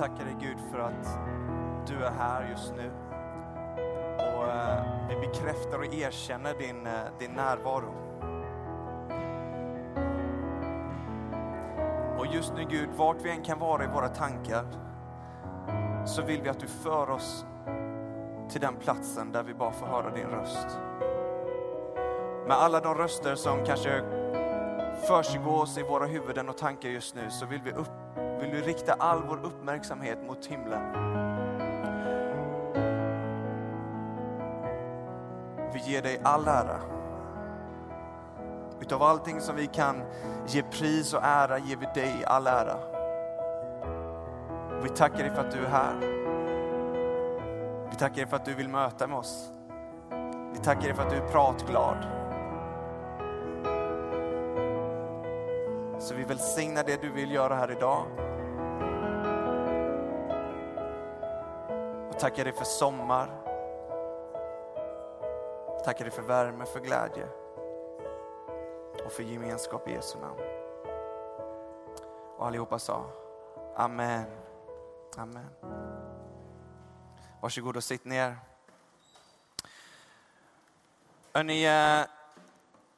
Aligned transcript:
tackar 0.00 0.24
dig 0.24 0.36
Gud 0.40 0.56
för 0.70 0.78
att 0.78 1.18
du 1.86 2.04
är 2.04 2.10
här 2.10 2.48
just 2.50 2.74
nu. 2.76 2.90
Och 4.16 4.48
eh, 4.48 5.08
vi 5.08 5.26
bekräftar 5.26 5.78
och 5.78 5.94
erkänner 5.94 6.54
din, 6.54 6.86
eh, 6.86 6.92
din 7.18 7.30
närvaro. 7.30 7.94
Och 12.18 12.26
just 12.26 12.54
nu 12.54 12.64
Gud, 12.70 12.88
vart 12.96 13.16
vi 13.22 13.30
än 13.30 13.42
kan 13.42 13.58
vara 13.58 13.84
i 13.84 13.86
våra 13.86 14.08
tankar, 14.08 14.64
så 16.06 16.22
vill 16.22 16.42
vi 16.42 16.48
att 16.48 16.60
du 16.60 16.66
för 16.66 17.10
oss 17.10 17.44
till 18.50 18.60
den 18.60 18.76
platsen 18.76 19.32
där 19.32 19.42
vi 19.42 19.54
bara 19.54 19.72
får 19.72 19.86
höra 19.86 20.10
din 20.10 20.26
röst. 20.26 20.68
Med 22.46 22.56
alla 22.56 22.80
de 22.80 22.94
röster 22.94 23.34
som 23.34 23.64
kanske 23.64 24.02
försiggås 25.08 25.78
i 25.78 25.82
våra 25.82 26.06
huvuden 26.06 26.48
och 26.48 26.58
tankar 26.58 26.88
just 26.88 27.14
nu 27.14 27.30
så 27.30 27.46
vill 27.46 27.60
vi, 27.64 27.72
upp, 27.72 27.99
vill 28.40 28.50
du 28.50 28.60
rikta 28.60 28.92
all 28.92 29.22
vår 29.28 29.44
uppmärksamhet 29.44 30.18
mot 30.26 30.46
himlen. 30.46 30.82
Vi 35.72 35.80
ger 35.92 36.02
dig 36.02 36.20
all 36.22 36.48
ära. 36.48 36.80
Utav 38.80 39.02
allting 39.02 39.40
som 39.40 39.56
vi 39.56 39.66
kan 39.66 40.02
ge 40.46 40.62
pris 40.62 41.14
och 41.14 41.20
ära 41.22 41.58
ger 41.58 41.76
vi 41.76 41.86
dig 41.94 42.24
all 42.26 42.46
ära. 42.46 42.76
Vi 44.82 44.88
tackar 44.88 45.18
dig 45.18 45.30
för 45.30 45.40
att 45.40 45.50
du 45.50 45.58
är 45.58 45.68
här. 45.68 45.94
Vi 47.90 47.96
tackar 47.96 48.16
dig 48.16 48.26
för 48.26 48.36
att 48.36 48.44
du 48.44 48.54
vill 48.54 48.68
möta 48.68 49.06
med 49.06 49.18
oss. 49.18 49.50
Vi 50.52 50.58
tackar 50.58 50.82
dig 50.82 50.94
för 50.94 51.02
att 51.02 51.10
du 51.10 51.16
är 51.16 51.28
pratglad. 51.28 51.96
Så 55.98 56.14
vi 56.14 56.24
välsignar 56.24 56.84
det 56.84 57.02
du 57.02 57.10
vill 57.10 57.32
göra 57.32 57.54
här 57.54 57.70
idag. 57.70 58.29
Tackar 62.20 62.44
dig 62.44 62.52
för 62.52 62.64
sommar. 62.64 63.26
Tackar 65.84 66.04
dig 66.04 66.14
för 66.14 66.22
värme, 66.22 66.66
för 66.66 66.80
glädje 66.80 67.28
och 69.04 69.12
för 69.12 69.22
gemenskap 69.22 69.88
i 69.88 69.92
Jesu 69.92 70.18
namn. 70.18 70.40
Och 72.36 72.46
allihopa 72.46 72.78
sa 72.78 73.06
Amen. 73.76 74.24
Amen. 75.16 75.46
Varsågod 77.40 77.76
och 77.76 77.84
sitt 77.84 78.04
ner. 78.04 78.36
Hörrni, 81.32 81.64
eh, 81.64 82.06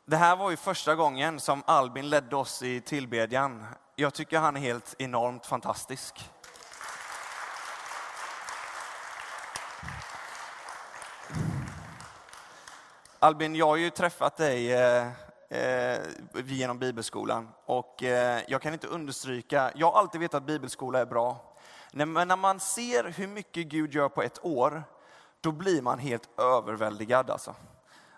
det 0.04 0.16
här 0.16 0.36
var 0.36 0.50
ju 0.50 0.56
första 0.56 0.94
gången 0.94 1.40
som 1.40 1.62
Albin 1.66 2.10
ledde 2.10 2.36
oss 2.36 2.62
i 2.62 2.80
tillbedjan. 2.80 3.66
Jag 3.96 4.14
tycker 4.14 4.38
han 4.38 4.56
är 4.56 4.60
helt 4.60 4.94
enormt 4.98 5.46
fantastisk. 5.46 6.30
Albin, 13.22 13.54
jag 13.54 13.66
har 13.66 13.76
ju 13.76 13.90
träffat 13.90 14.36
dig 14.36 14.72
eh, 14.72 15.06
eh, 15.48 16.00
genom 16.44 16.78
bibelskolan 16.78 17.48
och 17.64 18.02
eh, 18.02 18.42
jag 18.48 18.62
kan 18.62 18.72
inte 18.72 18.86
understryka, 18.86 19.72
jag 19.74 19.90
har 19.90 19.98
alltid 19.98 20.20
vetat 20.20 20.34
att 20.34 20.46
bibelskola 20.46 20.98
är 20.98 21.06
bra. 21.06 21.54
Men 21.92 22.28
när 22.28 22.36
man 22.36 22.60
ser 22.60 23.04
hur 23.04 23.26
mycket 23.26 23.66
Gud 23.66 23.94
gör 23.94 24.08
på 24.08 24.22
ett 24.22 24.44
år, 24.44 24.84
då 25.40 25.52
blir 25.52 25.82
man 25.82 25.98
helt 25.98 26.40
överväldigad 26.40 27.30
alltså. 27.30 27.54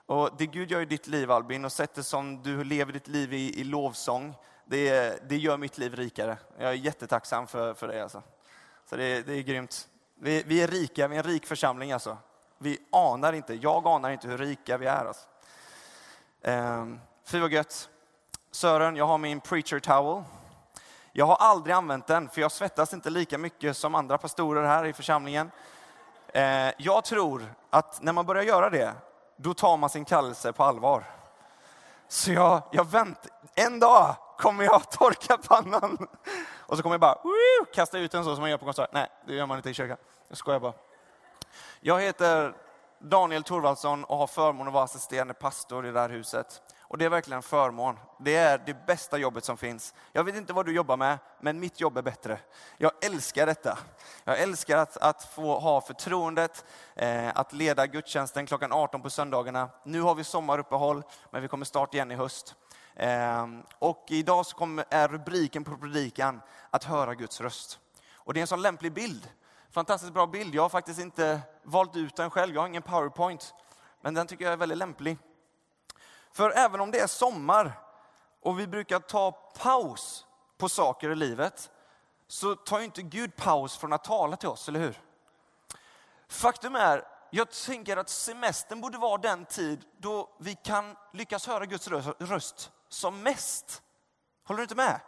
Och 0.06 0.30
det 0.38 0.46
Gud 0.46 0.70
gör 0.70 0.80
i 0.80 0.84
ditt 0.84 1.06
liv 1.06 1.30
Albin 1.30 1.64
och 1.64 1.72
sättet 1.72 2.06
som 2.06 2.42
du 2.42 2.64
lever 2.64 2.92
ditt 2.92 3.08
liv 3.08 3.33
i, 3.33 3.61
i 3.61 3.64
lovsång, 3.64 4.34
det, 4.64 5.28
det 5.28 5.36
gör 5.36 5.56
mitt 5.56 5.78
liv 5.78 5.96
rikare. 5.96 6.36
Jag 6.58 6.70
är 6.70 6.74
jättetacksam 6.74 7.46
för, 7.46 7.74
för 7.74 7.89
det 7.89 8.02
alltså. 8.02 8.22
Så 8.91 8.96
det, 8.96 9.27
det 9.27 9.33
är 9.34 9.42
grymt. 9.42 9.89
Vi, 10.20 10.42
vi, 10.46 10.62
är 10.62 10.68
rika, 10.68 11.08
vi 11.08 11.16
är 11.16 11.20
en 11.24 11.30
rik 11.30 11.46
församling 11.46 11.92
alltså. 11.92 12.18
Vi 12.58 12.78
anar 12.92 13.33
inte, 13.33 13.55
jag 13.55 13.86
anar 13.86 14.10
inte 14.10 14.28
hur 14.28 14.39
rika 14.39 14.77
vi 14.77 14.86
är 14.86 15.05
alltså. 15.05 15.28
Ehm, 16.42 17.01
fy 17.24 17.40
vad 17.40 17.52
gött. 17.52 17.89
Sören, 18.51 18.96
jag 18.96 19.06
har 19.06 19.18
min 19.18 19.40
preacher 19.40 19.78
towel. 19.78 20.24
Jag 21.12 21.27
har 21.27 21.36
aldrig 21.36 21.74
använt 21.74 22.06
den, 22.06 22.28
för 22.28 22.40
jag 22.40 22.52
svettas 22.52 22.95
inte 22.95 23.11
lika 23.11 23.39
mycket 23.39 23.77
som 23.77 23.95
andra 23.95 24.18
pastorer 24.18 24.64
här 24.64 24.84
i 24.84 24.92
församlingen. 24.92 25.51
Ehm, 26.33 26.73
jag 26.78 27.05
tror 27.05 27.55
att 27.70 28.02
när 28.02 28.12
man 28.12 28.27
börjar 28.27 28.42
göra 28.42 28.70
det, 28.70 28.92
då 29.36 29.55
tar 29.55 29.77
man 29.77 29.90
sin 29.90 30.05
kallelse 30.05 30.52
på 30.52 30.64
allvar. 30.64 31.05
Så 32.08 32.33
jag, 32.33 32.62
jag 32.70 32.86
väntar. 32.86 33.30
En 33.55 33.80
dag 33.80 34.17
kommer 34.39 34.64
jag 34.64 34.90
torka 34.90 35.39
pannan 35.39 36.08
och 36.58 36.77
så 36.77 36.83
kommer 36.83 36.95
jag 36.95 37.01
bara 37.01 37.18
woo, 37.23 37.64
kasta 37.74 37.98
ut 37.98 38.12
den 38.12 38.24
så 38.24 38.34
som 38.34 38.40
man 38.40 38.51
gör 38.51 38.58
på 38.58 38.64
konsert. 38.64 38.90
Nej, 38.92 39.08
det 39.27 39.34
gör 39.34 39.46
man 39.46 39.57
inte 39.57 39.70
i 39.70 39.74
kyrkan. 39.74 39.96
Jag 40.28 40.39
skojar 40.39 40.61
bara. 40.61 40.73
Jag 41.80 42.00
heter 42.00 42.54
Daniel 42.98 43.42
Thorvaldsson 43.42 44.04
och 44.04 44.16
har 44.16 44.26
förmånen 44.26 44.68
att 44.68 44.74
vara 44.74 44.84
assisterande 44.84 45.34
pastor 45.34 45.86
i 45.86 45.90
det 45.90 46.00
här 46.00 46.08
huset. 46.08 46.62
Och 46.94 46.98
det 46.98 47.04
är 47.04 47.08
verkligen 47.08 47.36
en 47.36 47.42
förmån. 47.42 47.98
Det 48.18 48.36
är 48.36 48.62
det 48.66 48.86
bästa 48.86 49.18
jobbet 49.18 49.44
som 49.44 49.56
finns. 49.56 49.94
Jag 50.12 50.24
vet 50.24 50.36
inte 50.36 50.52
vad 50.52 50.66
du 50.66 50.74
jobbar 50.74 50.96
med, 50.96 51.18
men 51.40 51.60
mitt 51.60 51.80
jobb 51.80 51.96
är 51.96 52.02
bättre. 52.02 52.38
Jag 52.76 52.92
älskar 53.04 53.46
detta. 53.46 53.78
Jag 54.24 54.40
älskar 54.40 54.78
att, 54.78 54.96
att 54.96 55.24
få 55.24 55.58
ha 55.58 55.80
förtroendet, 55.80 56.64
eh, 56.94 57.28
att 57.34 57.52
leda 57.52 57.86
gudstjänsten 57.86 58.46
klockan 58.46 58.72
18 58.72 59.02
på 59.02 59.10
söndagarna. 59.10 59.68
Nu 59.84 60.00
har 60.00 60.14
vi 60.14 60.24
sommaruppehåll, 60.24 61.02
men 61.30 61.42
vi 61.42 61.48
kommer 61.48 61.64
starta 61.64 61.96
igen 61.96 62.10
i 62.10 62.14
höst. 62.14 62.54
Eh, 62.96 63.46
och 63.78 64.04
idag 64.08 64.46
så 64.46 64.56
kommer, 64.56 64.84
är 64.90 65.08
rubriken 65.08 65.64
på 65.64 65.76
predikan 65.76 66.40
att 66.70 66.84
höra 66.84 67.14
Guds 67.14 67.40
röst. 67.40 67.78
Och 68.14 68.34
det 68.34 68.40
är 68.40 68.42
en 68.42 68.46
sån 68.46 68.62
lämplig 68.62 68.92
bild. 68.92 69.28
Fantastiskt 69.74 70.12
bra 70.12 70.27
bild. 70.27 70.55
Jag 70.55 70.62
har 70.62 70.68
faktiskt 70.68 71.01
inte 71.01 71.40
valt 71.62 71.96
ut 71.96 72.17
den 72.17 72.30
själv, 72.30 72.55
jag 72.55 72.62
har 72.62 72.68
ingen 72.68 72.83
powerpoint. 72.83 73.55
Men 74.01 74.14
den 74.14 74.27
tycker 74.27 74.45
jag 74.45 74.52
är 74.52 74.57
väldigt 74.57 74.79
lämplig. 74.79 75.18
För 76.33 76.51
även 76.51 76.80
om 76.80 76.90
det 76.90 77.01
är 77.01 77.07
sommar 77.07 77.73
och 78.40 78.58
vi 78.58 78.67
brukar 78.67 78.98
ta 78.98 79.33
paus 79.33 80.27
på 80.58 80.68
saker 80.68 81.11
i 81.11 81.14
livet, 81.14 81.70
så 82.29 82.55
tar 82.55 82.79
ju 82.79 82.84
inte 82.84 83.02
Gud 83.02 83.36
paus 83.36 83.77
från 83.77 83.92
att 83.92 84.05
tala 84.05 84.36
till 84.36 84.48
oss, 84.48 84.68
eller 84.68 84.80
hur? 84.80 85.01
Faktum 86.29 86.74
är, 86.74 87.05
jag 87.30 87.51
tänker 87.51 87.96
att 87.96 88.08
semestern 88.08 88.80
borde 88.80 88.98
vara 88.98 89.18
den 89.18 89.45
tid 89.45 89.84
då 89.98 90.30
vi 90.39 90.55
kan 90.55 90.96
lyckas 91.13 91.46
höra 91.46 91.67
Guds 91.67 91.89
röst 92.18 92.70
som 92.89 93.23
mest. 93.23 93.83
Håller 94.45 94.58
du 94.58 94.63
inte 94.63 94.74
med? 94.74 95.01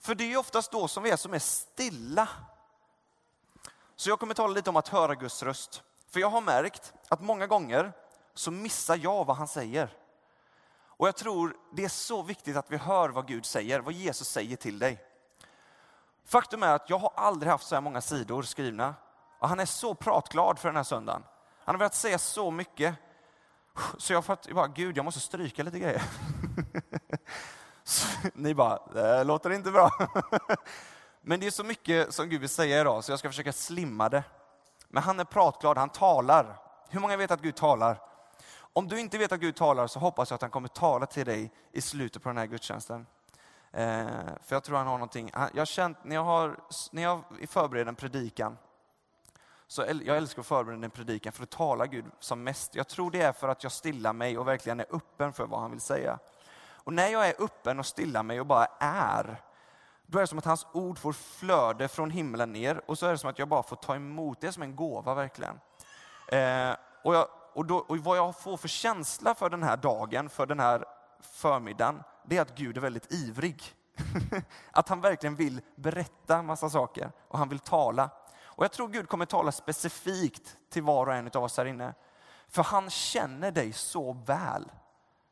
För 0.00 0.14
det 0.14 0.32
är 0.32 0.36
oftast 0.36 0.72
då 0.72 0.88
som 0.88 1.02
vi 1.02 1.10
är 1.10 1.16
som 1.16 1.34
är 1.34 1.38
stilla. 1.38 2.28
Så 3.96 4.10
jag 4.10 4.20
kommer 4.20 4.34
tala 4.34 4.54
lite 4.54 4.70
om 4.70 4.76
att 4.76 4.88
höra 4.88 5.14
Guds 5.14 5.42
röst. 5.42 5.82
För 6.10 6.20
jag 6.20 6.30
har 6.30 6.40
märkt 6.40 6.92
att 7.08 7.20
många 7.20 7.46
gånger 7.46 7.92
så 8.34 8.50
missar 8.50 8.96
jag 9.02 9.24
vad 9.24 9.36
han 9.36 9.48
säger. 9.48 9.96
Och 10.96 11.08
jag 11.08 11.16
tror 11.16 11.56
det 11.72 11.84
är 11.84 11.88
så 11.88 12.22
viktigt 12.22 12.56
att 12.56 12.70
vi 12.70 12.76
hör 12.76 13.08
vad 13.08 13.28
Gud 13.28 13.46
säger, 13.46 13.80
vad 13.80 13.94
Jesus 13.94 14.28
säger 14.28 14.56
till 14.56 14.78
dig. 14.78 15.04
Faktum 16.24 16.62
är 16.62 16.74
att 16.74 16.90
jag 16.90 16.98
har 16.98 17.12
aldrig 17.14 17.52
haft 17.52 17.66
så 17.66 17.74
här 17.74 17.82
många 17.82 18.00
sidor 18.00 18.42
skrivna. 18.42 18.94
Och 19.38 19.48
han 19.48 19.60
är 19.60 19.66
så 19.66 19.94
pratglad 19.94 20.58
för 20.58 20.68
den 20.68 20.76
här 20.76 20.82
söndagen. 20.82 21.22
Han 21.64 21.74
har 21.74 21.78
velat 21.78 21.94
säga 21.94 22.18
så 22.18 22.50
mycket. 22.50 22.94
Så 23.98 24.12
jag 24.12 24.22
har 24.22 24.54
bara, 24.54 24.66
Gud 24.66 24.96
jag 24.96 25.04
måste 25.04 25.20
stryka 25.20 25.62
lite 25.62 25.78
grejer. 25.78 26.02
Så, 27.84 28.06
ni 28.34 28.54
bara, 28.54 28.78
det 28.92 29.24
låter 29.24 29.50
inte 29.50 29.70
bra. 29.70 29.90
Men 31.26 31.40
det 31.40 31.46
är 31.46 31.50
så 31.50 31.64
mycket 31.64 32.14
som 32.14 32.28
Gud 32.28 32.40
vill 32.40 32.48
säga 32.48 32.80
idag 32.80 33.04
så 33.04 33.12
jag 33.12 33.18
ska 33.18 33.28
försöka 33.28 33.52
slimma 33.52 34.08
det. 34.08 34.24
Men 34.88 35.02
han 35.02 35.20
är 35.20 35.24
pratglad, 35.24 35.78
han 35.78 35.88
talar. 35.88 36.56
Hur 36.88 37.00
många 37.00 37.16
vet 37.16 37.30
att 37.30 37.40
Gud 37.40 37.56
talar? 37.56 38.00
Om 38.56 38.88
du 38.88 39.00
inte 39.00 39.18
vet 39.18 39.32
att 39.32 39.40
Gud 39.40 39.56
talar 39.56 39.86
så 39.86 39.98
hoppas 39.98 40.30
jag 40.30 40.34
att 40.34 40.42
han 40.42 40.50
kommer 40.50 40.68
tala 40.68 41.06
till 41.06 41.26
dig 41.26 41.52
i 41.72 41.80
slutet 41.80 42.22
på 42.22 42.28
den 42.28 42.38
här 42.38 42.46
gudstjänsten. 42.46 43.06
Eh, 43.72 44.06
för 44.42 44.56
jag 44.56 44.64
tror 44.64 44.76
han 44.76 44.86
har 44.86 44.94
någonting. 44.94 45.30
Jag 45.34 45.60
har 45.60 45.66
känt, 45.66 46.04
när 46.04 46.16
jag, 46.16 46.24
har, 46.24 46.56
när 46.90 47.02
jag 47.02 47.22
förbereder 47.48 47.88
en 47.88 47.94
predikan, 47.94 48.58
så 49.66 49.82
jag 49.82 50.16
älskar 50.16 50.40
att 50.40 50.46
förbereda 50.46 50.84
en 50.84 50.90
predikan 50.90 51.32
för 51.32 51.42
att 51.42 51.50
tala 51.50 51.86
Gud 51.86 52.04
som 52.20 52.44
mest. 52.44 52.74
Jag 52.74 52.88
tror 52.88 53.10
det 53.10 53.22
är 53.22 53.32
för 53.32 53.48
att 53.48 53.62
jag 53.62 53.72
stillar 53.72 54.12
mig 54.12 54.38
och 54.38 54.48
verkligen 54.48 54.80
är 54.80 54.86
öppen 54.90 55.32
för 55.32 55.46
vad 55.46 55.60
han 55.60 55.70
vill 55.70 55.80
säga. 55.80 56.18
Och 56.66 56.92
när 56.92 57.08
jag 57.08 57.28
är 57.28 57.34
öppen 57.38 57.78
och 57.78 57.86
stillar 57.86 58.22
mig 58.22 58.40
och 58.40 58.46
bara 58.46 58.66
är, 58.80 59.40
då 60.14 60.18
är 60.18 60.22
det 60.22 60.26
som 60.26 60.38
att 60.38 60.44
hans 60.44 60.66
ord 60.72 60.98
får 60.98 61.12
flöde 61.12 61.88
från 61.88 62.10
himlen 62.10 62.52
ner 62.52 62.80
och 62.86 62.98
så 62.98 63.06
är 63.06 63.10
det 63.10 63.18
som 63.18 63.30
att 63.30 63.38
jag 63.38 63.48
bara 63.48 63.62
får 63.62 63.76
ta 63.76 63.94
emot 63.94 64.40
det 64.40 64.52
som 64.52 64.62
en 64.62 64.76
gåva 64.76 65.14
verkligen. 65.14 65.60
Eh, 66.28 66.76
och 67.02 67.14
jag, 67.14 67.26
och, 67.54 67.66
då, 67.66 67.76
och 67.76 67.98
vad 67.98 68.16
jag 68.18 68.36
får 68.36 68.56
för 68.56 68.68
känsla 68.68 69.34
för 69.34 69.50
den 69.50 69.62
här 69.62 69.76
dagen, 69.76 70.28
för 70.28 70.46
den 70.46 70.60
här 70.60 70.84
förmiddagen, 71.20 72.02
det 72.24 72.36
är 72.36 72.42
att 72.42 72.56
Gud 72.56 72.76
är 72.76 72.80
väldigt 72.80 73.12
ivrig. 73.12 73.62
att 74.70 74.88
han 74.88 75.00
verkligen 75.00 75.34
vill 75.34 75.60
berätta 75.76 76.42
massa 76.42 76.70
saker 76.70 77.12
och 77.28 77.38
han 77.38 77.48
vill 77.48 77.58
tala. 77.58 78.10
Och 78.44 78.64
jag 78.64 78.72
tror 78.72 78.88
Gud 78.88 79.08
kommer 79.08 79.26
tala 79.26 79.52
specifikt 79.52 80.56
till 80.70 80.82
var 80.82 81.06
och 81.06 81.14
en 81.14 81.30
av 81.34 81.44
oss 81.44 81.56
här 81.56 81.64
inne. 81.64 81.94
För 82.48 82.62
han 82.62 82.90
känner 82.90 83.50
dig 83.50 83.72
så 83.72 84.12
väl. 84.12 84.72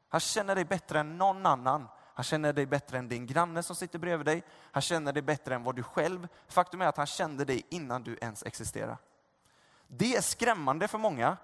Han 0.08 0.20
känner 0.20 0.54
dig 0.54 0.64
bättre 0.64 1.00
än 1.00 1.18
någon 1.18 1.46
annan. 1.46 1.88
Han 2.14 2.24
känner 2.24 2.52
dig 2.52 2.66
bättre 2.66 2.98
än 2.98 3.08
din 3.08 3.26
granne 3.26 3.62
som 3.62 3.76
sitter 3.76 3.98
bredvid 3.98 4.26
dig. 4.26 4.42
Han 4.72 4.82
känner 4.82 5.12
dig 5.12 5.22
bättre 5.22 5.54
än 5.54 5.62
vad 5.62 5.76
du 5.76 5.82
själv. 5.82 6.28
Faktum 6.48 6.80
är 6.80 6.86
att 6.86 6.96
han 6.96 7.06
kände 7.06 7.44
dig 7.44 7.66
innan 7.68 8.02
du 8.02 8.18
ens 8.20 8.42
existerade. 8.42 8.96
Det 9.86 10.16
är 10.16 10.20
skrämmande 10.20 10.88
för 10.88 10.98
många, 10.98 11.36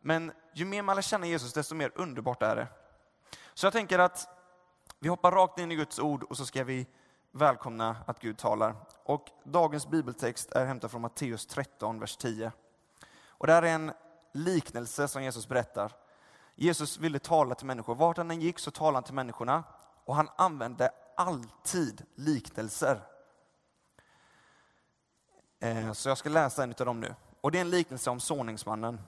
men 0.00 0.32
ju 0.52 0.64
mer 0.64 0.82
man 0.82 0.96
lär 0.96 1.02
känna 1.02 1.26
Jesus, 1.26 1.52
desto 1.52 1.74
mer 1.74 1.92
underbart 1.94 2.42
är 2.42 2.56
det. 2.56 2.68
Så 3.54 3.66
jag 3.66 3.72
tänker 3.72 3.98
att 3.98 4.28
vi 4.98 5.08
hoppar 5.08 5.32
rakt 5.32 5.58
in 5.58 5.72
i 5.72 5.76
Guds 5.76 5.98
ord 5.98 6.22
och 6.22 6.36
så 6.36 6.46
ska 6.46 6.64
vi 6.64 6.86
välkomna 7.30 7.96
att 8.06 8.20
Gud 8.20 8.38
talar. 8.38 8.74
Och 9.04 9.26
dagens 9.44 9.86
bibeltext 9.86 10.52
är 10.52 10.66
hämtad 10.66 10.90
från 10.90 11.00
Matteus 11.00 11.46
13, 11.46 12.00
vers 12.00 12.16
10. 12.16 12.52
Och 13.26 13.46
det 13.46 13.52
här 13.52 13.62
är 13.62 13.74
en 13.74 13.92
liknelse 14.32 15.08
som 15.08 15.22
Jesus 15.22 15.48
berättar. 15.48 15.92
Jesus 16.54 16.98
ville 16.98 17.18
tala 17.18 17.54
till 17.54 17.66
människor. 17.66 17.94
Vart 17.94 18.16
han 18.16 18.30
än 18.30 18.40
gick 18.40 18.58
så 18.58 18.70
talade 18.70 18.96
han 18.96 19.04
till 19.04 19.14
människorna 19.14 19.64
och 20.04 20.16
han 20.16 20.28
använde 20.36 20.90
alltid 21.16 22.06
liknelser. 22.14 23.00
Eh, 25.60 25.92
så 25.92 26.08
jag 26.08 26.18
ska 26.18 26.28
läsa 26.28 26.62
en 26.62 26.74
av 26.78 26.86
dem 26.86 27.00
nu. 27.00 27.14
Och 27.40 27.50
det 27.50 27.58
är 27.58 27.60
en 27.60 27.70
liknelse 27.70 28.10
om 28.10 28.20
såningsmannen. 28.20 29.00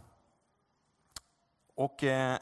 Och 1.74 2.04
eh, 2.04 2.38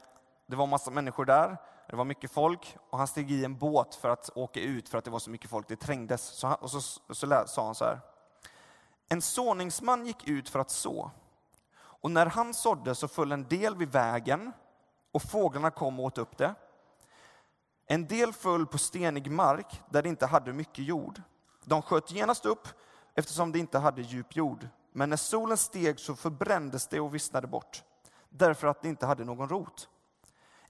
det 0.47 0.57
var 0.57 0.67
massa 0.67 0.91
människor 0.91 1.25
där, 1.25 1.57
det 1.89 1.97
var 1.97 2.05
mycket 2.05 2.31
folk 2.31 2.77
och 2.91 2.99
han 2.99 3.07
steg 3.07 3.31
i 3.31 3.45
en 3.45 3.59
båt 3.59 3.95
för 3.95 4.09
att 4.09 4.31
åka 4.35 4.61
ut 4.61 4.89
för 4.89 4.99
att 4.99 5.05
det 5.05 5.11
var 5.11 5.19
så 5.19 5.31
mycket 5.31 5.51
folk, 5.51 5.69
det 5.69 5.77
trängdes. 5.77 6.23
Så 6.23 6.47
han, 6.47 6.57
och 6.61 6.71
så, 6.71 6.81
så 7.15 7.45
sa 7.47 7.65
han 7.65 7.75
så 7.75 7.85
här. 7.85 8.01
En 9.09 9.23
såningsman 9.23 10.07
gick 10.07 10.29
ut 10.29 10.49
för 10.49 10.59
att 10.59 10.71
så. 10.71 11.11
Och 11.75 12.11
när 12.11 12.27
han 12.27 12.55
sådde 12.55 12.95
så 12.95 13.09
föll 13.09 13.33
en 13.33 13.49
del 13.49 13.77
vid 13.77 13.93
vägen 13.93 14.53
och 15.13 15.23
fåglarna 15.23 15.71
kom 15.71 16.01
och 16.01 16.07
åt 16.07 16.19
upp 16.19 16.39
det. 16.39 16.55
En 17.93 18.07
del 18.07 18.33
föll 18.33 18.67
på 18.67 18.79
stenig 18.79 19.31
mark 19.31 19.83
där 19.91 20.03
det 20.03 20.09
inte 20.09 20.27
hade 20.27 20.53
mycket 20.53 20.85
jord. 20.85 21.23
De 21.65 21.83
sköt 21.83 22.11
genast 22.11 22.47
upp 22.47 22.69
eftersom 23.15 23.53
det 23.53 23.59
inte 23.59 23.79
hade 23.79 24.03
djup 24.03 24.37
jord. 24.37 24.69
Men 24.93 25.11
när 25.11 25.17
solen 25.17 25.57
steg 25.57 26.01
så 26.01 26.17
förbrändes 26.17 26.87
det 26.87 27.01
och 27.01 27.15
vissnade 27.15 27.47
bort 27.47 27.83
därför 28.29 28.67
att 28.67 28.83
det 28.83 28.89
inte 28.89 29.07
hade 29.07 29.25
någon 29.25 29.49
rot. 29.49 29.89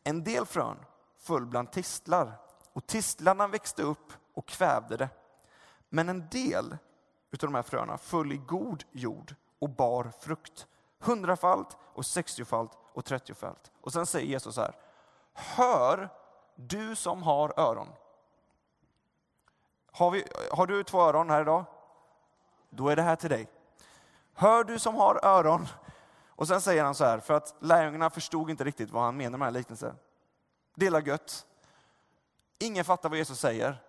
En 0.04 0.24
del 0.24 0.46
frön 0.46 0.76
föll 1.18 1.46
bland 1.46 1.72
tistlar 1.72 2.38
och 2.72 2.86
tistlarna 2.86 3.46
växte 3.46 3.82
upp 3.82 4.12
och 4.34 4.46
kvävde 4.46 4.96
det. 4.96 5.08
Men 5.88 6.08
en 6.08 6.28
del 6.28 6.72
av 7.32 7.38
de 7.38 7.54
här 7.54 7.62
fröna 7.62 7.98
föll 7.98 8.32
i 8.32 8.36
god 8.36 8.84
jord 8.92 9.34
och 9.58 9.70
bar 9.70 10.12
frukt. 10.20 10.66
Hundrafalt 10.98 11.76
och 11.80 12.06
sextiofalt 12.06 12.78
och 12.92 13.04
trettiofalt. 13.04 13.70
Och 13.80 13.92
sen 13.92 14.06
säger 14.06 14.26
Jesus 14.26 14.54
så 14.54 14.60
här. 14.60 14.74
Hör 15.32 16.21
du 16.54 16.96
som 16.96 17.22
har 17.22 17.60
öron. 17.60 17.88
Har, 19.92 20.10
vi, 20.10 20.24
har 20.50 20.66
du 20.66 20.84
två 20.84 21.00
öron 21.00 21.30
här 21.30 21.42
idag? 21.42 21.64
Då 22.70 22.88
är 22.88 22.96
det 22.96 23.02
här 23.02 23.16
till 23.16 23.30
dig. 23.30 23.48
Hör 24.34 24.64
du 24.64 24.78
som 24.78 24.94
har 24.94 25.24
öron. 25.24 25.68
Och 26.28 26.48
sen 26.48 26.60
säger 26.60 26.84
han 26.84 26.94
så 26.94 27.04
här, 27.04 27.18
för 27.18 27.34
att 27.34 27.54
lärjungarna 27.60 28.10
förstod 28.10 28.50
inte 28.50 28.64
riktigt 28.64 28.90
vad 28.90 29.02
han 29.02 29.16
menar 29.16 29.38
med 29.38 29.48
den 29.48 29.54
här 29.54 29.60
liknelsen. 29.60 29.98
Dela 30.74 31.00
gött. 31.00 31.46
Ingen 32.58 32.84
fattar 32.84 33.08
vad 33.08 33.18
Jesus 33.18 33.40
säger. 33.40 33.82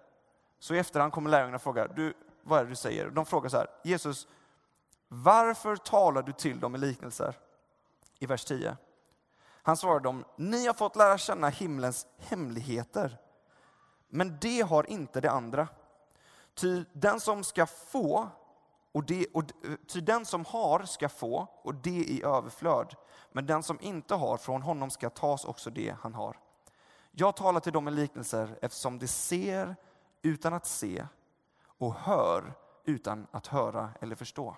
Så 0.60 0.76
i 0.76 0.80
efterhand 0.80 1.14
kommer 1.14 1.30
lärjungarna 1.30 1.56
och 1.56 1.62
frågar, 1.62 1.88
du, 1.96 2.14
vad 2.42 2.60
är 2.60 2.64
det 2.64 2.70
du 2.70 2.76
säger? 2.76 3.10
De 3.10 3.26
frågar 3.26 3.50
så 3.50 3.58
här, 3.58 3.68
Jesus, 3.84 4.28
varför 5.08 5.76
talar 5.76 6.22
du 6.22 6.32
till 6.34 6.60
dem 6.60 6.76
i 6.76 6.78
liknelser? 6.78 7.36
I 8.20 8.26
vers 8.26 8.46
10. 8.46 8.78
Han 9.66 9.78
svarade 9.78 10.04
dem, 10.04 10.26
ni 10.36 10.68
har 10.68 10.74
fått 10.74 10.96
lära 10.96 11.18
känna 11.18 11.50
himlens 11.50 12.08
hemligheter, 12.18 13.18
men 14.10 14.38
det 14.42 14.62
har 14.62 14.90
inte 14.90 15.22
det 15.22 15.32
andra. 15.32 15.68
Ty 16.54 16.84
den 16.94 17.20
som 17.20 17.44
ska 17.44 17.66
få, 17.66 18.30
och 18.92 19.04
det, 19.04 19.26
och, 19.34 19.44
ty 19.88 20.02
den 20.02 20.26
som 20.26 20.46
har 20.46 20.84
ska 20.84 21.10
få, 21.10 21.48
och 21.62 21.76
det 21.76 21.90
i 21.90 22.24
överflöd. 22.24 22.96
Men 23.32 23.46
den 23.46 23.64
som 23.64 23.78
inte 23.82 24.16
har, 24.16 24.38
från 24.38 24.62
honom 24.62 24.90
ska 24.90 25.10
tas 25.10 25.46
också 25.46 25.70
det 25.70 25.96
han 26.02 26.14
har. 26.14 26.40
Jag 27.12 27.36
talar 27.36 27.60
till 27.60 27.74
dem 27.74 27.88
i 27.88 27.92
liknelser 27.92 28.60
eftersom 28.62 29.00
de 29.00 29.08
ser 29.08 29.76
utan 30.22 30.54
att 30.54 30.66
se 30.66 31.08
och 31.66 31.94
hör 31.94 32.54
utan 32.86 33.28
att 33.32 33.48
höra 33.48 33.90
eller 34.02 34.16
förstå. 34.16 34.58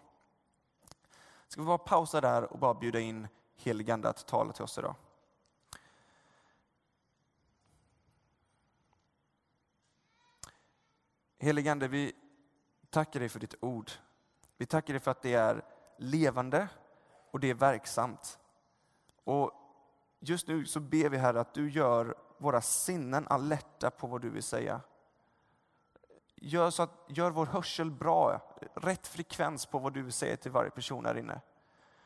Ska 1.48 1.62
vi 1.62 1.68
bara 1.68 1.78
pausa 1.78 2.22
där 2.22 2.54
och 2.54 2.60
bara 2.60 2.74
bjuda 2.74 3.00
in 3.00 3.28
heligande 3.56 4.10
att 4.10 4.28
tala 4.28 4.54
till 4.54 4.64
oss 4.64 4.78
idag. 4.78 4.96
Heligande, 11.38 11.88
vi 11.88 12.14
tackar 12.90 13.20
dig 13.20 13.30
för 13.30 13.40
ditt 13.40 13.56
ord. 13.60 13.92
Vi 14.58 14.66
tackar 14.66 14.94
dig 14.94 15.00
för 15.00 15.12
att 15.12 15.22
det 15.22 15.34
är 15.34 15.62
levande 15.98 16.68
och 17.32 17.40
det 17.40 17.50
är 17.50 17.54
verksamt. 17.54 18.40
Och 19.24 19.52
just 20.20 20.48
nu 20.48 20.66
så 20.66 20.80
ber 20.80 21.10
vi 21.10 21.18
här 21.18 21.34
att 21.34 21.54
du 21.54 21.70
gör 21.70 22.16
våra 22.38 22.62
sinnen 22.62 23.28
alerta 23.28 23.92
på 23.92 24.08
vad 24.08 24.22
du 24.22 24.30
vill 24.30 24.44
säga. 24.44 24.82
Gör, 26.36 26.70
så 26.70 26.84
att, 26.84 27.06
gör 27.08 27.32
vår 27.32 27.46
hörsel 27.46 27.92
bra, 27.92 28.42
rätt 28.74 29.08
frekvens 29.08 29.66
på 29.66 29.80
vad 29.80 29.94
du 29.94 30.02
vill 30.02 30.14
säga 30.14 30.38
till 30.38 30.52
varje 30.52 30.70
person 30.70 31.06
här 31.06 31.18
inne. 31.18 31.42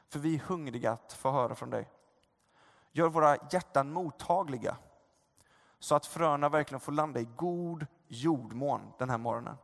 För 0.10 0.20
vi 0.20 0.36
är 0.36 0.40
hungriga 0.40 0.92
att 0.92 1.14
få 1.14 1.32
höra 1.32 1.56
från 1.56 1.70
dig. 1.70 1.90
Gör 2.92 3.10
våra 3.10 3.38
hjärtan 3.52 3.92
mottagliga 3.92 4.78
så 5.80 5.96
att 5.96 6.06
fröna 6.06 6.50
verkligen 6.50 6.80
får 6.80 6.92
landa 6.92 7.20
i 7.20 7.28
god 7.36 7.86
jordmån 8.08 8.82
den 8.98 9.10
här 9.10 9.18
morgonen. 9.18 9.58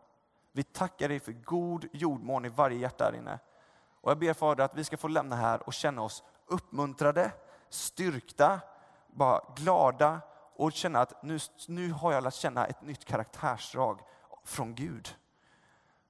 Vi 0.52 0.64
tackar 0.64 1.10
dig 1.10 1.20
för 1.20 1.32
god 1.32 1.86
jordmån 1.94 2.46
i 2.46 2.50
varje 2.50 2.78
hjärta 2.78 3.06
här 3.06 3.16
inne. 3.16 3.40
Och 4.02 4.12
jag 4.12 4.20
ber 4.20 4.34
Fader 4.34 4.64
att 4.64 4.78
vi 4.78 4.84
ska 4.84 4.98
få 4.98 5.08
lämna 5.08 5.36
här 5.36 5.68
och 5.68 5.74
känna 5.74 6.02
oss 6.02 6.24
uppmuntrade, 6.46 7.32
styrkta, 7.70 8.60
bara 9.08 9.42
glada 9.56 10.22
och 10.56 10.72
känna 10.72 11.00
att 11.00 11.24
nu, 11.24 11.40
nu 11.68 11.92
har 11.92 12.14
jag 12.14 12.24
lärt 12.24 12.34
känna 12.34 12.66
ett 12.66 12.82
nytt 12.82 13.06
karaktärsdrag 13.06 14.00
från 14.44 14.76
Gud. 14.76 15.16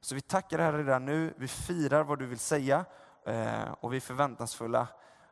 Så 0.02 0.16
vi 0.16 0.22
tackar 0.22 0.58
dig 0.58 0.72
redan 0.72 1.06
nu, 1.06 1.34
vi 1.38 1.48
firar 1.48 2.04
vad 2.04 2.20
du 2.20 2.26
vill 2.26 2.40
säga 2.40 2.86
Eh, 3.26 3.72
och 3.80 3.94
vi 3.94 3.98
är 3.98 4.02
förväntansfulla 4.02 4.88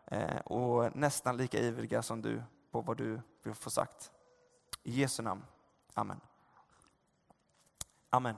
eh, 0.05 0.37
och 0.37 0.95
nästan 0.95 1.37
lika 1.37 1.59
ivriga 1.59 2.01
som 2.01 2.21
du 2.21 2.43
på 2.71 2.81
vad 2.81 2.97
du 2.97 3.21
vill 3.43 3.53
få 3.53 3.69
sagt. 3.69 4.11
I 4.83 4.91
Jesu 4.91 5.23
namn. 5.23 5.45
Amen. 5.93 6.19
Amen. 8.09 8.35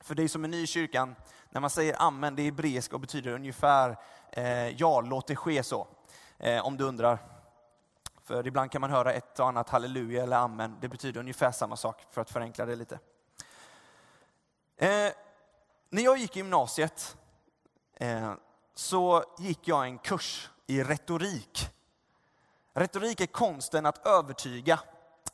För 0.00 0.14
dig 0.14 0.28
som 0.28 0.44
är 0.44 0.48
ny 0.48 0.62
i 0.62 0.66
kyrkan, 0.66 1.14
när 1.50 1.60
man 1.60 1.70
säger 1.70 2.02
amen, 2.02 2.36
det 2.36 2.42
är 2.42 2.44
hebreiska 2.44 2.96
och 2.96 3.00
betyder 3.00 3.32
ungefär 3.32 3.96
eh, 4.32 4.68
ja, 4.68 5.00
låt 5.00 5.26
det 5.26 5.36
ske 5.36 5.62
så. 5.62 5.86
Eh, 6.38 6.66
om 6.66 6.76
du 6.76 6.84
undrar. 6.84 7.18
För 8.22 8.46
ibland 8.46 8.70
kan 8.70 8.80
man 8.80 8.90
höra 8.90 9.12
ett 9.12 9.40
och 9.40 9.48
annat 9.48 9.68
halleluja 9.68 10.22
eller 10.22 10.36
amen. 10.36 10.76
Det 10.80 10.88
betyder 10.88 11.20
ungefär 11.20 11.52
samma 11.52 11.76
sak 11.76 12.06
för 12.10 12.20
att 12.20 12.30
förenkla 12.30 12.66
det 12.66 12.76
lite. 12.76 12.98
Eh, 14.76 15.12
när 15.90 16.02
jag 16.02 16.18
gick 16.18 16.36
i 16.36 16.38
gymnasiet 16.38 17.16
eh, 17.94 18.32
så 18.74 19.24
gick 19.38 19.68
jag 19.68 19.86
en 19.86 19.98
kurs 19.98 20.50
i 20.66 20.82
retorik. 20.82 21.68
Retorik 22.74 23.20
är 23.20 23.26
konsten 23.26 23.86
att 23.86 24.06
övertyga. 24.06 24.80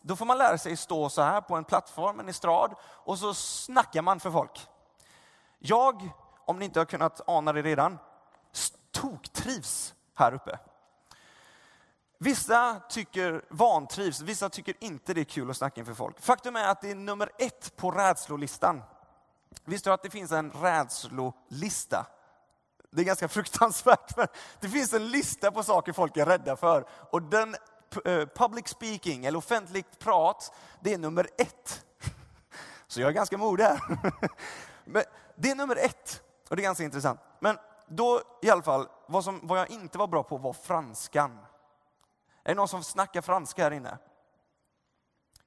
Då 0.00 0.16
får 0.16 0.26
man 0.26 0.38
lära 0.38 0.59
sig 0.59 0.76
stå 0.76 1.09
så 1.09 1.23
här 1.23 1.40
på 1.40 1.57
en 1.57 1.64
plattform, 1.64 2.21
en 2.21 2.28
estrad, 2.28 2.75
och 2.83 3.19
så 3.19 3.35
snackar 3.35 4.02
man 4.02 4.21
för 4.21 4.31
folk. 4.31 4.69
Jag, 5.59 6.11
om 6.45 6.59
ni 6.59 6.64
inte 6.64 6.81
har 6.81 6.85
kunnat 6.85 7.21
ana 7.26 7.52
det 7.52 7.62
redan, 7.62 7.99
trivs 9.33 9.95
här 10.14 10.35
uppe. 10.35 10.59
Vissa 12.19 12.81
tycker 12.88 13.45
vantrivs, 13.49 14.21
vissa 14.21 14.49
tycker 14.49 14.75
inte 14.81 15.14
det 15.14 15.21
är 15.21 15.25
kul 15.25 15.50
att 15.50 15.57
snacka 15.57 15.81
inför 15.81 15.95
folk. 15.95 16.21
Faktum 16.21 16.57
är 16.57 16.69
att 16.69 16.81
det 16.81 16.90
är 16.90 16.95
nummer 16.95 17.31
ett 17.38 17.76
på 17.76 17.90
rädslolistan. 17.90 18.83
Visste 19.64 19.90
du 19.90 19.95
att 19.95 20.02
det 20.02 20.11
finns 20.11 20.33
en 20.33 20.50
rädslolista? 20.50 22.07
Det 22.90 23.02
är 23.02 23.05
ganska 23.05 23.28
fruktansvärt, 23.28 24.16
men 24.16 24.26
det 24.61 24.69
finns 24.69 24.93
en 24.93 25.09
lista 25.09 25.50
på 25.50 25.62
saker 25.62 25.93
folk 25.93 26.16
är 26.16 26.26
rädda 26.26 26.57
för. 26.57 26.88
Och 27.11 27.23
den 27.23 27.57
eh, 28.05 28.26
public 28.26 28.69
speaking, 28.69 29.26
eller 29.26 29.38
offentligt 29.38 29.99
prat, 29.99 30.55
det 30.81 30.95
är 30.95 30.99
nummer 30.99 31.28
ett. 31.38 31.85
Så 32.87 33.00
jag 33.00 33.09
är 33.09 33.12
ganska 33.12 33.38
modig 33.38 33.64
här. 33.64 33.81
Men 34.85 35.02
det 35.37 35.50
är 35.50 35.55
nummer 35.55 35.76
ett, 35.76 36.23
och 36.49 36.57
det 36.57 36.62
är 36.62 36.64
ganska 36.64 36.85
intressant. 36.85 37.21
Men 37.40 37.59
då 37.88 38.23
i 38.43 38.50
alla 38.50 38.62
fall, 38.62 38.88
vad, 39.07 39.25
som, 39.25 39.40
vad 39.43 39.59
jag 39.59 39.71
inte 39.71 39.99
var 39.99 40.07
bra 40.07 40.23
på 40.23 40.37
var 40.37 40.52
franskan. 40.52 41.38
Är 42.45 42.49
det 42.49 42.55
någon 42.55 42.69
som 42.69 42.83
snackar 42.83 43.21
franska 43.21 43.62
här 43.62 43.71
inne? 43.71 43.99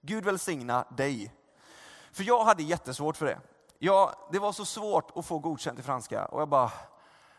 Gud 0.02 0.26
välsigna 0.26 0.86
dig. 0.98 1.34
För 2.12 2.24
jag 2.24 2.44
hade 2.44 2.64
jättesvårt 2.64 3.18
för 3.18 3.26
det. 3.26 3.40
Jag, 3.80 4.16
det 4.32 4.40
var 4.40 4.52
så 4.52 4.66
svårt 4.66 5.18
att 5.18 5.26
få 5.26 5.40
godkänt 5.40 5.80
i 5.80 5.84
franska 5.84 6.26
och 6.26 6.42
jag 6.42 6.50
bara, 6.50 6.72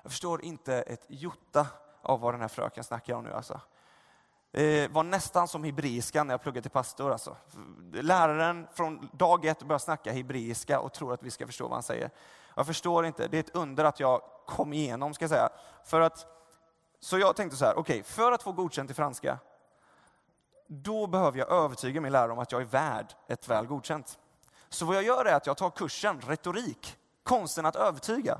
jag 0.02 0.12
förstår 0.12 0.44
inte 0.44 0.74
ett 0.74 1.04
jota 1.08 1.66
av 2.02 2.20
vad 2.20 2.34
den 2.34 2.40
här 2.40 2.48
fröken 2.48 2.84
snackar 2.84 3.14
om 3.14 3.24
nu 3.24 3.32
alltså. 3.32 3.60
Det 4.52 4.88
var 4.88 5.02
nästan 5.02 5.48
som 5.48 5.64
hebreiska 5.64 6.24
när 6.24 6.34
jag 6.34 6.42
pluggade 6.42 6.62
till 6.62 6.70
pastor. 6.70 7.12
Alltså. 7.12 7.36
Läraren 7.92 8.66
från 8.72 9.10
dag 9.12 9.44
ett 9.44 9.62
börjar 9.62 9.78
snacka 9.78 10.12
hebreiska 10.12 10.80
och 10.80 10.92
tror 10.92 11.14
att 11.14 11.22
vi 11.22 11.30
ska 11.30 11.46
förstå 11.46 11.64
vad 11.64 11.72
han 11.72 11.82
säger. 11.82 12.10
Jag 12.54 12.66
förstår 12.66 13.06
inte, 13.06 13.28
det 13.28 13.36
är 13.36 13.40
ett 13.40 13.56
under 13.56 13.84
att 13.84 14.00
jag 14.00 14.22
kom 14.46 14.72
igenom, 14.72 15.14
ska 15.14 15.22
jag 15.22 15.30
säga. 15.30 15.48
För 15.84 16.00
att, 16.00 16.26
så 17.00 17.18
jag 17.18 17.36
tänkte 17.36 17.56
så 17.56 17.64
här, 17.64 17.72
okej, 17.72 17.80
okay, 17.80 18.02
för 18.02 18.32
att 18.32 18.42
få 18.42 18.52
godkänt 18.52 18.90
i 18.90 18.94
franska, 18.94 19.38
då 20.66 21.06
behöver 21.06 21.38
jag 21.38 21.52
övertyga 21.52 22.00
min 22.00 22.12
lärare 22.12 22.32
om 22.32 22.38
att 22.38 22.52
jag 22.52 22.60
är 22.60 22.66
värd 22.66 23.14
ett 23.28 23.48
väl 23.48 23.66
godkänt. 23.66 24.18
Så 24.68 24.86
vad 24.86 24.96
jag 24.96 25.02
gör 25.02 25.24
är 25.24 25.34
att 25.34 25.46
jag 25.46 25.56
tar 25.56 25.70
kursen 25.70 26.20
retorik, 26.20 26.96
konsten 27.22 27.66
att 27.66 27.76
övertyga. 27.76 28.38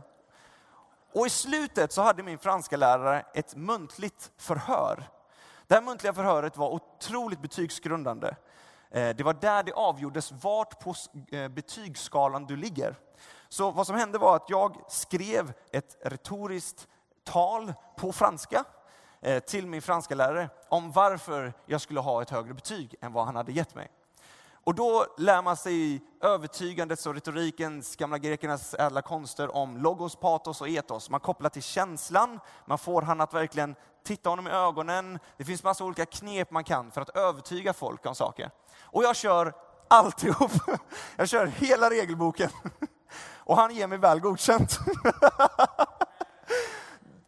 Och 1.13 1.27
i 1.27 1.31
slutet 1.31 1.93
så 1.93 2.03
hade 2.03 2.23
min 2.23 2.39
franska 2.39 2.77
lärare 2.77 3.25
ett 3.35 3.57
muntligt 3.57 4.31
förhör. 4.37 5.11
Det 5.67 5.75
här 5.75 5.83
muntliga 5.83 6.13
förhöret 6.13 6.57
var 6.57 6.71
otroligt 6.71 7.43
betygsgrundande. 7.43 8.37
Eh, 8.91 9.17
det 9.17 9.23
var 9.23 9.35
där 9.35 9.63
det 9.63 9.73
avgjordes 9.73 10.33
vart 10.33 10.81
på 10.81 10.95
eh, 11.33 11.49
betygsskalan 11.49 12.47
du 12.47 12.57
ligger. 12.57 12.95
Så 13.49 13.71
vad 13.71 13.87
som 13.87 13.97
hände 13.97 14.19
var 14.19 14.37
att 14.37 14.51
jag 14.51 14.77
skrev 14.89 15.53
ett 15.73 15.97
retoriskt 16.05 16.89
tal 17.25 17.75
på 17.97 18.13
franska 18.13 18.65
eh, 19.21 19.39
till 19.39 19.67
min 19.67 19.83
franska 19.83 20.15
lärare 20.15 20.49
om 20.69 20.93
varför 20.93 21.53
jag 21.67 21.81
skulle 21.81 22.01
ha 22.01 22.23
ett 22.23 22.31
högre 22.31 22.55
betyg 22.55 22.95
än 23.01 23.13
vad 23.13 23.27
han 23.27 23.37
hade 23.37 23.53
gett 23.53 23.75
mig. 23.75 23.91
Och 24.71 24.77
då 24.77 25.07
lär 25.17 25.43
man 25.43 25.57
sig 25.57 26.03
övertygandets 26.23 27.07
och 27.07 27.15
retorikens, 27.15 27.97
gamla 27.97 28.19
grekernas 28.19 28.75
ädla 28.75 29.03
konster 29.03 29.57
om 29.57 29.77
logos, 29.77 30.17
patos 30.17 30.61
och 30.61 30.69
etos. 30.69 31.11
Man 31.11 31.21
kopplar 31.21 31.51
till 31.51 31.63
känslan, 31.63 32.41
man 32.67 32.79
får 32.79 33.03
han 33.03 33.21
att 33.21 33.35
verkligen 33.35 33.75
titta 34.05 34.31
honom 34.31 34.47
i 34.47 34.51
ögonen. 34.51 35.19
Det 35.37 35.45
finns 35.45 35.63
massa 35.63 35.85
olika 35.85 36.07
knep 36.07 36.51
man 36.51 36.65
kan 36.65 36.91
för 36.91 37.01
att 37.01 37.17
övertyga 37.17 37.73
folk 37.73 38.07
om 38.07 38.15
saker. 38.15 38.51
Och 38.81 39.05
jag 39.05 39.17
kör 39.17 39.53
alltihop. 39.89 40.53
Jag 41.17 41.29
kör 41.29 41.47
hela 41.47 41.91
regelboken. 41.91 42.51
Och 43.35 43.57
han 43.57 43.75
ger 43.75 43.87
mig 43.87 43.99
väl 43.99 44.21
godkänt. 44.21 44.79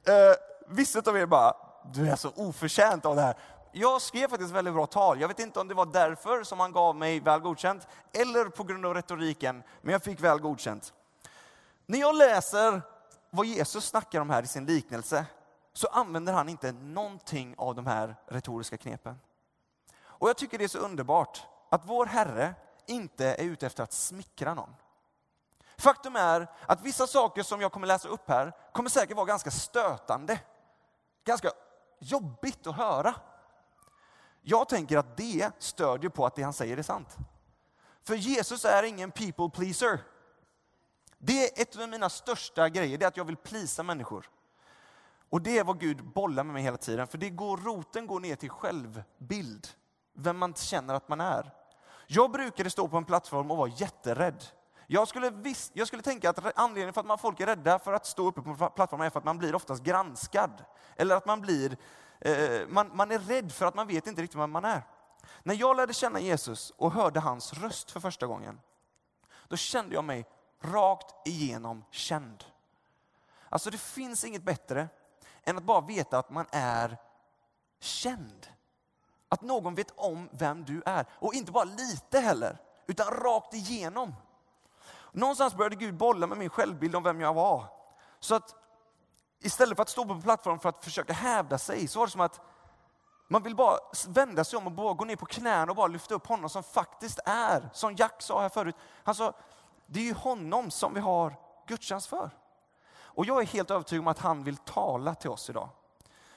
Eh, 0.04 0.34
vissa 0.68 1.02
av 1.06 1.16
er 1.16 1.26
bara, 1.26 1.54
du 1.92 2.08
är 2.08 2.16
så 2.16 2.30
oförtjänt 2.36 3.06
av 3.06 3.16
det 3.16 3.22
här 3.22 3.36
jag 3.72 4.02
skrev 4.02 4.28
faktiskt 4.28 4.52
väldigt 4.52 4.74
bra 4.74 4.86
tal. 4.86 5.20
Jag 5.20 5.28
vet 5.28 5.38
inte 5.38 5.60
om 5.60 5.68
det 5.68 5.74
var 5.74 5.86
därför 5.86 6.44
som 6.44 6.60
han 6.60 6.72
gav 6.72 6.96
mig 6.96 7.20
väl 7.20 7.40
godkänt, 7.40 7.88
eller 8.12 8.44
på 8.44 8.64
grund 8.64 8.86
av 8.86 8.94
retoriken, 8.94 9.62
men 9.80 9.92
jag 9.92 10.02
fick 10.02 10.20
väl 10.20 10.38
godkänt. 10.38 10.92
När 11.86 11.98
jag 11.98 12.14
läser 12.14 12.82
vad 13.30 13.46
Jesus 13.46 13.86
snackar 13.86 14.20
om 14.20 14.30
här 14.30 14.42
i 14.42 14.46
sin 14.46 14.66
liknelse, 14.66 15.26
så 15.72 15.86
använder 15.86 16.32
han 16.32 16.48
inte 16.48 16.72
någonting 16.72 17.54
av 17.58 17.74
de 17.74 17.86
här 17.86 18.16
retoriska 18.26 18.76
knepen. 18.76 19.20
Och 20.02 20.28
jag 20.28 20.36
tycker 20.36 20.58
det 20.58 20.64
är 20.64 20.68
så 20.68 20.78
underbart 20.78 21.42
att 21.70 21.82
vår 21.84 22.06
Herre 22.06 22.54
inte 22.86 23.26
är 23.26 23.44
ute 23.44 23.66
efter 23.66 23.82
att 23.82 23.92
smickra 23.92 24.54
någon. 24.54 24.74
Faktum 25.78 26.16
är 26.16 26.46
att 26.66 26.82
vissa 26.82 27.06
saker 27.06 27.42
som 27.42 27.60
jag 27.60 27.72
kommer 27.72 27.86
läsa 27.86 28.08
upp 28.08 28.28
här 28.28 28.52
kommer 28.72 28.90
säkert 28.90 29.16
vara 29.16 29.26
ganska 29.26 29.50
stötande. 29.50 30.40
Ganska 31.24 31.50
jobbigt 31.98 32.66
att 32.66 32.76
höra. 32.76 33.14
Jag 34.42 34.68
tänker 34.68 34.98
att 34.98 35.16
det 35.16 35.50
stödjer 35.58 36.10
på 36.10 36.26
att 36.26 36.34
det 36.34 36.42
han 36.42 36.52
säger 36.52 36.76
är 36.76 36.82
sant. 36.82 37.16
För 38.04 38.14
Jesus 38.14 38.64
är 38.64 38.82
ingen 38.82 39.10
people 39.10 39.50
pleaser. 39.50 40.00
Det 41.18 41.58
är 41.58 41.62
ett 41.62 41.76
av 41.76 41.88
mina 41.88 42.08
största 42.08 42.68
grejer, 42.68 42.98
det 42.98 43.04
är 43.04 43.08
att 43.08 43.16
jag 43.16 43.24
vill 43.24 43.36
plisa 43.36 43.82
människor. 43.82 44.30
Och 45.30 45.42
det 45.42 45.58
är 45.58 45.64
vad 45.64 45.80
Gud 45.80 46.04
bollar 46.04 46.44
med 46.44 46.54
mig 46.54 46.62
hela 46.62 46.76
tiden, 46.76 47.06
för 47.06 47.18
det 47.18 47.30
går, 47.30 47.56
roten 47.56 48.06
går 48.06 48.20
ner 48.20 48.36
till 48.36 48.50
självbild. 48.50 49.68
Vem 50.14 50.38
man 50.38 50.54
känner 50.54 50.94
att 50.94 51.08
man 51.08 51.20
är. 51.20 51.52
Jag 52.06 52.30
brukade 52.30 52.70
stå 52.70 52.88
på 52.88 52.96
en 52.96 53.04
plattform 53.04 53.50
och 53.50 53.56
vara 53.56 53.68
jätterädd. 53.68 54.44
Jag 54.86 55.08
skulle, 55.08 55.30
viss, 55.30 55.70
jag 55.74 55.86
skulle 55.86 56.02
tänka 56.02 56.30
att 56.30 56.58
anledningen 56.58 56.92
för 56.92 57.00
att 57.00 57.06
man, 57.06 57.18
folk 57.18 57.40
är 57.40 57.46
rädda 57.46 57.78
för 57.78 57.92
att 57.92 58.06
stå 58.06 58.28
uppe 58.28 58.42
på 58.42 58.70
plattformen 58.70 59.06
är 59.06 59.10
för 59.10 59.18
att 59.18 59.24
man 59.24 59.38
blir 59.38 59.54
oftast 59.54 59.82
granskad. 59.82 60.64
Eller 60.96 61.16
att 61.16 61.26
man 61.26 61.40
blir 61.40 61.76
Eh, 62.24 62.68
man, 62.68 62.96
man 62.96 63.10
är 63.10 63.18
rädd 63.18 63.52
för 63.52 63.66
att 63.66 63.74
man 63.74 63.86
vet 63.86 64.06
inte 64.06 64.22
riktigt 64.22 64.40
vem 64.40 64.50
man 64.50 64.64
är. 64.64 64.82
När 65.42 65.54
jag 65.54 65.76
lärde 65.76 65.94
känna 65.94 66.20
Jesus 66.20 66.70
och 66.70 66.92
hörde 66.92 67.20
hans 67.20 67.52
röst 67.52 67.90
för 67.90 68.00
första 68.00 68.26
gången, 68.26 68.60
då 69.48 69.56
kände 69.56 69.94
jag 69.94 70.04
mig 70.04 70.26
rakt 70.60 71.26
igenom 71.28 71.84
känd. 71.90 72.44
Alltså 73.48 73.70
det 73.70 73.78
finns 73.78 74.24
inget 74.24 74.42
bättre 74.42 74.88
än 75.42 75.56
att 75.56 75.64
bara 75.64 75.80
veta 75.80 76.18
att 76.18 76.30
man 76.30 76.46
är 76.50 76.96
känd. 77.80 78.46
Att 79.28 79.42
någon 79.42 79.74
vet 79.74 79.90
om 79.96 80.28
vem 80.32 80.64
du 80.64 80.82
är. 80.86 81.06
Och 81.12 81.34
inte 81.34 81.52
bara 81.52 81.64
lite 81.64 82.18
heller, 82.18 82.58
utan 82.86 83.06
rakt 83.06 83.54
igenom. 83.54 84.14
Någonstans 85.12 85.54
började 85.54 85.76
Gud 85.76 85.94
bolla 85.94 86.26
med 86.26 86.38
min 86.38 86.50
självbild 86.50 86.96
om 86.96 87.02
vem 87.02 87.20
jag 87.20 87.34
var. 87.34 87.64
Så 88.20 88.34
att 88.34 88.54
istället 89.42 89.76
för 89.76 89.82
att 89.82 89.88
stå 89.88 90.04
på 90.04 90.20
plattformen 90.20 90.60
för 90.60 90.68
att 90.68 90.84
försöka 90.84 91.12
hävda 91.12 91.58
sig, 91.58 91.88
så 91.88 91.98
var 91.98 92.06
det 92.06 92.12
som 92.12 92.20
att 92.20 92.40
man 93.28 93.42
vill 93.42 93.56
bara 93.56 93.78
vända 94.08 94.44
sig 94.44 94.56
om 94.56 94.66
och 94.66 94.72
bara 94.72 94.94
gå 94.94 95.04
ner 95.04 95.16
på 95.16 95.26
knäna 95.26 95.72
och 95.72 95.76
bara 95.76 95.86
lyfta 95.86 96.14
upp 96.14 96.26
honom 96.26 96.50
som 96.50 96.62
faktiskt 96.62 97.18
är, 97.24 97.70
som 97.72 97.94
Jack 97.94 98.22
sa 98.22 98.40
här 98.40 98.48
förut. 98.48 98.76
Han 99.04 99.14
sa, 99.14 99.32
det 99.86 100.00
är 100.00 100.04
ju 100.04 100.14
honom 100.14 100.70
som 100.70 100.94
vi 100.94 101.00
har 101.00 101.34
gudstjänst 101.66 102.06
för. 102.06 102.30
Och 102.94 103.26
jag 103.26 103.42
är 103.42 103.46
helt 103.46 103.70
övertygad 103.70 104.00
om 104.00 104.08
att 104.08 104.18
han 104.18 104.44
vill 104.44 104.56
tala 104.56 105.14
till 105.14 105.30
oss 105.30 105.50
idag. 105.50 105.68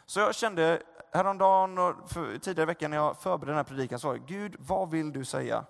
Så 0.06 0.20
jag 0.20 0.36
kände 0.36 0.84
häromdagen 1.12 1.78
och 1.78 2.10
tidigare 2.42 2.62
i 2.62 2.66
veckan 2.66 2.92
när 2.92 2.98
jag 2.98 3.18
förberedde 3.18 3.52
den 3.52 3.58
här 3.58 3.64
predikan, 3.64 4.00
så 4.00 4.08
var 4.08 4.14
det, 4.14 4.24
Gud, 4.28 4.56
vad 4.60 4.90
vill 4.90 5.14
du 5.14 5.26
säga? 5.26 5.66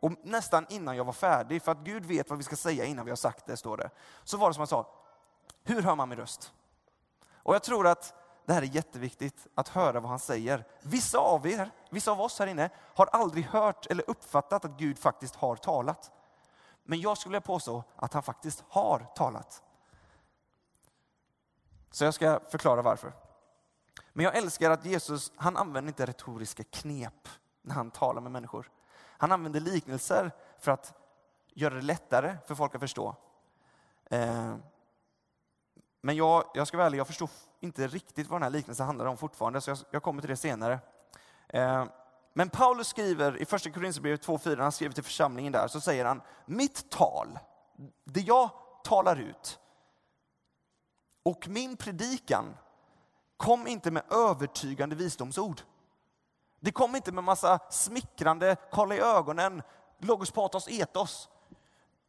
Och 0.00 0.12
nästan 0.22 0.66
innan 0.68 0.96
jag 0.96 1.04
var 1.04 1.12
färdig, 1.12 1.62
för 1.62 1.72
att 1.72 1.78
Gud 1.78 2.04
vet 2.04 2.30
vad 2.30 2.38
vi 2.38 2.44
ska 2.44 2.56
säga 2.56 2.84
innan 2.84 3.04
vi 3.04 3.10
har 3.10 3.16
sagt 3.16 3.46
det, 3.46 3.56
står 3.56 3.76
det. 3.76 3.90
Så 4.24 4.36
var 4.36 4.48
det 4.48 4.54
som 4.54 4.60
han 4.60 4.66
sa, 4.66 4.86
hur 5.64 5.82
hör 5.82 5.94
man 5.94 6.08
min 6.08 6.18
röst? 6.18 6.52
Och 7.44 7.54
jag 7.54 7.62
tror 7.62 7.86
att 7.86 8.14
det 8.46 8.52
här 8.52 8.62
är 8.62 8.66
jätteviktigt, 8.66 9.46
att 9.54 9.68
höra 9.68 10.00
vad 10.00 10.10
han 10.10 10.18
säger. 10.18 10.64
Vissa 10.82 11.18
av 11.18 11.46
er, 11.46 11.70
vissa 11.90 12.12
av 12.12 12.20
oss 12.20 12.38
här 12.38 12.46
inne, 12.46 12.70
har 12.94 13.06
aldrig 13.06 13.44
hört 13.44 13.86
eller 13.86 14.10
uppfattat 14.10 14.64
att 14.64 14.78
Gud 14.78 14.98
faktiskt 14.98 15.36
har 15.36 15.56
talat. 15.56 16.12
Men 16.84 17.00
jag 17.00 17.18
skulle 17.18 17.40
påstå 17.40 17.84
att 17.96 18.12
han 18.12 18.22
faktiskt 18.22 18.64
har 18.68 18.98
talat. 19.16 19.62
Så 21.90 22.04
jag 22.04 22.14
ska 22.14 22.40
förklara 22.48 22.82
varför. 22.82 23.12
Men 24.12 24.24
jag 24.24 24.36
älskar 24.36 24.70
att 24.70 24.84
Jesus, 24.84 25.32
han 25.36 25.56
använder 25.56 25.88
inte 25.88 26.06
retoriska 26.06 26.64
knep 26.64 27.28
när 27.62 27.74
han 27.74 27.90
talar 27.90 28.20
med 28.20 28.32
människor. 28.32 28.70
Han 28.96 29.32
använder 29.32 29.60
liknelser 29.60 30.32
för 30.58 30.72
att 30.72 30.94
göra 31.54 31.74
det 31.74 31.82
lättare 31.82 32.36
för 32.46 32.54
folk 32.54 32.74
att 32.74 32.80
förstå. 32.80 33.16
Eh, 34.10 34.56
men 36.04 36.16
jag, 36.16 36.44
jag 36.54 36.68
ska 36.68 36.76
vara 36.76 36.86
ärlig, 36.86 36.98
jag 36.98 37.06
förstår 37.06 37.30
inte 37.60 37.86
riktigt 37.86 38.28
vad 38.28 38.40
den 38.40 38.42
här 38.42 38.50
liknelsen 38.50 38.86
handlar 38.86 39.06
om 39.06 39.16
fortfarande, 39.16 39.60
så 39.60 39.70
jag, 39.70 39.78
jag 39.90 40.02
kommer 40.02 40.20
till 40.20 40.30
det 40.30 40.36
senare. 40.36 40.78
Eh, 41.48 41.84
men 42.34 42.48
Paulus 42.48 42.88
skriver 42.88 43.36
i 43.36 43.44
första 43.44 43.70
Korinthierbrevet 43.70 44.26
2.4, 44.26 44.62
han 44.62 44.72
skriver 44.72 44.94
till 44.94 45.04
församlingen 45.04 45.52
där, 45.52 45.68
så 45.68 45.80
säger 45.80 46.04
han, 46.04 46.22
mitt 46.46 46.90
tal, 46.90 47.38
det 48.04 48.20
jag 48.20 48.50
talar 48.84 49.16
ut, 49.16 49.58
och 51.22 51.48
min 51.48 51.76
predikan 51.76 52.56
kom 53.36 53.66
inte 53.66 53.90
med 53.90 54.02
övertygande 54.12 54.96
visdomsord. 54.96 55.60
Det 56.60 56.72
kom 56.72 56.96
inte 56.96 57.12
med 57.12 57.24
massa 57.24 57.58
smickrande, 57.70 58.56
kolla 58.70 58.94
i 58.94 59.00
ögonen, 59.00 59.62
logos, 59.98 60.30
patos, 60.30 60.68
etos. 60.68 61.28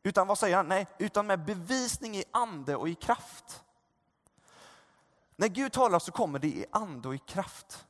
Utan 0.03 0.27
vad 0.27 0.37
säger 0.37 0.55
han? 0.55 0.67
Nej, 0.67 0.87
utan 0.97 1.27
med 1.27 1.45
bevisning 1.45 2.17
i 2.17 2.23
ande 2.31 2.75
och 2.75 2.89
i 2.89 2.95
kraft. 2.95 3.61
När 5.35 5.47
Gud 5.47 5.73
talar 5.73 5.99
så 5.99 6.11
kommer 6.11 6.39
det 6.39 6.47
i 6.47 6.65
ande 6.71 7.07
och 7.07 7.15
i 7.15 7.17
kraft. 7.17 7.85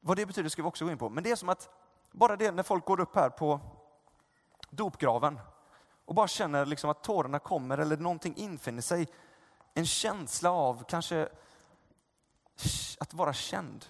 Vad 0.00 0.16
det 0.16 0.26
betyder 0.26 0.48
ska 0.48 0.62
vi 0.62 0.68
också 0.68 0.84
gå 0.84 0.90
in 0.90 0.98
på. 0.98 1.08
Men 1.08 1.24
det 1.24 1.30
är 1.30 1.36
som 1.36 1.48
att 1.48 1.70
bara 2.12 2.36
det 2.36 2.50
när 2.50 2.62
folk 2.62 2.84
går 2.84 3.00
upp 3.00 3.14
här 3.14 3.30
på 3.30 3.60
dopgraven 4.70 5.40
och 6.04 6.14
bara 6.14 6.28
känner 6.28 6.66
liksom 6.66 6.90
att 6.90 7.02
tårarna 7.02 7.38
kommer 7.38 7.78
eller 7.78 7.96
någonting 7.96 8.36
infinner 8.36 8.82
sig. 8.82 9.08
En 9.74 9.86
känsla 9.86 10.50
av 10.50 10.84
kanske 10.88 11.28
att 13.00 13.14
vara 13.14 13.32
känd. 13.32 13.84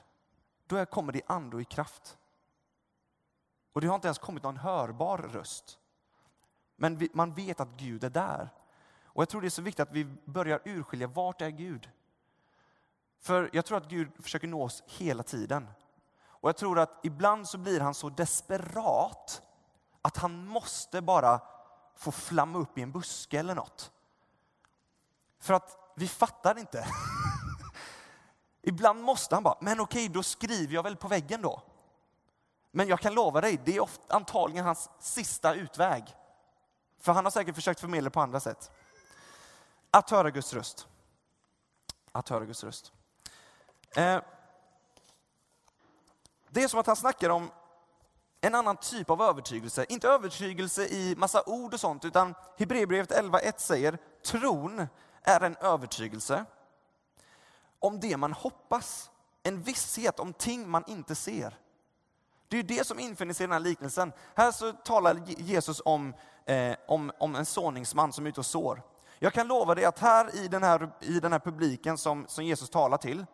Då 0.66 0.86
kommer 0.86 1.12
det 1.12 1.18
i 1.18 1.22
ande 1.26 1.56
och 1.56 1.62
i 1.62 1.64
kraft. 1.64 2.18
Och 3.72 3.80
det 3.80 3.86
har 3.86 3.94
inte 3.94 4.08
ens 4.08 4.18
kommit 4.18 4.42
någon 4.42 4.56
hörbar 4.56 5.18
röst. 5.18 5.78
Men 6.76 7.08
man 7.12 7.34
vet 7.34 7.60
att 7.60 7.76
Gud 7.76 8.04
är 8.04 8.10
där. 8.10 8.48
Och 9.04 9.22
jag 9.22 9.28
tror 9.28 9.40
det 9.40 9.48
är 9.48 9.50
så 9.50 9.62
viktigt 9.62 9.80
att 9.80 9.92
vi 9.92 10.04
börjar 10.24 10.60
urskilja, 10.64 11.06
vart 11.06 11.42
är 11.42 11.50
Gud? 11.50 11.90
För 13.22 13.50
jag 13.52 13.64
tror 13.64 13.78
att 13.78 13.88
Gud 13.88 14.10
försöker 14.20 14.48
nå 14.48 14.64
oss 14.64 14.82
hela 14.86 15.22
tiden. 15.22 15.68
Och 16.24 16.48
jag 16.48 16.56
tror 16.56 16.78
att 16.78 17.00
ibland 17.02 17.48
så 17.48 17.58
blir 17.58 17.80
han 17.80 17.94
så 17.94 18.08
desperat 18.10 19.42
att 20.02 20.16
han 20.16 20.46
måste 20.46 21.00
bara 21.02 21.40
få 21.94 22.12
flamma 22.12 22.58
upp 22.58 22.78
i 22.78 22.82
en 22.82 22.92
buske 22.92 23.38
eller 23.38 23.54
något. 23.54 23.92
För 25.38 25.54
att 25.54 25.78
vi 25.96 26.08
fattar 26.08 26.58
inte. 26.58 26.86
Ibland 28.62 29.02
måste 29.02 29.36
han 29.36 29.42
bara, 29.42 29.58
men 29.60 29.80
okej, 29.80 30.08
då 30.08 30.22
skriver 30.22 30.74
jag 30.74 30.82
väl 30.82 30.96
på 30.96 31.08
väggen 31.08 31.42
då. 31.42 31.62
Men 32.70 32.88
jag 32.88 33.00
kan 33.00 33.14
lova 33.14 33.40
dig, 33.40 33.60
det 33.64 33.76
är 33.76 33.80
ofta, 33.80 34.14
antagligen 34.14 34.64
hans 34.64 34.90
sista 34.98 35.54
utväg. 35.54 36.16
För 36.98 37.12
han 37.12 37.24
har 37.24 37.30
säkert 37.30 37.54
försökt 37.54 37.80
förmedla 37.80 38.10
på 38.10 38.20
andra 38.20 38.40
sätt. 38.40 38.70
Att 39.90 40.10
höra 40.10 40.30
Guds 40.30 40.54
röst. 40.54 40.88
Att 42.12 42.28
höra 42.28 42.44
Guds 42.44 42.64
röst. 42.64 42.92
Eh, 43.96 44.20
det 46.48 46.62
är 46.62 46.68
som 46.68 46.80
att 46.80 46.86
han 46.86 46.96
snackar 46.96 47.30
om 47.30 47.50
en 48.40 48.54
annan 48.54 48.76
typ 48.76 49.10
av 49.10 49.22
övertygelse. 49.22 49.86
Inte 49.88 50.08
övertygelse 50.08 50.86
i 50.86 51.14
massa 51.16 51.42
ord 51.46 51.74
och 51.74 51.80
sånt, 51.80 52.04
utan 52.04 52.34
Hebreerbrevet 52.58 53.10
11.1 53.10 53.52
säger 53.56 53.98
tron 54.24 54.86
är 55.22 55.40
en 55.40 55.56
övertygelse 55.56 56.44
om 57.78 58.00
det 58.00 58.16
man 58.16 58.32
hoppas. 58.32 59.10
En 59.42 59.62
visshet 59.62 60.20
om 60.20 60.32
ting 60.32 60.70
man 60.70 60.84
inte 60.86 61.14
ser. 61.14 61.58
Det 62.48 62.58
är 62.58 62.62
det 62.62 62.86
som 62.86 62.98
infinner 62.98 63.34
sig 63.34 63.44
i 63.44 63.46
den 63.46 63.52
här 63.52 63.60
liknelsen. 63.60 64.12
Här 64.34 64.52
så 64.52 64.72
talar 64.72 65.22
Jesus 65.26 65.82
om, 65.84 66.14
eh, 66.44 66.74
om, 66.88 67.12
om 67.18 67.34
en 67.34 67.46
såningsman 67.46 68.12
som 68.12 68.26
är 68.26 68.30
ute 68.30 68.40
och 68.40 68.46
sår. 68.46 68.82
Jag 69.18 69.32
kan 69.32 69.48
lova 69.48 69.74
dig 69.74 69.84
att 69.84 69.98
här 69.98 70.36
i 70.36 70.48
den 70.48 70.62
här, 70.62 70.90
i 71.00 71.20
den 71.20 71.32
här 71.32 71.38
publiken 71.38 71.98
som, 71.98 72.24
som 72.28 72.44
Jesus 72.44 72.70
talar 72.70 72.98
till, 72.98 73.26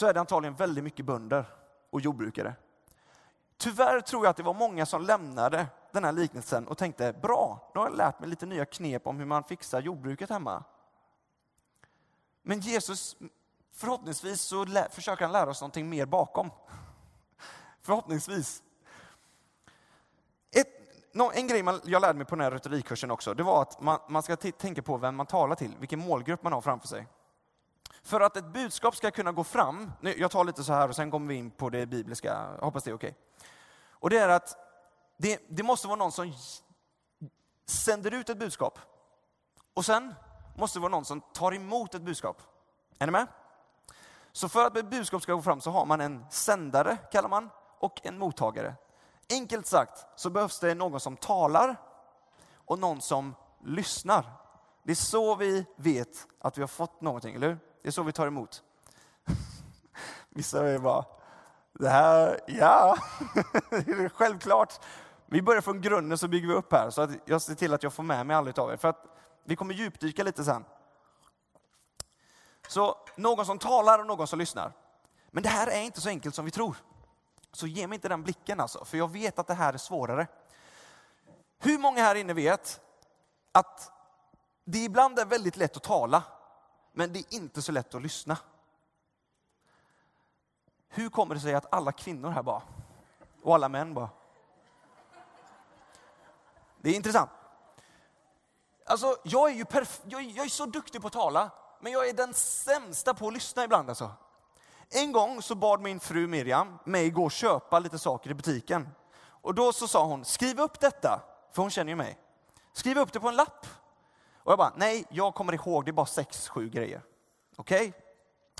så 0.00 0.06
är 0.06 0.14
det 0.14 0.20
antagligen 0.20 0.54
väldigt 0.54 0.84
mycket 0.84 1.06
bönder 1.06 1.44
och 1.90 2.00
jordbrukare. 2.00 2.54
Tyvärr 3.56 4.00
tror 4.00 4.24
jag 4.24 4.30
att 4.30 4.36
det 4.36 4.42
var 4.42 4.54
många 4.54 4.86
som 4.86 5.02
lämnade 5.02 5.66
den 5.92 6.04
här 6.04 6.12
liknelsen 6.12 6.68
och 6.68 6.78
tänkte, 6.78 7.12
bra, 7.12 7.70
nu 7.74 7.80
har 7.80 7.88
jag 7.88 7.96
lärt 7.96 8.20
mig 8.20 8.28
lite 8.28 8.46
nya 8.46 8.64
knep 8.64 9.06
om 9.06 9.18
hur 9.18 9.24
man 9.24 9.44
fixar 9.44 9.80
jordbruket 9.80 10.30
hemma. 10.30 10.64
Men 12.42 12.60
Jesus, 12.60 13.16
förhoppningsvis 13.72 14.40
så 14.40 14.66
försöker 14.90 15.24
han 15.24 15.32
lära 15.32 15.50
oss 15.50 15.60
någonting 15.60 15.88
mer 15.88 16.06
bakom. 16.06 16.50
Förhoppningsvis. 17.80 18.62
Ett, 20.50 20.68
en 21.34 21.46
grej 21.46 21.64
jag 21.84 22.02
lärde 22.02 22.18
mig 22.18 22.26
på 22.26 22.36
den 22.36 22.44
här 22.44 22.50
retorikkursen 22.50 23.10
också, 23.10 23.34
det 23.34 23.42
var 23.42 23.62
att 23.62 23.80
man, 23.80 23.98
man 24.08 24.22
ska 24.22 24.36
tänka 24.36 24.82
på 24.82 24.96
vem 24.96 25.16
man 25.16 25.26
talar 25.26 25.56
till, 25.56 25.76
vilken 25.78 25.98
målgrupp 25.98 26.42
man 26.42 26.52
har 26.52 26.60
framför 26.60 26.88
sig. 26.88 27.06
För 28.02 28.20
att 28.20 28.36
ett 28.36 28.52
budskap 28.52 28.96
ska 28.96 29.10
kunna 29.10 29.32
gå 29.32 29.44
fram, 29.44 29.92
jag 30.00 30.30
tar 30.30 30.44
lite 30.44 30.64
så 30.64 30.72
här 30.72 30.88
och 30.88 30.96
sen 30.96 31.10
kommer 31.10 31.28
vi 31.28 31.34
in 31.34 31.50
på 31.50 31.70
det 31.70 31.86
bibliska, 31.86 32.48
jag 32.58 32.64
hoppas 32.64 32.84
det 32.84 32.90
är 32.90 32.94
okej. 32.94 33.10
Okay. 33.10 33.48
Och 33.90 34.10
det 34.10 34.18
är 34.18 34.28
att 34.28 34.56
det, 35.16 35.40
det 35.48 35.62
måste 35.62 35.88
vara 35.88 35.98
någon 35.98 36.12
som 36.12 36.32
sänder 37.66 38.14
ut 38.14 38.30
ett 38.30 38.38
budskap. 38.38 38.78
Och 39.74 39.84
sen 39.84 40.14
måste 40.56 40.78
det 40.78 40.80
vara 40.80 40.90
någon 40.90 41.04
som 41.04 41.20
tar 41.20 41.54
emot 41.54 41.94
ett 41.94 42.02
budskap. 42.02 42.42
Är 42.98 43.06
ni 43.06 43.12
med? 43.12 43.26
Så 44.32 44.48
för 44.48 44.66
att 44.66 44.76
ett 44.76 44.90
budskap 44.90 45.22
ska 45.22 45.34
gå 45.34 45.42
fram 45.42 45.60
så 45.60 45.70
har 45.70 45.86
man 45.86 46.00
en 46.00 46.24
sändare, 46.30 46.96
kallar 47.12 47.28
man, 47.28 47.50
och 47.78 48.06
en 48.06 48.18
mottagare. 48.18 48.74
Enkelt 49.30 49.66
sagt 49.66 50.06
så 50.16 50.30
behövs 50.30 50.60
det 50.60 50.74
någon 50.74 51.00
som 51.00 51.16
talar 51.16 51.76
och 52.54 52.78
någon 52.78 53.00
som 53.00 53.34
lyssnar. 53.64 54.24
Det 54.82 54.90
är 54.90 54.96
så 54.96 55.34
vi 55.34 55.66
vet 55.76 56.26
att 56.38 56.58
vi 56.58 56.62
har 56.62 56.68
fått 56.68 57.00
någonting, 57.00 57.34
eller 57.34 57.48
hur? 57.48 57.58
Det 57.82 57.88
är 57.88 57.92
så 57.92 58.02
vi 58.02 58.12
tar 58.12 58.26
emot. 58.26 58.62
Vissa 60.28 60.68
är 60.68 60.78
bara, 60.78 61.04
det 61.72 61.88
här, 61.88 62.40
ja, 62.46 62.96
det 63.70 63.90
är 63.92 64.08
självklart. 64.08 64.80
Vi 65.26 65.42
börjar 65.42 65.60
från 65.60 65.80
grunden 65.80 66.18
så 66.18 66.28
bygger 66.28 66.48
vi 66.48 66.54
upp 66.54 66.72
här, 66.72 66.90
så 66.90 67.02
att 67.02 67.10
jag 67.24 67.42
ser 67.42 67.54
till 67.54 67.74
att 67.74 67.82
jag 67.82 67.92
får 67.92 68.02
med 68.02 68.26
mig 68.26 68.36
alla 68.36 68.52
av 68.56 68.72
er. 68.72 68.76
För 68.76 68.88
att 68.88 69.04
vi 69.44 69.56
kommer 69.56 69.74
djupdyka 69.74 70.24
lite 70.24 70.44
sen. 70.44 70.64
Så 72.68 72.96
någon 73.16 73.46
som 73.46 73.58
talar 73.58 73.98
och 73.98 74.06
någon 74.06 74.26
som 74.26 74.38
lyssnar. 74.38 74.72
Men 75.30 75.42
det 75.42 75.48
här 75.48 75.66
är 75.66 75.80
inte 75.80 76.00
så 76.00 76.08
enkelt 76.08 76.34
som 76.34 76.44
vi 76.44 76.50
tror. 76.50 76.76
Så 77.52 77.66
ge 77.66 77.86
mig 77.86 77.96
inte 77.96 78.08
den 78.08 78.22
blicken 78.22 78.60
alltså, 78.60 78.84
för 78.84 78.98
jag 78.98 79.10
vet 79.10 79.38
att 79.38 79.46
det 79.46 79.54
här 79.54 79.72
är 79.72 79.78
svårare. 79.78 80.26
Hur 81.58 81.78
många 81.78 82.02
här 82.02 82.14
inne 82.14 82.32
vet 82.32 82.80
att 83.52 83.92
det 84.64 84.78
ibland 84.78 85.18
är 85.18 85.24
väldigt 85.24 85.56
lätt 85.56 85.76
att 85.76 85.82
tala, 85.82 86.22
men 87.00 87.12
det 87.12 87.18
är 87.18 87.34
inte 87.34 87.62
så 87.62 87.72
lätt 87.72 87.94
att 87.94 88.02
lyssna? 88.02 88.36
Hur 90.88 91.10
kommer 91.10 91.34
det 91.34 91.40
sig 91.40 91.54
att 91.54 91.74
alla 91.74 91.92
kvinnor 91.92 92.30
här 92.30 92.42
bara, 92.42 92.62
och 93.42 93.54
alla 93.54 93.68
män 93.68 93.94
bara? 93.94 94.08
Det 96.80 96.90
är 96.90 96.94
intressant. 96.94 97.30
Alltså, 98.86 99.16
jag 99.22 99.50
är 99.50 99.54
ju 99.54 99.64
perf- 99.64 100.00
jag, 100.04 100.22
jag 100.22 100.44
är 100.44 100.48
så 100.48 100.66
duktig 100.66 101.00
på 101.00 101.06
att 101.06 101.12
tala, 101.12 101.50
men 101.80 101.92
jag 101.92 102.08
är 102.08 102.12
den 102.12 102.34
sämsta 102.34 103.14
på 103.14 103.28
att 103.28 103.34
lyssna 103.34 103.64
ibland 103.64 103.88
alltså. 103.88 104.10
En 104.90 105.12
gång 105.12 105.42
så 105.42 105.54
bad 105.54 105.80
min 105.80 106.00
fru 106.00 106.26
Miriam 106.26 106.78
mig 106.84 107.10
gå 107.10 107.24
och 107.24 107.32
köpa 107.32 107.78
lite 107.78 107.98
saker 107.98 108.30
i 108.30 108.34
butiken. 108.34 108.88
Och 109.20 109.54
då 109.54 109.72
så 109.72 109.88
sa 109.88 110.04
hon, 110.04 110.24
skriv 110.24 110.60
upp 110.60 110.80
detta, 110.80 111.20
för 111.52 111.62
hon 111.62 111.70
känner 111.70 111.92
ju 111.92 111.96
mig. 111.96 112.18
Skriv 112.72 112.98
upp 112.98 113.12
det 113.12 113.20
på 113.20 113.28
en 113.28 113.36
lapp. 113.36 113.66
Och 114.42 114.52
jag 114.52 114.58
bara, 114.58 114.72
nej, 114.76 115.04
jag 115.08 115.34
kommer 115.34 115.52
ihåg, 115.54 115.84
det 115.84 115.90
är 115.90 115.92
bara 115.92 116.06
sex, 116.06 116.48
sju 116.48 116.68
grejer. 116.68 117.02
Okej? 117.56 117.88
Okay? 117.88 118.00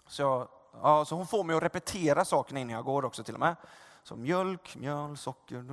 Så, 0.07 0.49
ja, 0.83 1.05
så 1.05 1.15
hon 1.15 1.27
får 1.27 1.45
mig 1.45 1.57
att 1.57 1.63
repetera 1.63 2.25
sakerna 2.25 2.61
innan 2.61 2.75
jag 2.75 2.85
går 2.85 3.05
också 3.05 3.25
till 3.25 3.35
och 3.35 3.41
med. 3.41 3.57
Så 4.03 4.17
mjölk, 4.17 4.77
mjöl, 4.77 5.17
socker. 5.17 5.65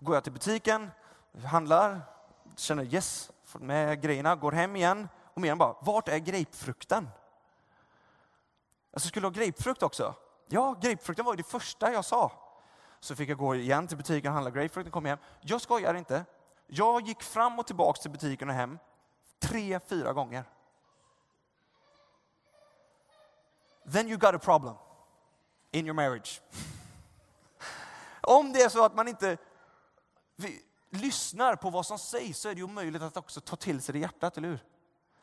Går 0.00 0.16
jag 0.16 0.24
till 0.24 0.32
butiken, 0.32 0.90
handlar, 1.44 2.00
känner 2.56 2.84
yes, 2.84 3.30
får 3.44 3.58
med 3.58 4.02
grejerna, 4.02 4.36
går 4.36 4.52
hem 4.52 4.76
igen. 4.76 5.08
Och 5.34 5.40
Miriam 5.40 5.58
bara, 5.58 5.76
vart 5.80 6.08
är 6.08 6.18
grapefrukten? 6.18 7.08
Alltså 8.92 9.08
skulle 9.08 9.28
du 9.28 9.38
ha 9.38 9.44
grapefrukt 9.44 9.82
också? 9.82 10.14
Ja, 10.48 10.76
grapefrukten 10.80 11.24
var 11.24 11.32
ju 11.32 11.36
det 11.36 11.48
första 11.48 11.92
jag 11.92 12.04
sa. 12.04 12.32
Så 13.00 13.16
fick 13.16 13.28
jag 13.28 13.38
gå 13.38 13.54
igen 13.54 13.86
till 13.86 13.96
butiken 13.96 14.30
och 14.30 14.34
handla 14.34 14.50
grapefrukten, 14.50 14.92
kom 14.92 15.04
hem. 15.04 15.18
Jag 15.40 15.60
skojar 15.60 15.94
inte. 15.94 16.24
Jag 16.66 17.06
gick 17.06 17.22
fram 17.22 17.58
och 17.58 17.66
tillbaka 17.66 18.00
till 18.00 18.10
butiken 18.10 18.48
och 18.48 18.54
hem 18.54 18.78
tre, 19.38 19.80
fyra 19.80 20.12
gånger. 20.12 20.44
Then 23.92 24.08
you 24.08 24.18
got 24.18 24.34
a 24.34 24.38
problem 24.38 24.74
in 25.70 25.86
your 25.86 25.94
marriage. 25.94 26.40
Om 28.20 28.52
det 28.52 28.62
är 28.62 28.68
så 28.68 28.84
att 28.84 28.94
man 28.94 29.08
inte 29.08 29.36
lyssnar 30.90 31.56
på 31.56 31.70
vad 31.70 31.86
som 31.86 31.98
sägs 31.98 32.38
så 32.38 32.48
är 32.48 32.54
det 32.54 32.62
omöjligt 32.62 33.02
att 33.02 33.16
också 33.16 33.40
ta 33.40 33.56
till 33.56 33.82
sig 33.82 33.92
det 33.92 33.98
i 33.98 34.02
hjärtat, 34.02 34.38
eller 34.38 34.48
hur? 34.48 34.64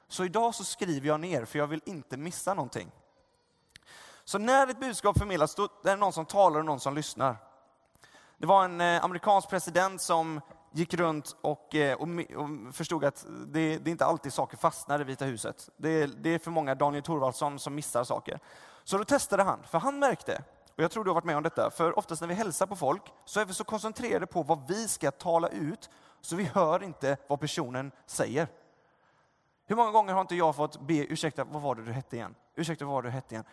Så 0.07 0.25
idag 0.25 0.55
så 0.55 0.63
skriver 0.63 1.07
jag 1.07 1.19
ner, 1.19 1.45
för 1.45 1.59
jag 1.59 1.67
vill 1.67 1.81
inte 1.85 2.17
missa 2.17 2.53
någonting. 2.53 2.91
Så 4.23 4.37
när 4.37 4.67
ett 4.67 4.79
budskap 4.79 5.17
förmedlas, 5.17 5.55
då 5.55 5.63
är 5.63 5.69
det 5.83 5.95
någon 5.95 6.13
som 6.13 6.25
talar 6.25 6.59
och 6.59 6.65
någon 6.65 6.79
som 6.79 6.95
lyssnar. 6.95 7.37
Det 8.37 8.47
var 8.47 8.65
en 8.65 8.81
eh, 8.81 9.03
amerikansk 9.03 9.49
president 9.49 10.01
som 10.01 10.41
gick 10.75 10.93
runt 10.93 11.35
och, 11.41 11.75
eh, 11.75 11.97
och, 11.97 12.07
och 12.35 12.75
förstod 12.75 13.05
att 13.05 13.25
det, 13.47 13.77
det, 13.77 13.89
är 13.89 13.91
inte 13.91 14.05
alltid 14.05 14.33
saker 14.33 14.57
fastnar 14.57 15.01
i 15.01 15.03
Vita 15.03 15.25
huset. 15.25 15.69
Det, 15.77 16.05
det 16.05 16.29
är 16.29 16.39
för 16.39 16.51
många 16.51 16.75
Daniel 16.75 17.03
Thorvaldsson 17.03 17.59
som 17.59 17.75
missar 17.75 18.03
saker. 18.03 18.39
Så 18.83 18.97
då 18.97 19.03
testade 19.03 19.43
han, 19.43 19.59
för 19.63 19.79
han 19.79 19.99
märkte, 19.99 20.43
och 20.75 20.83
jag 20.83 20.91
tror 20.91 21.03
du 21.03 21.09
har 21.09 21.15
varit 21.15 21.25
med 21.25 21.37
om 21.37 21.43
detta, 21.43 21.69
för 21.71 21.99
oftast 21.99 22.21
när 22.21 22.27
vi 22.27 22.33
hälsar 22.33 22.65
på 22.65 22.75
folk 22.75 23.01
så 23.25 23.39
är 23.39 23.45
vi 23.45 23.53
så 23.53 23.63
koncentrerade 23.63 24.25
på 24.25 24.43
vad 24.43 24.67
vi 24.67 24.87
ska 24.87 25.11
tala 25.11 25.49
ut, 25.49 25.89
så 26.21 26.35
vi 26.35 26.43
hör 26.43 26.83
inte 26.83 27.17
vad 27.27 27.39
personen 27.39 27.91
säger. 28.05 28.47
Hur 29.65 29.75
många 29.75 29.91
gånger 29.91 30.13
har 30.13 30.21
inte 30.21 30.35
jag 30.35 30.55
fått 30.55 30.81
be, 30.81 30.93
ursäkta, 30.93 31.43
vad 31.43 31.61
var 31.61 31.75
det 31.75 31.85
du 31.85 31.91
hette 31.91 32.15
igen? 32.15 32.35
Ursäkta, 32.55 32.85
vad 32.85 32.93
var 32.93 33.01
det 33.01 33.07
du 33.07 33.11
hette 33.11 33.35
igen? 33.35 33.45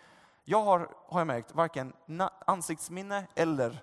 Jag 0.44 0.62
har, 0.62 0.88
har 1.06 1.20
jag 1.20 1.26
märkt, 1.26 1.54
varken 1.54 1.92
ansiktsminne 2.46 3.26
eller 3.34 3.70
eh, 3.70 3.76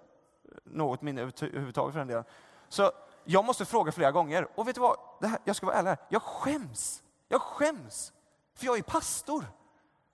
något 0.63 1.02
minne 1.02 1.21
överhuvudtaget 1.21 1.93
för 1.93 1.99
den 1.99 2.08
delen. 2.08 2.23
Så 2.69 2.91
jag 3.23 3.45
måste 3.45 3.65
fråga 3.65 3.91
flera 3.91 4.12
gånger. 4.12 4.47
Och 4.55 4.67
vet 4.67 4.75
du 4.75 4.82
vad? 4.82 4.97
Det 5.21 5.27
här, 5.27 5.39
jag 5.43 5.55
ska 5.55 5.65
vara 5.65 5.75
ärlig 5.75 5.89
här. 5.89 5.99
Jag 6.10 6.21
skäms. 6.21 7.03
Jag 7.27 7.41
skäms. 7.41 8.13
För 8.55 8.65
jag 8.65 8.77
är 8.77 8.82
pastor. 8.82 9.45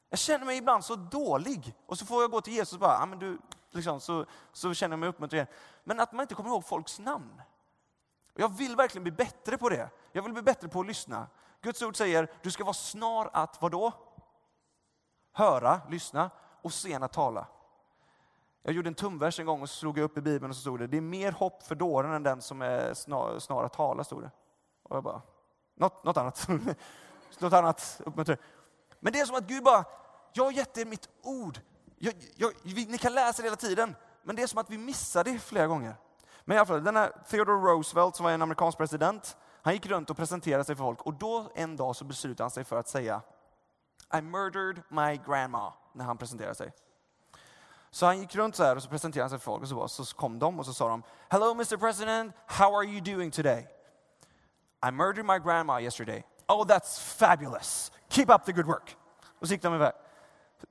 Jag 0.09 0.19
känner 0.19 0.45
mig 0.45 0.57
ibland 0.57 0.85
så 0.85 0.95
dålig. 0.95 1.75
Och 1.85 1.99
så 1.99 2.05
får 2.05 2.21
jag 2.21 2.31
gå 2.31 2.41
till 2.41 2.53
Jesus 2.53 2.73
och 2.73 2.79
bara, 2.79 2.97
ah, 2.97 3.05
men 3.05 3.19
du, 3.19 3.37
liksom, 3.71 3.99
så, 3.99 4.25
så 4.51 4.73
känner 4.73 4.93
jag 4.93 4.99
mig 4.99 5.09
uppmuntrad. 5.09 5.47
Men 5.83 5.99
att 5.99 6.11
man 6.11 6.21
inte 6.21 6.35
kommer 6.35 6.49
ihåg 6.49 6.65
folks 6.65 6.99
namn. 6.99 7.41
Jag 8.33 8.57
vill 8.57 8.75
verkligen 8.75 9.03
bli 9.03 9.11
bättre 9.11 9.57
på 9.57 9.69
det. 9.69 9.89
Jag 10.11 10.21
vill 10.23 10.33
bli 10.33 10.41
bättre 10.41 10.67
på 10.67 10.79
att 10.79 10.87
lyssna. 10.87 11.27
Guds 11.61 11.81
ord 11.81 11.97
säger, 11.97 12.31
du 12.41 12.51
ska 12.51 12.63
vara 12.63 12.73
snar 12.73 13.29
att 13.33 13.61
vadå? 13.61 13.93
höra, 15.35 15.81
lyssna 15.89 16.29
och 16.61 16.73
sen 16.73 17.03
att 17.03 17.13
tala. 17.13 17.47
Jag 18.67 18.73
gjorde 18.73 18.89
en 18.89 18.95
tumvers 18.95 19.39
en 19.39 19.45
gång 19.45 19.61
och 19.61 19.69
slog 19.69 19.97
upp 19.97 20.17
i 20.17 20.21
Bibeln 20.21 20.49
och 20.49 20.55
så 20.55 20.61
stod 20.61 20.79
det, 20.79 20.87
det 20.87 20.97
är 20.97 21.01
mer 21.01 21.31
hopp 21.31 21.63
för 21.63 21.75
dåren 21.75 22.11
än 22.11 22.23
den 22.23 22.41
som 22.41 22.61
är 22.61 22.93
snar, 22.93 23.39
snar 23.39 23.63
att 23.63 23.73
tala, 23.73 24.03
stod 24.03 24.21
det. 24.21 24.31
Och 24.83 24.95
jag 24.95 25.03
bara, 25.03 25.21
något, 25.75 26.03
något 26.03 26.17
annat. 26.17 26.47
något 27.39 27.53
annat 27.53 28.01
uppmuntrande. 28.05 28.43
Men 28.99 29.13
det 29.13 29.19
är 29.19 29.25
som 29.25 29.35
att 29.35 29.47
Gud 29.47 29.63
bara, 29.63 29.85
jag 30.33 30.43
har 30.43 30.51
gett 30.51 30.77
er 30.77 30.85
mitt 30.85 31.09
ord. 31.23 31.59
Jag, 31.97 32.13
jag, 32.35 32.51
vi, 32.63 32.85
ni 32.85 32.97
kan 32.97 33.13
läsa 33.13 33.41
det 33.41 33.45
hela 33.45 33.55
tiden, 33.55 33.95
men 34.23 34.35
det 34.35 34.41
är 34.41 34.47
som 34.47 34.59
att 34.59 34.69
vi 34.69 34.77
missar 34.77 35.23
det 35.23 35.39
flera 35.39 35.67
gånger. 35.67 35.95
Men 36.45 36.55
i 36.55 36.59
alla 36.59 36.65
fall, 36.65 36.83
den 36.83 36.95
här 36.95 37.11
Theodore 37.29 37.71
Roosevelt 37.71 38.15
som 38.15 38.23
var 38.23 38.31
en 38.31 38.41
amerikansk 38.41 38.77
president, 38.77 39.37
han 39.61 39.73
gick 39.73 39.85
runt 39.85 40.09
och 40.09 40.17
presenterade 40.17 40.63
sig 40.63 40.75
för 40.75 40.83
folk 40.83 41.01
och 41.01 41.13
då 41.13 41.51
en 41.55 41.75
dag 41.75 41.95
så 41.95 42.05
beslutade 42.05 42.43
han 42.43 42.51
sig 42.51 42.63
för 42.63 42.79
att 42.79 42.87
säga 42.87 43.21
I 44.13 44.21
murdered 44.21 44.81
my 44.89 45.17
grandma, 45.17 45.73
när 45.93 46.05
han 46.05 46.17
presenterade 46.17 46.55
sig. 46.55 46.73
Så 47.95 48.05
han 48.05 48.19
gick 48.19 48.35
runt 48.35 48.55
så 48.55 48.63
här 48.63 48.75
och 48.75 48.83
så 48.83 48.89
presenterade 48.89 49.23
han 49.23 49.29
sig 49.29 49.39
för 49.39 49.43
folk 49.43 49.61
och 49.61 49.89
så, 49.91 50.05
så 50.05 50.15
kom 50.15 50.39
de 50.39 50.59
och 50.59 50.65
så 50.65 50.73
sa 50.73 50.89
de 50.89 51.03
Hello 51.29 51.51
Mr 51.51 51.77
President, 51.77 52.33
how 52.47 52.77
are 52.77 52.85
you 52.85 53.01
doing 53.01 53.31
today? 53.31 53.67
I 54.87 54.91
murdered 54.91 55.25
my 55.25 55.39
grandma 55.39 55.79
yesterday. 55.81 56.23
Oh 56.47 56.65
that's 56.65 56.99
fabulous. 56.99 57.91
Keep 58.09 58.29
up 58.29 58.45
the 58.45 58.51
good 58.51 58.65
work. 58.65 58.97
Och 59.39 59.47
så 59.47 59.53
gick 59.53 59.61
de 59.61 59.75
iväg. 59.75 59.91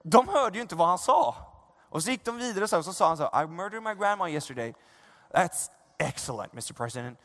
De 0.03 0.29
hörde 0.29 0.59
ju 0.59 0.63
inte 0.63 0.75
vad 0.75 0.89
han 0.89 0.99
sa. 0.99 1.37
Och 1.89 2.03
så 2.03 2.11
gick 2.11 2.25
de 2.25 2.37
vidare 2.37 2.69
så 2.69 2.79
och 2.79 2.85
så 2.85 2.93
sa 2.93 3.09
han 3.09 3.17
så 3.17 3.43
I 3.43 3.47
murdered 3.47 3.83
my 3.83 3.95
grandma 3.95 4.29
yesterday. 4.29 4.75
That's 5.31 5.71
excellent 5.99 6.53
Mr 6.53 6.73
President. 6.75 7.19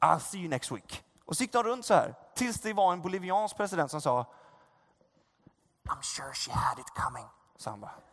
I'll 0.00 0.20
see 0.20 0.38
you 0.38 0.48
next 0.48 0.72
week. 0.72 1.04
Och 1.24 1.36
så 1.36 1.42
gick 1.42 1.52
de 1.52 1.62
runt 1.62 1.84
så 1.84 1.94
här 1.94 2.14
tills 2.34 2.60
det 2.60 2.72
var 2.72 2.92
en 2.92 3.02
boliviansk 3.02 3.56
president 3.56 3.90
som 3.90 4.00
sa 4.00 4.26
I'm 5.88 6.02
sure 6.02 6.32
she 6.34 6.52
had 6.52 6.78
it 6.78 6.94
coming, 6.94 7.26
Så 7.56 7.70
han 7.70 7.80
bara. 7.80 8.07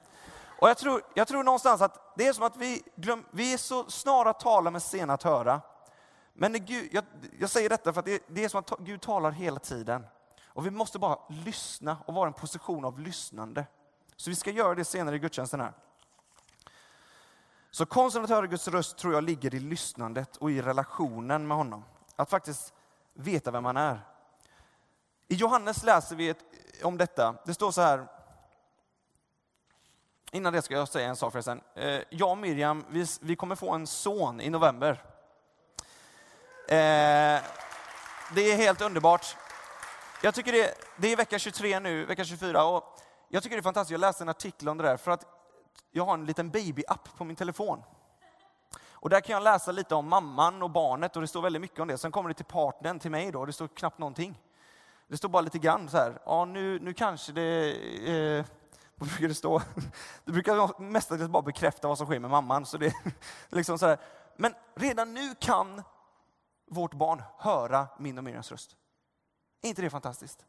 Och 0.59 0.69
jag 0.69 0.77
tror, 0.77 1.01
jag 1.13 1.27
tror 1.27 1.43
någonstans 1.43 1.81
att 1.81 2.13
det 2.17 2.27
är 2.27 2.33
som 2.33 2.43
att 2.43 2.57
vi, 2.57 2.83
glöm, 2.95 3.25
vi 3.31 3.53
är 3.53 3.57
så 3.57 3.89
snara 3.89 4.29
att 4.29 4.39
tala 4.39 4.71
men 4.71 4.81
sena 4.81 5.13
att 5.13 5.23
höra. 5.23 5.61
Men 6.33 6.65
Gud, 6.65 6.89
jag, 6.91 7.03
jag, 7.39 7.49
säger 7.49 7.69
detta 7.69 7.93
för 7.93 7.99
att 7.99 8.05
det, 8.05 8.23
det, 8.27 8.43
är 8.43 8.49
som 8.49 8.59
att 8.59 8.79
Gud 8.79 9.01
talar 9.01 9.31
hela 9.31 9.59
tiden. 9.59 10.07
Och 10.45 10.65
vi 10.65 10.71
måste 10.71 10.99
bara 10.99 11.19
lyssna 11.29 11.97
och 12.05 12.13
vara 12.13 12.27
i 12.27 12.31
en 12.31 12.33
position 12.33 12.85
av 12.85 12.99
lyssnande. 12.99 13.65
Så 14.15 14.29
vi 14.29 14.35
ska 14.35 14.51
göra 14.51 14.75
det 14.75 14.85
senare 14.85 15.15
i 15.15 15.19
gudstjänsten 15.19 15.61
här. 15.61 15.73
Så 17.71 17.85
konsten 17.85 18.23
att 18.23 18.29
höra 18.29 18.47
Guds 18.47 18.67
röst 18.67 18.97
tror 18.97 19.13
jag 19.13 19.23
ligger 19.23 19.55
i 19.55 19.59
lyssnandet 19.59 20.37
och 20.37 20.51
i 20.51 20.61
relationen 20.61 21.47
med 21.47 21.57
honom. 21.57 21.83
Att 22.15 22.29
faktiskt 22.29 22.73
veta 23.13 23.51
vem 23.51 23.65
han 23.65 23.77
är. 23.77 23.99
I 25.27 25.35
Johannes 25.35 25.83
läser 25.83 26.15
vi 26.15 26.29
ett, 26.29 26.45
om 26.83 26.97
detta. 26.97 27.35
Det 27.45 27.53
står 27.53 27.71
så 27.71 27.81
här. 27.81 28.07
Innan 30.36 30.54
det 30.54 30.62
ska 30.62 30.74
jag 30.74 30.88
säga 30.88 31.08
en 31.08 31.15
sak 31.15 31.32
förresten. 31.32 31.62
Eh, 31.76 32.02
jag 32.10 32.32
och 32.32 32.38
Miriam, 32.38 32.86
vi, 32.89 33.06
vi 33.21 33.36
kommer 33.36 33.56
få 33.56 33.74
en 33.74 33.88
son 33.88 34.41
i 34.41 34.50
november. 34.50 35.04
Eh, 36.67 37.41
det 38.36 38.52
är 38.52 38.58
helt 38.58 38.82
underbart. 38.82 39.38
Jag 40.24 40.36
tycker 40.36 40.52
det, 40.52 40.74
det 40.98 41.12
är 41.12 41.15
vecka 41.17 41.39
23 41.39 41.80
nu, 41.80 42.06
vecka 42.06 42.24
24. 42.24 42.65
Och 42.65 43.00
jag 43.30 43.43
tycker 43.43 43.56
det 43.56 43.60
är 43.60 43.63
fantastiskt. 43.63 43.91
Jag 43.91 44.00
läste 44.00 44.24
en 44.24 44.30
artikel 44.30 44.69
om 44.69 44.78
det 44.78 44.84
där 44.84 44.98
för 44.98 45.12
att 45.12 45.26
jag 45.91 46.06
har 46.06 46.13
en 46.13 46.26
liten 46.26 46.50
baby-app 46.50 47.17
på 47.17 47.24
min 47.24 47.36
telefon. 47.36 47.84
Och 48.89 49.10
där 49.10 49.21
kan 49.21 49.34
jag 49.34 49.43
läsa 49.43 49.71
lite 49.71 49.95
om 49.95 50.10
mamman 50.10 50.63
och 50.63 50.69
barnet 50.69 51.15
och 51.15 51.21
det 51.21 51.28
står 51.28 51.41
väldigt 51.41 51.62
mycket 51.62 51.80
om 51.80 51.88
det. 51.88 51.98
Sen 51.98 52.12
kommer 52.12 52.30
det 52.30 52.36
till 52.36 52.45
partnern, 52.45 53.00
till 53.00 53.12
mig 53.12 53.32
då, 53.32 53.39
och 53.39 53.48
det 53.48 53.54
står 53.54 53.67
knappt 53.67 54.00
någonting. 54.00 54.41
Det 55.08 55.17
står 55.17 55.30
bara 55.30 55.41
lite 55.41 55.60
grann 55.60 55.89
så 55.89 55.98
här, 55.98 56.19
ja 56.26 56.45
nu, 56.45 56.80
nu 56.80 56.93
kanske 56.93 57.32
det, 57.32 57.76
eh, 58.38 58.45
vad 58.99 59.10
brukar 59.10 59.27
det 59.27 59.36
stå? 59.36 59.62
Det 60.25 60.31
brukar 60.31 60.81
mestadels 60.81 61.29
bara 61.29 61.41
bekräfta 61.41 61.88
vad 61.88 61.97
som 61.97 62.08
sker 62.08 62.19
med 62.19 62.31
mamman. 62.31 62.65
Så 62.65 62.77
det, 62.77 62.93
liksom 63.49 63.79
så 63.79 63.86
här. 63.86 63.97
Men 64.38 64.53
redan 64.75 65.13
nu 65.13 65.36
kan 65.36 65.84
vårt 66.65 66.93
barn 66.93 67.23
höra 67.38 67.88
min 67.99 68.17
och 68.17 68.23
Miriams 68.23 68.51
röst. 68.51 68.75
Är 69.62 69.69
inte 69.69 69.81
det 69.81 69.89
fantastiskt? 69.89 70.45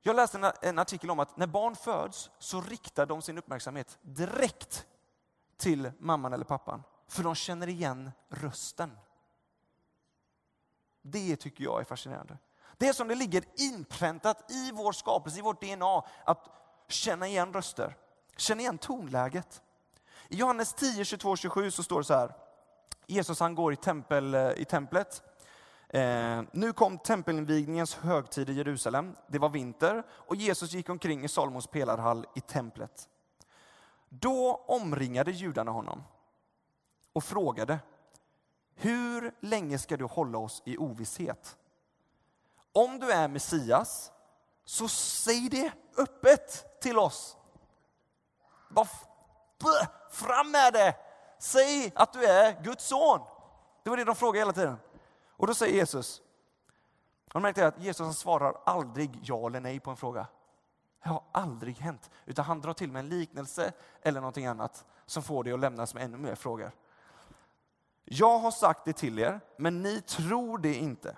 Jag 0.00 0.16
läste 0.16 0.52
en 0.62 0.78
artikel 0.78 1.10
om 1.10 1.18
att 1.18 1.36
när 1.36 1.46
barn 1.46 1.76
föds 1.76 2.30
så 2.38 2.60
riktar 2.60 3.06
de 3.06 3.22
sin 3.22 3.38
uppmärksamhet 3.38 3.98
direkt 4.02 4.86
till 5.56 5.92
mamman 5.98 6.32
eller 6.32 6.44
pappan. 6.44 6.82
För 7.08 7.22
de 7.22 7.34
känner 7.34 7.68
igen 7.68 8.10
rösten. 8.28 8.98
Det 11.02 11.36
tycker 11.36 11.64
jag 11.64 11.80
är 11.80 11.84
fascinerande. 11.84 12.38
Det 12.76 12.88
är 12.88 12.92
som 12.92 13.08
det 13.08 13.14
ligger 13.14 13.44
inpräntat 13.56 14.50
i 14.50 14.72
vår 14.72 14.92
skapelse, 14.92 15.38
i 15.38 15.42
vårt 15.42 15.62
DNA, 15.62 16.02
att 16.24 16.48
känna 16.88 17.28
igen 17.28 17.52
röster. 17.52 17.96
Känna 18.36 18.60
igen 18.60 18.78
tonläget. 18.78 19.62
I 20.28 20.36
Johannes 20.36 20.74
10, 20.74 21.04
22, 21.04 21.36
27 21.36 21.70
så 21.70 21.82
står 21.82 21.98
det 21.98 22.04
så 22.04 22.14
här. 22.14 22.32
Jesus 23.06 23.40
han 23.40 23.54
går 23.54 23.72
i, 23.72 23.76
tempel, 23.76 24.34
eh, 24.34 24.50
i 24.56 24.64
templet. 24.64 25.22
Eh, 25.88 26.42
nu 26.52 26.72
kom 26.72 26.98
tempelinvigningens 26.98 27.94
högtid 27.94 28.50
i 28.50 28.52
Jerusalem. 28.52 29.16
Det 29.26 29.38
var 29.38 29.48
vinter 29.48 30.02
och 30.10 30.36
Jesus 30.36 30.72
gick 30.72 30.88
omkring 30.88 31.24
i 31.24 31.28
Salomos 31.28 31.66
pelarhall 31.66 32.26
i 32.34 32.40
templet. 32.40 33.08
Då 34.08 34.64
omringade 34.68 35.30
judarna 35.30 35.70
honom 35.70 36.02
och 37.12 37.24
frågade 37.24 37.78
Hur 38.74 39.34
länge 39.40 39.78
ska 39.78 39.96
du 39.96 40.04
hålla 40.04 40.38
oss 40.38 40.62
i 40.64 40.76
ovisshet? 40.76 41.56
Om 42.78 42.98
du 42.98 43.12
är 43.12 43.28
Messias, 43.28 44.12
så 44.64 44.88
säg 44.88 45.48
det 45.48 45.72
öppet 45.96 46.80
till 46.80 46.98
oss. 46.98 47.36
Bara 48.68 48.88
fram 50.10 50.50
med 50.50 50.72
det! 50.72 50.96
Säg 51.38 51.92
att 51.94 52.12
du 52.12 52.24
är 52.24 52.62
Guds 52.62 52.84
son. 52.84 53.20
Det 53.82 53.90
var 53.90 53.96
det 53.96 54.04
de 54.04 54.14
frågade 54.14 54.38
hela 54.38 54.52
tiden. 54.52 54.76
Och 55.36 55.46
då 55.46 55.54
säger 55.54 55.74
Jesus, 55.74 56.22
har 57.28 57.40
märkt 57.40 57.58
att 57.58 57.82
Jesus 57.82 58.18
svarar 58.18 58.60
aldrig 58.66 59.20
ja 59.22 59.46
eller 59.46 59.60
nej 59.60 59.80
på 59.80 59.90
en 59.90 59.96
fråga. 59.96 60.26
Det 61.02 61.08
har 61.08 61.22
aldrig 61.32 61.76
hänt. 61.76 62.10
Utan 62.26 62.44
han 62.44 62.60
drar 62.60 62.72
till 62.72 62.92
med 62.92 63.00
en 63.00 63.08
liknelse 63.08 63.72
eller 64.02 64.20
någonting 64.20 64.46
annat 64.46 64.84
som 65.06 65.22
får 65.22 65.44
dig 65.44 65.52
att 65.52 65.60
lämnas 65.60 65.94
med 65.94 66.02
ännu 66.02 66.16
mer 66.16 66.34
frågor. 66.34 66.72
Jag 68.04 68.38
har 68.38 68.50
sagt 68.50 68.84
det 68.84 68.92
till 68.92 69.18
er, 69.18 69.40
men 69.56 69.82
ni 69.82 70.00
tror 70.00 70.58
det 70.58 70.74
inte. 70.74 71.16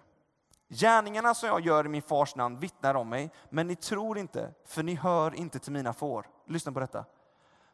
Gärningarna 0.73 1.35
som 1.35 1.49
jag 1.49 1.61
gör 1.61 1.87
i 1.87 1.89
min 1.89 2.03
fars 2.03 2.37
namn 2.37 2.59
vittnar 2.59 2.95
om 2.95 3.09
mig, 3.09 3.31
men 3.49 3.67
ni 3.67 3.77
tror 3.77 4.19
inte, 4.19 4.55
för 4.65 4.83
ni 4.83 4.95
hör 4.95 5.35
inte 5.35 5.59
till 5.59 5.73
mina 5.73 5.93
får. 5.93 6.27
Lyssna 6.47 6.73
på 6.73 6.81
detta. 6.81 7.05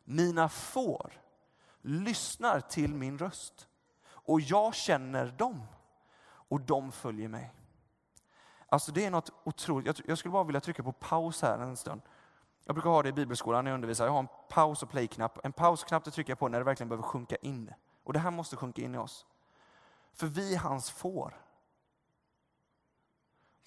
Mina 0.05 0.49
får 0.49 1.13
lyssnar 1.87 2.61
till 2.61 2.95
min 2.95 3.19
röst 3.19 3.69
och 4.09 4.41
jag 4.41 4.75
känner 4.75 5.27
dem 5.27 5.63
och 6.27 6.61
de 6.61 6.93
följer 6.93 7.29
mig. 7.29 7.55
Alltså 8.69 8.93
det 8.93 9.05
är 9.05 9.11
något 9.11 9.33
otroligt. 9.45 10.01
Jag 10.07 10.19
skulle 10.19 10.33
bara 10.33 10.45
vilja 10.45 10.61
trycka 10.61 10.83
på 10.83 10.93
paus 10.93 11.43
här 11.43 11.59
en 11.59 11.77
stund. 11.77 12.01
Jag 12.65 12.75
brukar 12.75 12.91
ha 12.91 13.03
det 13.03 13.09
i 13.09 13.13
bibelskolan 13.13 13.65
när 13.65 13.71
jag 13.71 13.75
undervisar. 13.75 14.05
Jag 14.05 14.13
har 14.13 14.19
en 14.19 14.29
paus 14.49 14.83
och 14.83 14.91
play-knapp. 14.91 15.45
En 15.45 15.53
pausknapp 15.53 16.13
trycker 16.13 16.31
jag 16.31 16.39
på 16.39 16.49
när 16.49 16.59
det 16.59 16.65
verkligen 16.65 16.89
behöver 16.89 17.09
sjunka 17.09 17.37
in. 17.37 17.73
Och 18.05 18.13
det 18.13 18.19
här 18.19 18.31
måste 18.31 18.57
sjunka 18.57 18.83
in 18.83 18.95
i 18.95 18.99
oss. 18.99 19.27
För 20.13 20.27
vi 20.27 20.55
är 20.55 20.59
hans 20.59 20.91
får. 20.91 21.46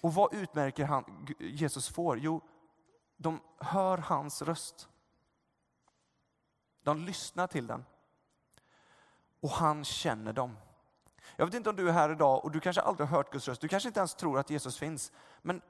Och 0.00 0.14
vad 0.14 0.34
utmärker 0.34 0.84
han, 0.84 1.26
Jesus 1.38 1.88
får? 1.88 2.18
Jo, 2.18 2.40
de 3.16 3.40
hör 3.58 3.98
hans 3.98 4.42
röst. 4.42 4.88
De 6.82 6.98
lyssnar 6.98 7.46
till 7.46 7.66
den. 7.66 7.84
Och 9.40 9.50
han 9.50 9.84
känner 9.84 10.32
dem. 10.32 10.56
Jag 11.36 11.46
vet 11.46 11.54
inte 11.54 11.70
om 11.70 11.76
du 11.76 11.88
är 11.88 11.92
här 11.92 12.12
idag 12.12 12.44
och 12.44 12.50
du 12.50 12.60
kanske 12.60 12.82
aldrig 12.82 13.08
har 13.08 13.16
hört 13.16 13.32
Guds 13.32 13.48
röst. 13.48 13.60
Du 13.60 13.68
kanske 13.68 13.88
inte 13.88 14.00
ens 14.00 14.14
tror 14.14 14.38
att 14.38 14.50
Jesus 14.50 14.78
finns. 14.78 15.12
Men 15.42 15.62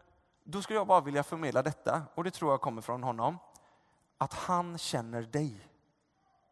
då 0.44 0.62
skulle 0.62 0.78
jag 0.78 0.86
bara 0.86 1.00
vilja 1.00 1.22
förmedla 1.22 1.62
detta, 1.62 2.02
och 2.14 2.24
det 2.24 2.30
tror 2.30 2.50
jag 2.50 2.60
kommer 2.60 2.82
från 2.82 3.02
honom. 3.02 3.38
Att 4.18 4.32
han 4.32 4.78
känner 4.78 5.22
dig. 5.22 5.68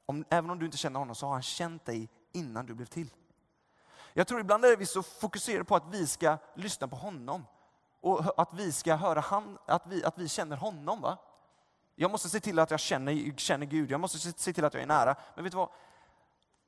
Om, 0.06 0.24
även 0.30 0.50
om 0.50 0.58
du 0.58 0.66
inte 0.66 0.78
känner 0.78 0.98
honom 0.98 1.14
så 1.14 1.26
har 1.26 1.32
han 1.32 1.42
känt 1.42 1.84
dig 1.84 2.08
innan 2.32 2.66
du 2.66 2.74
blev 2.74 2.86
till. 2.86 3.14
Jag 4.12 4.26
tror 4.26 4.40
ibland 4.40 4.64
är 4.64 4.76
vi 4.76 4.86
så 4.86 5.02
fokuserade 5.02 5.64
på 5.64 5.76
att 5.76 5.86
vi 5.90 6.06
ska 6.06 6.36
lyssna 6.54 6.88
på 6.88 6.96
honom. 6.96 7.44
Och 8.00 8.40
att 8.40 8.54
vi 8.54 8.72
ska 8.72 8.94
höra 8.94 9.20
han, 9.20 9.58
att 9.66 9.86
vi, 9.86 10.04
att 10.04 10.18
vi 10.18 10.28
känner 10.28 10.56
honom. 10.56 11.00
va? 11.00 11.18
Jag 11.94 12.10
måste 12.10 12.28
se 12.28 12.40
till 12.40 12.58
att 12.58 12.70
jag 12.70 12.80
känner, 12.80 13.36
känner 13.36 13.66
Gud, 13.66 13.90
jag 13.90 14.00
måste 14.00 14.18
se 14.18 14.52
till 14.52 14.64
att 14.64 14.74
jag 14.74 14.82
är 14.82 14.86
nära. 14.86 15.16
Men 15.34 15.44
vet 15.44 15.52
du 15.52 15.56
vad? 15.56 15.68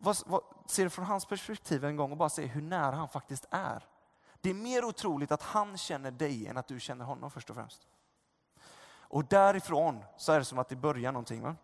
vad, 0.01 0.17
vad, 0.27 0.43
se 0.67 0.85
det 0.85 0.91
från 0.91 1.05
hans 1.05 1.25
perspektiv 1.25 1.85
en 1.85 1.97
gång 1.97 2.11
och 2.11 2.17
bara 2.17 2.29
se 2.29 2.47
hur 2.47 2.63
nära 2.63 2.97
han 2.97 3.09
faktiskt 3.09 3.47
är. 3.51 3.87
Det 4.41 4.51
är 4.51 4.55
mer 4.55 4.85
otroligt 4.85 5.33
att 5.33 5.43
han 5.43 5.77
känner 5.77 6.11
dig 6.11 6.47
än 6.47 6.57
att 6.57 6.69
du 6.69 6.81
känner 6.81 7.05
honom 7.05 7.31
först 7.31 7.51
och 7.51 7.57
främst. 7.57 7.87
Och 8.93 9.25
därifrån 9.25 10.05
så 10.17 10.33
är 10.33 10.39
det 10.39 10.45
som 10.45 10.59
att 10.59 10.69
det 10.69 10.77
börjar 10.77 11.13
någonting. 11.13 11.43
Va? 11.43 11.57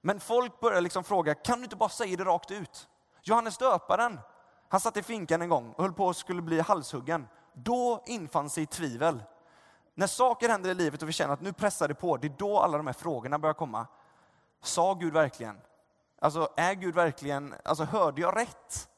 Men 0.00 0.20
folk 0.20 0.60
börjar 0.60 0.80
liksom 0.80 1.04
fråga, 1.04 1.34
kan 1.34 1.58
du 1.58 1.64
inte 1.64 1.76
bara 1.76 1.88
säga 1.88 2.16
det 2.16 2.24
rakt 2.24 2.50
ut? 2.50 2.88
Johannes 3.22 3.58
döparen, 3.58 4.20
han 4.68 4.80
satt 4.80 4.96
i 4.96 5.02
finkan 5.02 5.42
en 5.42 5.48
gång 5.48 5.72
och 5.72 5.82
höll 5.82 5.92
på 5.92 6.08
att 6.08 6.16
skulle 6.16 6.42
bli 6.42 6.60
halshuggen. 6.60 7.28
Då 7.52 8.02
infann 8.06 8.50
sig 8.50 8.66
tvivel. 8.66 9.22
När 9.94 10.06
saker 10.06 10.48
händer 10.48 10.70
i 10.70 10.74
livet 10.74 11.02
och 11.02 11.08
vi 11.08 11.12
känner 11.12 11.34
att 11.34 11.40
nu 11.40 11.52
pressar 11.52 11.88
det 11.88 11.94
på, 11.94 12.16
det 12.16 12.26
är 12.26 12.34
då 12.38 12.58
alla 12.58 12.76
de 12.76 12.86
här 12.86 12.94
frågorna 12.94 13.38
börjar 13.38 13.54
komma. 13.54 13.86
Sa 14.62 14.94
Gud 14.94 15.12
verkligen? 15.12 15.60
Alltså, 16.20 16.48
är 16.56 16.74
Gud 16.74 16.94
verkligen, 16.94 17.54
alltså 17.64 17.84
hörde 17.84 18.20
jag 18.20 18.36
rätt? 18.36 18.88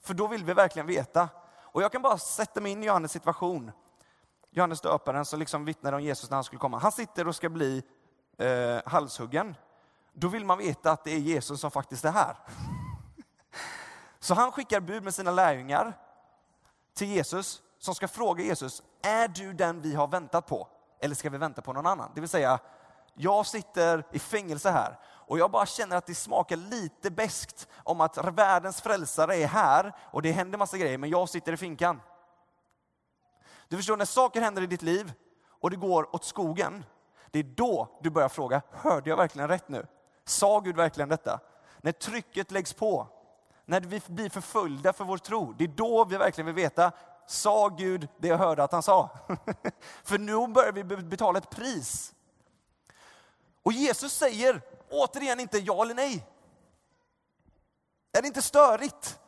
För 0.00 0.14
då 0.14 0.26
vill 0.26 0.44
vi 0.44 0.54
verkligen 0.54 0.86
veta. 0.86 1.28
Och 1.60 1.82
jag 1.82 1.92
kan 1.92 2.02
bara 2.02 2.18
sätta 2.18 2.60
mig 2.60 2.72
in 2.72 2.82
i 2.82 2.86
Johannes 2.86 3.12
situation. 3.12 3.72
Johannes 4.50 4.80
döparen 4.80 5.24
som 5.24 5.38
liksom 5.38 5.64
vittnade 5.64 5.96
om 5.96 6.02
Jesus 6.02 6.30
när 6.30 6.36
han 6.36 6.44
skulle 6.44 6.58
komma. 6.58 6.78
Han 6.78 6.92
sitter 6.92 7.28
och 7.28 7.34
ska 7.34 7.48
bli 7.48 7.82
eh, 8.38 8.78
halshuggen. 8.84 9.54
Då 10.12 10.28
vill 10.28 10.44
man 10.44 10.58
veta 10.58 10.90
att 10.90 11.04
det 11.04 11.10
är 11.10 11.18
Jesus 11.18 11.60
som 11.60 11.70
faktiskt 11.70 12.04
är 12.04 12.10
här. 12.10 12.36
Så 14.18 14.34
han 14.34 14.52
skickar 14.52 14.80
bud 14.80 15.02
med 15.02 15.14
sina 15.14 15.30
lärjungar 15.30 15.98
till 16.94 17.08
Jesus 17.08 17.62
som 17.80 17.94
ska 17.94 18.08
fråga 18.08 18.44
Jesus, 18.44 18.82
är 19.02 19.28
du 19.28 19.52
den 19.52 19.80
vi 19.80 19.94
har 19.94 20.06
väntat 20.06 20.46
på? 20.46 20.68
eller 21.00 21.14
ska 21.14 21.30
vi 21.30 21.38
vänta 21.38 21.62
på 21.62 21.72
någon 21.72 21.86
annan? 21.86 22.10
Det 22.14 22.20
vill 22.20 22.30
säga, 22.30 22.58
jag 23.14 23.46
sitter 23.46 24.06
i 24.12 24.18
fängelse 24.18 24.70
här 24.70 24.98
och 25.04 25.38
jag 25.38 25.50
bara 25.50 25.66
känner 25.66 25.96
att 25.96 26.06
det 26.06 26.14
smakar 26.14 26.56
lite 26.56 27.10
beskt 27.10 27.68
om 27.84 28.00
att 28.00 28.16
världens 28.16 28.80
frälsare 28.80 29.36
är 29.36 29.46
här 29.46 29.92
och 30.00 30.22
det 30.22 30.32
händer 30.32 30.58
massa 30.58 30.78
grejer, 30.78 30.98
men 30.98 31.10
jag 31.10 31.28
sitter 31.28 31.52
i 31.52 31.56
finkan. 31.56 32.00
Du 33.68 33.76
förstår, 33.76 33.96
när 33.96 34.04
saker 34.04 34.40
händer 34.40 34.62
i 34.62 34.66
ditt 34.66 34.82
liv 34.82 35.12
och 35.60 35.70
det 35.70 35.76
går 35.76 36.14
åt 36.14 36.24
skogen, 36.24 36.84
det 37.30 37.38
är 37.38 37.42
då 37.42 37.98
du 38.02 38.10
börjar 38.10 38.28
fråga, 38.28 38.62
hörde 38.70 39.10
jag 39.10 39.16
verkligen 39.16 39.48
rätt 39.48 39.68
nu? 39.68 39.86
Sa 40.24 40.60
Gud 40.60 40.76
verkligen 40.76 41.08
detta? 41.08 41.40
När 41.80 41.92
trycket 41.92 42.50
läggs 42.50 42.72
på, 42.72 43.06
när 43.64 43.80
vi 43.80 44.02
blir 44.06 44.30
förföljda 44.30 44.92
för 44.92 45.04
vår 45.04 45.18
tro, 45.18 45.52
det 45.58 45.64
är 45.64 45.68
då 45.68 46.04
vi 46.04 46.16
verkligen 46.16 46.46
vill 46.46 46.54
veta, 46.54 46.92
sa 47.30 47.68
Gud 47.68 48.08
det 48.18 48.28
jag 48.28 48.38
hörde 48.38 48.64
att 48.64 48.72
han 48.72 48.82
sa? 48.82 49.10
för 50.04 50.18
nu 50.18 50.48
börjar 50.48 50.72
vi 50.72 50.84
betala 50.84 51.38
ett 51.38 51.50
pris. 51.50 52.14
Och 53.62 53.72
Jesus 53.72 54.12
säger 54.12 54.62
återigen 54.90 55.40
inte 55.40 55.58
ja 55.58 55.82
eller 55.82 55.94
nej. 55.94 56.26
Är 58.12 58.22
det 58.22 58.28
inte 58.28 58.42
störigt? 58.42 59.18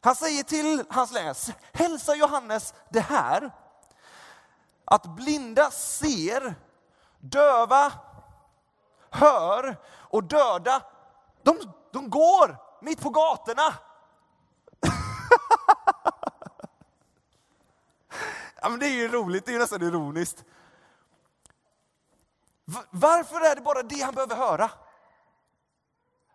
Han 0.00 0.14
säger 0.14 0.42
till 0.42 0.84
hans 0.90 1.12
läs, 1.12 1.50
hälsa 1.72 2.14
Johannes 2.14 2.74
det 2.88 3.00
här, 3.00 3.50
att 4.84 5.06
blinda 5.06 5.70
ser, 5.70 6.54
döva 7.18 7.92
hör 9.10 9.76
och 9.86 10.24
döda, 10.24 10.82
de, 11.42 11.58
de 11.92 12.10
går 12.10 12.56
mitt 12.80 13.00
på 13.00 13.10
gatorna. 13.10 13.74
Ja, 18.62 18.68
men 18.68 18.78
det 18.78 18.86
är 18.86 18.94
ju 18.94 19.08
roligt, 19.08 19.46
det 19.46 19.50
är 19.50 19.52
ju 19.52 19.58
nästan 19.58 19.82
ironiskt. 19.82 20.44
Varför 22.90 23.40
är 23.40 23.54
det 23.54 23.60
bara 23.60 23.82
det 23.82 24.00
han 24.00 24.14
behöver 24.14 24.36
höra? 24.36 24.70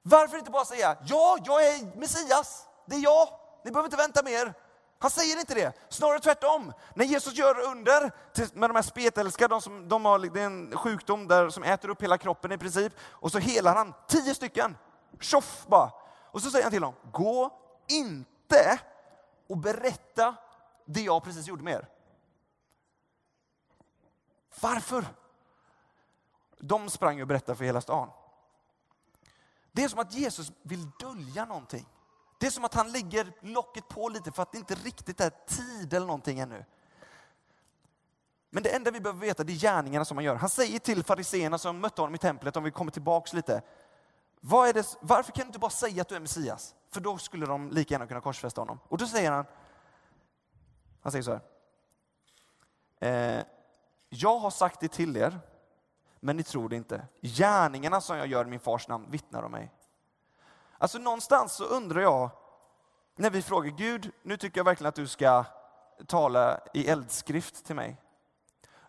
Varför 0.01 0.37
inte 0.37 0.51
bara 0.51 0.65
säga, 0.65 0.97
ja, 1.05 1.37
jag 1.45 1.67
är 1.67 1.97
Messias, 1.99 2.67
det 2.85 2.95
är 2.95 2.99
jag, 2.99 3.27
ni 3.65 3.71
behöver 3.71 3.87
inte 3.87 3.97
vänta 3.97 4.23
mer. 4.23 4.53
Han 4.99 5.11
säger 5.11 5.39
inte 5.39 5.53
det, 5.53 5.73
snarare 5.89 6.19
tvärtom. 6.19 6.73
När 6.93 7.05
Jesus 7.05 7.33
gör 7.33 7.59
under 7.59 8.11
med 8.53 8.69
de 8.69 8.75
här 8.75 8.81
spetälska, 8.81 9.47
de 9.47 9.61
som, 9.61 9.89
de 9.89 10.05
har, 10.05 10.19
det 10.19 10.41
är 10.41 10.45
en 10.45 10.77
sjukdom 10.77 11.27
där, 11.27 11.49
som 11.49 11.63
äter 11.63 11.89
upp 11.89 12.03
hela 12.03 12.17
kroppen 12.17 12.51
i 12.51 12.57
princip, 12.57 12.93
och 12.99 13.31
så 13.31 13.37
helar 13.37 13.75
han 13.75 13.93
tio 14.07 14.35
stycken. 14.35 14.77
Tjoff 15.19 15.65
bara. 15.67 15.91
Och 16.31 16.41
så 16.41 16.51
säger 16.51 16.63
han 16.63 16.71
till 16.71 16.81
dem, 16.81 16.93
gå 17.11 17.59
inte 17.87 18.79
och 19.49 19.57
berätta 19.57 20.35
det 20.85 21.01
jag 21.01 21.23
precis 21.23 21.47
gjorde 21.47 21.63
med 21.63 21.73
er. 21.73 21.87
Varför? 24.61 25.05
De 26.59 26.89
sprang 26.89 27.21
och 27.21 27.27
berättade 27.27 27.55
för 27.55 27.65
hela 27.65 27.81
stan. 27.81 28.09
Det 29.71 29.83
är 29.83 29.87
som 29.87 29.99
att 29.99 30.13
Jesus 30.13 30.51
vill 30.61 30.91
dölja 30.99 31.45
någonting. 31.45 31.85
Det 32.39 32.47
är 32.47 32.51
som 32.51 32.65
att 32.65 32.73
han 32.73 32.91
lägger 32.91 33.31
locket 33.41 33.87
på 33.87 34.09
lite 34.09 34.31
för 34.31 34.43
att 34.43 34.51
det 34.51 34.57
inte 34.57 34.75
riktigt 34.75 35.21
är 35.21 35.29
tid 35.29 35.93
eller 35.93 36.07
någonting 36.07 36.39
ännu. 36.39 36.65
Men 38.49 38.63
det 38.63 38.69
enda 38.69 38.91
vi 38.91 38.99
behöver 38.99 39.19
veta 39.19 39.43
det 39.43 39.53
är 39.53 39.57
gärningarna 39.57 40.05
som 40.05 40.17
han 40.17 40.23
gör. 40.23 40.35
Han 40.35 40.49
säger 40.49 40.79
till 40.79 41.03
fariseerna 41.03 41.57
som 41.57 41.79
mötte 41.79 42.01
honom 42.01 42.15
i 42.15 42.17
templet, 42.17 42.57
om 42.57 42.63
vi 42.63 42.71
kommer 42.71 42.91
tillbaks 42.91 43.33
lite. 43.33 43.61
Det, 44.73 44.97
varför 45.01 45.31
kan 45.31 45.41
du 45.41 45.47
inte 45.47 45.59
bara 45.59 45.71
säga 45.71 46.01
att 46.01 46.07
du 46.07 46.15
är 46.15 46.19
Messias? 46.19 46.75
För 46.91 47.01
då 47.01 47.17
skulle 47.17 47.45
de 47.45 47.71
lika 47.71 47.93
gärna 47.93 48.07
kunna 48.07 48.21
korsfästa 48.21 48.61
honom. 48.61 48.79
Och 48.87 48.97
då 48.97 49.07
säger 49.07 49.31
han, 49.31 49.45
han 51.01 51.11
säger 51.11 51.23
så 51.23 51.39
här. 52.99 53.37
Eh, 53.39 53.43
jag 54.13 54.39
har 54.39 54.49
sagt 54.49 54.79
det 54.79 54.87
till 54.87 55.17
er, 55.17 55.39
men 56.19 56.37
ni 56.37 56.43
tror 56.43 56.69
det 56.69 56.75
inte. 56.75 57.07
Gärningarna 57.21 58.01
som 58.01 58.17
jag 58.17 58.27
gör 58.27 58.45
i 58.45 58.49
min 58.49 58.59
fars 58.59 58.87
namn 58.87 59.11
vittnar 59.11 59.43
om 59.43 59.51
mig. 59.51 59.71
Alltså 60.77 60.97
någonstans 60.97 61.53
så 61.53 61.63
undrar 61.63 62.01
jag, 62.01 62.29
när 63.15 63.29
vi 63.29 63.41
frågar 63.41 63.71
Gud, 63.71 64.11
nu 64.21 64.37
tycker 64.37 64.59
jag 64.59 64.65
verkligen 64.65 64.89
att 64.89 64.95
du 64.95 65.07
ska 65.07 65.45
tala 66.07 66.59
i 66.73 66.87
eldskrift 66.87 67.65
till 67.65 67.75
mig. 67.75 67.97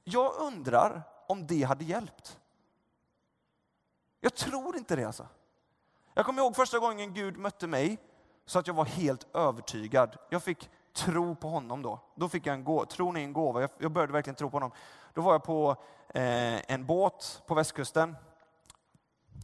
Jag 0.04 0.34
undrar 0.34 1.02
om 1.28 1.46
det 1.46 1.62
hade 1.62 1.84
hjälpt. 1.84 2.38
Jag 4.20 4.34
tror 4.34 4.76
inte 4.76 4.96
det 4.96 5.04
alltså. 5.04 5.28
Jag 6.14 6.26
kommer 6.26 6.42
ihåg 6.42 6.56
första 6.56 6.78
gången 6.78 7.14
Gud 7.14 7.37
mötte 7.37 7.66
mig 7.66 7.98
så 8.46 8.58
att 8.58 8.66
jag 8.66 8.74
var 8.74 8.84
helt 8.84 9.37
övertygad. 9.37 10.16
Jag 10.28 10.42
fick 10.42 10.70
tro 10.94 11.35
på 11.35 11.48
honom 11.48 11.83
då. 11.83 12.00
Då 12.14 12.28
fick 12.28 12.46
jag 12.46 12.54
en 12.54 12.64
gåva, 12.64 12.87
tron 12.87 13.16
är 13.16 13.20
en 13.20 13.33
gåva. 13.33 13.61
Jag, 13.61 13.70
jag 13.78 13.90
började 13.90 14.12
verkligen 14.12 14.35
tro 14.35 14.50
på 14.50 14.57
honom. 14.57 14.70
Då 15.14 15.20
var 15.20 15.33
jag 15.33 15.44
på 15.44 15.76
eh, 16.09 16.72
en 16.72 16.87
båt 16.87 17.42
på 17.46 17.54
västkusten. 17.54 18.16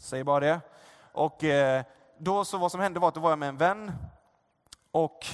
Säger 0.01 0.25
bara 0.25 0.41
det. 0.41 0.61
Och 1.13 1.45
eh, 1.45 1.85
då 2.19 2.45
så 2.45 2.59
vad 2.59 2.73
som 2.73 2.81
hände 2.81 3.01
var 3.01 3.09
att 3.09 3.15
då 3.15 3.21
var 3.21 3.31
jag 3.31 3.39
med 3.39 3.49
en 3.49 3.57
vän. 3.57 3.93
Och 4.91 5.27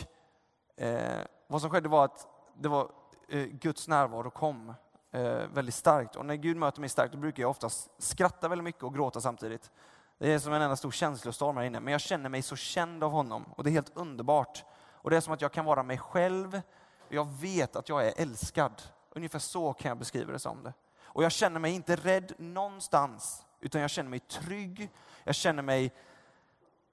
eh, 0.77 1.21
vad 1.47 1.61
som 1.61 1.71
skedde 1.71 1.89
var 1.89 2.05
att 2.05 2.27
det 2.55 2.69
var 2.69 2.91
eh, 3.29 3.45
Guds 3.45 3.89
närvaro 3.89 4.31
kom 4.31 4.75
eh, 5.11 5.23
väldigt 5.55 5.75
starkt. 5.75 6.17
Och 6.17 6.27
när 6.27 6.35
Gud 6.35 6.57
möter 6.57 6.81
mig 6.81 6.89
starkt 6.89 7.13
då 7.13 7.19
brukar 7.19 7.43
jag 7.43 7.51
oftast 7.51 7.91
skratta 7.99 8.49
väldigt 8.49 8.65
mycket 8.65 8.83
och 8.83 8.95
gråta 8.95 9.21
samtidigt. 9.21 9.71
Det 10.19 10.33
är 10.33 10.39
som 10.39 10.53
en 10.53 10.63
enda 10.63 10.77
stor 10.77 10.91
känslostorm 10.91 11.57
här 11.57 11.65
inne. 11.65 11.81
Men 11.81 11.93
jag 11.93 12.01
känner 12.01 12.29
mig 12.29 12.43
så 12.43 12.57
känd 12.57 13.05
av 13.05 13.11
honom 13.11 13.45
och 13.57 13.65
det 13.65 13.71
är 13.71 13.73
helt 13.73 13.97
underbart. 13.97 14.65
Och 15.07 15.11
det 15.11 15.17
är 15.17 15.21
som 15.21 15.33
att 15.33 15.41
jag 15.41 15.53
kan 15.53 15.65
vara 15.65 15.83
mig 15.83 15.99
själv. 15.99 16.63
Jag 17.09 17.29
vet 17.41 17.77
att 17.77 17.89
jag 17.89 18.07
är 18.07 18.13
älskad. 18.17 18.83
Ungefär 19.11 19.39
så 19.39 19.73
kan 19.73 19.89
jag 19.89 19.99
beskriva 19.99 20.33
det 20.33 20.39
som 20.39 20.63
det. 20.63 20.73
Och 21.03 21.25
jag 21.25 21.33
känner 21.33 21.61
mig 21.61 21.73
inte 21.73 21.97
rädd 21.97 22.33
någonstans, 22.39 23.47
utan 23.61 23.81
jag 23.81 23.91
känner 23.91 24.11
mig 24.11 24.21
trygg. 24.21 24.91
Jag 25.25 25.35
känner 25.35 25.63
mig 25.63 25.95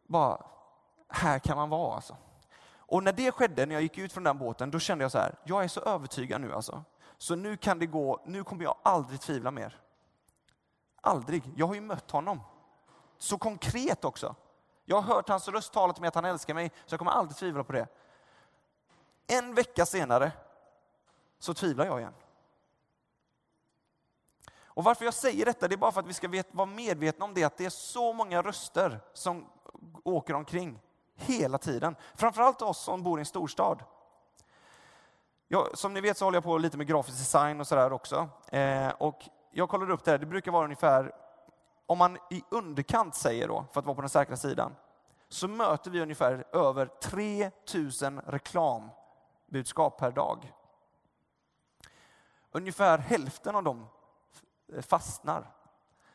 bara, 0.07 0.45
här 1.09 1.39
kan 1.39 1.57
man 1.57 1.69
vara 1.69 1.95
alltså. 1.95 2.17
Och 2.75 3.03
när 3.03 3.13
det 3.13 3.31
skedde, 3.31 3.65
när 3.65 3.75
jag 3.75 3.81
gick 3.81 3.97
ut 3.97 4.13
från 4.13 4.23
den 4.23 4.37
båten, 4.37 4.71
då 4.71 4.79
kände 4.79 5.03
jag 5.03 5.11
så 5.11 5.17
här, 5.17 5.35
jag 5.43 5.63
är 5.63 5.67
så 5.67 5.81
övertygad 5.81 6.41
nu 6.41 6.53
alltså. 6.53 6.83
Så 7.17 7.35
nu 7.35 7.57
kan 7.57 7.79
det 7.79 7.85
gå, 7.85 8.21
nu 8.25 8.43
kommer 8.43 8.63
jag 8.63 8.75
aldrig 8.83 9.21
tvivla 9.21 9.51
mer. 9.51 9.79
Aldrig. 11.01 11.43
Jag 11.55 11.67
har 11.67 11.75
ju 11.75 11.81
mött 11.81 12.11
honom. 12.11 12.41
Så 13.17 13.37
konkret 13.37 14.05
också. 14.05 14.35
Jag 14.85 15.01
har 15.01 15.15
hört 15.15 15.29
hans 15.29 15.47
röst 15.47 15.73
tala 15.73 15.93
till 15.93 16.01
mig 16.01 16.07
att 16.07 16.15
han 16.15 16.25
älskar 16.25 16.53
mig, 16.53 16.71
så 16.85 16.93
jag 16.93 16.99
kommer 16.99 17.11
aldrig 17.11 17.37
tvivla 17.37 17.63
på 17.63 17.73
det. 17.73 17.87
En 19.27 19.55
vecka 19.55 19.85
senare 19.85 20.31
så 21.39 21.53
tvivlar 21.53 21.85
jag 21.85 21.99
igen. 21.99 22.13
Och 24.75 24.83
varför 24.83 25.05
jag 25.05 25.13
säger 25.13 25.45
detta, 25.45 25.67
det 25.67 25.75
är 25.75 25.77
bara 25.77 25.91
för 25.91 25.99
att 25.99 26.07
vi 26.07 26.13
ska 26.13 26.43
vara 26.51 26.65
medvetna 26.65 27.25
om 27.25 27.33
det, 27.33 27.43
att 27.43 27.57
det 27.57 27.65
är 27.65 27.69
så 27.69 28.13
många 28.13 28.41
röster 28.41 28.99
som 29.13 29.45
åker 30.03 30.33
omkring 30.33 30.79
hela 31.15 31.57
tiden. 31.57 31.95
Framförallt 32.15 32.61
oss 32.61 32.83
som 32.83 33.03
bor 33.03 33.19
i 33.19 33.21
en 33.21 33.25
storstad. 33.25 33.83
Jag, 35.47 35.77
som 35.77 35.93
ni 35.93 36.01
vet 36.01 36.17
så 36.17 36.25
håller 36.25 36.35
jag 36.35 36.43
på 36.43 36.57
lite 36.57 36.77
med 36.77 36.87
grafisk 36.87 37.17
design 37.17 37.59
och 37.59 37.67
sådär 37.67 37.93
också. 37.93 38.29
Eh, 38.47 38.89
och 38.89 39.29
jag 39.51 39.69
kollade 39.69 39.93
upp 39.93 40.03
det 40.03 40.11
här, 40.11 40.17
det 40.17 40.25
brukar 40.25 40.51
vara 40.51 40.63
ungefär, 40.63 41.11
om 41.85 41.97
man 41.97 42.17
i 42.29 42.43
underkant 42.49 43.15
säger 43.15 43.47
då, 43.47 43.65
för 43.71 43.79
att 43.79 43.85
vara 43.85 43.95
på 43.95 44.01
den 44.01 44.09
säkra 44.09 44.37
sidan, 44.37 44.75
så 45.29 45.47
möter 45.47 45.91
vi 45.91 46.01
ungefär 46.01 46.45
över 46.51 46.85
3000 46.85 48.19
reklam 48.19 48.89
budskap 49.53 49.97
per 49.97 50.11
dag. 50.11 50.53
Ungefär 52.51 52.97
hälften 52.97 53.55
av 53.55 53.63
dem 53.63 53.87
fastnar. 54.81 55.53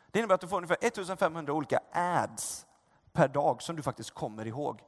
Det 0.07 0.18
innebär 0.18 0.35
att 0.35 0.40
du 0.40 0.48
får 0.48 0.57
ungefär 0.57 0.79
1500 0.81 1.53
olika 1.53 1.81
ads 1.92 2.66
per 3.12 3.29
dag 3.29 3.62
som 3.62 3.77
du 3.77 3.83
faktiskt 3.83 4.11
kommer 4.11 4.46
ihåg. 4.46 4.83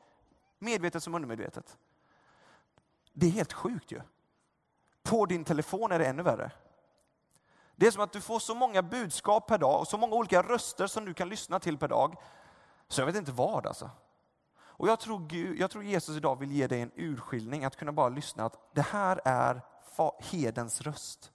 Medvetet 0.59 1.03
som 1.03 1.15
undermedvetet. 1.15 1.79
Det 3.13 3.27
är 3.27 3.31
helt 3.31 3.53
sjukt 3.53 3.93
ju. 3.93 4.01
På 5.03 5.27
din 5.27 5.45
telefon 5.45 5.93
är 5.93 5.99
det 5.99 6.07
ännu 6.07 6.23
värre. 6.23 6.51
Det 7.77 7.87
är 7.87 7.91
som 7.91 8.03
att 8.03 8.13
du 8.13 8.21
får 8.21 8.39
så 8.39 8.55
många 8.55 8.83
budskap 8.83 9.47
per 9.47 9.59
dag 9.59 9.81
och 9.81 9.89
så 9.89 9.99
många 9.99 10.15
olika 10.17 10.43
röster 10.43 10.87
som 10.87 11.05
du 11.05 11.15
kan 11.15 11.29
lyssna 11.29 11.61
till 11.61 11.79
per 11.79 11.89
dag. 11.89 12.17
Så 12.89 13.01
jag 13.01 13.07
vet 13.07 13.17
inte 13.17 13.33
vad 13.33 13.67
alltså. 13.67 13.91
Och 14.81 14.89
jag 14.89 15.01
tror, 15.01 15.27
Gud, 15.27 15.61
jag 15.61 15.71
tror 15.71 15.85
Jesus 15.85 16.17
idag 16.17 16.39
vill 16.39 16.53
ge 16.53 16.67
dig 16.67 16.81
en 16.81 16.91
urskiljning, 16.95 17.65
att 17.65 17.77
kunna 17.77 17.93
bara 17.93 18.09
lyssna 18.09 18.45
att 18.45 18.75
det 18.75 18.83
här 18.83 19.21
är 19.25 19.63
hedens 20.19 20.81
röst. 20.81 21.33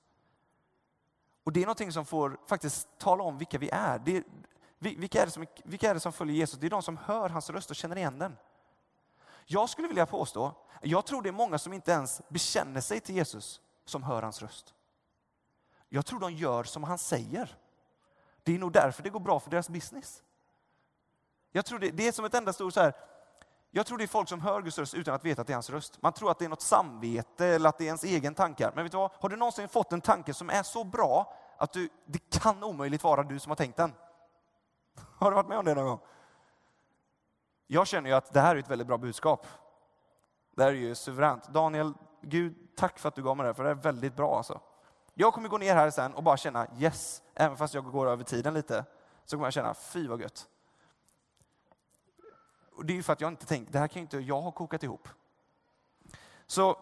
Och 1.43 1.51
det 1.51 1.59
är 1.59 1.65
någonting 1.65 1.91
som 1.91 2.05
får 2.05 2.37
faktiskt 2.47 2.87
tala 2.97 3.23
om 3.23 3.37
vilka 3.37 3.57
vi 3.57 3.69
är. 3.69 3.99
Det, 3.99 4.23
vilka, 4.79 5.21
är 5.21 5.25
det 5.25 5.31
som, 5.31 5.45
vilka 5.63 5.89
är 5.89 5.93
det 5.93 5.99
som 5.99 6.13
följer 6.13 6.35
Jesus? 6.35 6.59
Det 6.59 6.65
är 6.67 6.69
de 6.69 6.81
som 6.81 6.97
hör 6.97 7.29
hans 7.29 7.49
röst 7.49 7.69
och 7.69 7.75
känner 7.75 7.95
igen 7.95 8.19
den. 8.19 8.37
Jag 9.45 9.69
skulle 9.69 9.87
vilja 9.87 10.05
påstå, 10.05 10.53
jag 10.81 11.05
tror 11.05 11.21
det 11.21 11.29
är 11.29 11.33
många 11.33 11.57
som 11.57 11.73
inte 11.73 11.91
ens 11.91 12.21
bekänner 12.29 12.81
sig 12.81 12.99
till 12.99 13.15
Jesus 13.15 13.61
som 13.85 14.03
hör 14.03 14.21
hans 14.21 14.41
röst. 14.41 14.73
Jag 15.89 16.05
tror 16.05 16.19
de 16.19 16.33
gör 16.33 16.63
som 16.63 16.83
han 16.83 16.97
säger. 16.97 17.57
Det 18.43 18.55
är 18.55 18.59
nog 18.59 18.71
därför 18.71 19.03
det 19.03 19.09
går 19.09 19.19
bra 19.19 19.39
för 19.39 19.51
deras 19.51 19.69
business. 19.69 20.23
Jag 21.51 21.65
tror 21.65 21.79
det, 21.79 21.91
det 21.91 22.07
är 22.07 22.11
som 22.11 22.25
ett 22.25 22.33
enda 22.33 22.53
stort 22.53 22.73
så 22.73 22.81
här, 22.81 22.93
jag 23.77 23.85
tror 23.85 23.97
det 23.97 24.03
är 24.03 24.07
folk 24.07 24.29
som 24.29 24.41
hör 24.41 24.61
Guds 24.61 24.77
röst 24.77 24.93
utan 24.93 25.15
att 25.15 25.25
veta 25.25 25.41
att 25.41 25.47
det 25.47 25.53
är 25.53 25.55
hans 25.55 25.69
röst. 25.69 26.01
Man 26.01 26.13
tror 26.13 26.31
att 26.31 26.39
det 26.39 26.45
är 26.45 26.49
något 26.49 26.61
samvete 26.61 27.45
eller 27.45 27.69
att 27.69 27.77
det 27.77 27.83
är 27.83 27.85
ens 27.85 28.03
egen 28.03 28.35
tankar. 28.35 28.71
Men 28.75 28.83
vet 28.83 28.91
du 28.91 28.97
vad? 28.97 29.11
Har 29.19 29.29
du 29.29 29.35
någonsin 29.35 29.67
fått 29.67 29.93
en 29.93 30.01
tanke 30.01 30.33
som 30.33 30.49
är 30.49 30.63
så 30.63 30.83
bra 30.83 31.33
att 31.57 31.73
du, 31.73 31.89
det 32.05 32.39
kan 32.39 32.63
omöjligt 32.63 33.03
vara 33.03 33.23
du 33.23 33.39
som 33.39 33.49
har 33.49 33.55
tänkt 33.55 33.77
den. 33.77 33.93
Har 35.17 35.31
du 35.31 35.35
varit 35.35 35.47
med 35.47 35.57
om 35.57 35.65
det 35.65 35.73
någon 35.73 35.85
gång? 35.85 35.99
Jag 37.67 37.87
känner 37.87 38.09
ju 38.09 38.15
att 38.15 38.33
det 38.33 38.39
här 38.39 38.55
är 38.55 38.59
ett 38.59 38.69
väldigt 38.69 38.87
bra 38.87 38.97
budskap. 38.97 39.47
Det 40.55 40.63
här 40.63 40.69
är 40.69 40.75
ju 40.75 40.95
suveränt. 40.95 41.47
Daniel, 41.47 41.93
Gud, 42.21 42.55
tack 42.77 42.99
för 42.99 43.09
att 43.09 43.15
du 43.15 43.23
gav 43.23 43.37
mig 43.37 43.43
det, 43.43 43.47
här, 43.47 43.53
för 43.53 43.63
det 43.63 43.69
är 43.69 43.75
väldigt 43.75 44.15
bra 44.15 44.37
alltså. 44.37 44.61
Jag 45.13 45.33
kommer 45.33 45.49
gå 45.49 45.57
ner 45.57 45.75
här 45.75 45.89
sen 45.89 46.13
och 46.13 46.23
bara 46.23 46.37
känna 46.37 46.67
yes, 46.77 47.21
även 47.33 47.57
fast 47.57 47.73
jag 47.73 47.83
går 47.83 48.07
över 48.07 48.23
tiden 48.23 48.53
lite, 48.53 48.85
så 49.25 49.35
kommer 49.35 49.45
jag 49.45 49.53
känna 49.53 49.73
fy 49.73 50.07
vad 50.07 50.21
gött. 50.21 50.47
Och 52.75 52.85
det 52.85 52.93
är 52.93 52.95
ju 52.95 53.03
för 53.03 53.13
att 53.13 53.21
jag 53.21 53.31
inte 53.31 53.45
tänkt, 53.45 53.73
det 53.73 53.79
här 53.79 53.87
kan 53.87 53.99
ju 53.99 54.01
inte 54.01 54.17
jag 54.17 54.41
ha 54.41 54.51
kokat 54.51 54.83
ihop. 54.83 55.09
Så 56.47 56.77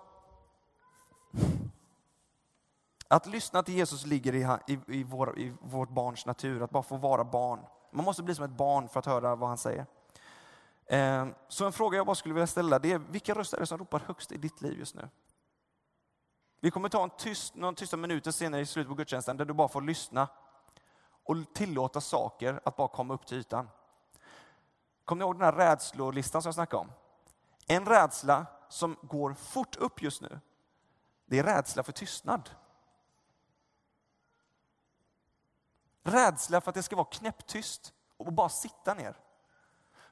att 3.08 3.25
lyssna 3.25 3.63
till 3.63 3.73
Jesus 3.73 4.06
ligger 4.06 4.36
i, 4.36 4.73
i, 4.73 4.79
i, 4.88 5.03
vår, 5.03 5.39
i 5.39 5.53
vårt 5.62 5.89
barns 5.89 6.25
natur, 6.25 6.62
att 6.63 6.71
bara 6.71 6.84
få 6.84 6.97
vara 6.97 7.23
barn. 7.23 7.60
Man 7.91 8.06
måste 8.06 8.23
bli 8.23 8.36
som 8.36 8.45
ett 8.45 8.51
barn 8.51 8.89
för 8.89 8.99
att 8.99 9.06
höra 9.06 9.36
vad 9.36 9.49
han 9.49 9.58
säger. 9.58 9.86
Eh, 10.86 11.27
så 11.47 11.65
en 11.65 11.73
fråga 11.73 11.97
jag 11.97 12.06
bara 12.06 12.15
skulle 12.15 12.34
vilja 12.34 12.47
ställa 12.47 12.79
det 12.79 12.91
är, 12.91 12.97
vilka 12.97 13.34
röster 13.34 13.58
är 13.58 13.62
det 13.62 13.67
som 13.67 13.77
ropar 13.77 13.99
högst 13.99 14.32
i 14.32 14.38
ditt 14.38 14.62
liv 14.62 14.79
just 14.79 14.95
nu? 14.95 15.10
Vi 16.60 16.71
kommer 16.71 16.89
ta 16.89 17.03
en 17.03 17.10
tyst, 17.10 17.56
någon 17.56 17.75
tysta 17.75 17.97
minuter 17.97 18.32
senare 18.32 18.62
i 18.62 18.65
slutet 18.65 18.89
på 18.89 18.95
gudstjänsten 18.95 19.38
där 19.38 19.45
du 19.45 19.53
bara 19.53 19.67
får 19.67 19.82
lyssna 19.82 20.27
och 21.23 21.38
tillåta 21.53 22.01
saker 22.01 22.60
att 22.63 22.75
bara 22.75 22.88
komma 22.88 23.13
upp 23.13 23.25
till 23.25 23.38
ytan. 23.38 23.69
Kommer 25.05 25.19
ni 25.19 25.25
ihåg 25.25 25.35
den 25.35 25.45
här 25.45 25.51
rädslolistan 25.51 26.41
som 26.41 26.47
jag 26.47 26.55
snackade 26.55 26.81
om? 26.81 26.91
En 27.67 27.85
rädsla 27.85 28.45
som 28.69 28.97
går 29.01 29.33
fort 29.33 29.75
upp 29.75 30.01
just 30.01 30.21
nu, 30.21 30.39
det 31.25 31.39
är 31.39 31.43
rädsla 31.43 31.83
för 31.83 31.91
tystnad. 31.91 32.49
Rädsla 36.03 36.61
för 36.61 36.71
att 36.71 36.75
det 36.75 36.83
ska 36.83 36.95
vara 36.95 37.07
knäpptyst 37.11 37.93
och 38.17 38.33
bara 38.33 38.49
sitta 38.49 38.93
ner. 38.93 39.19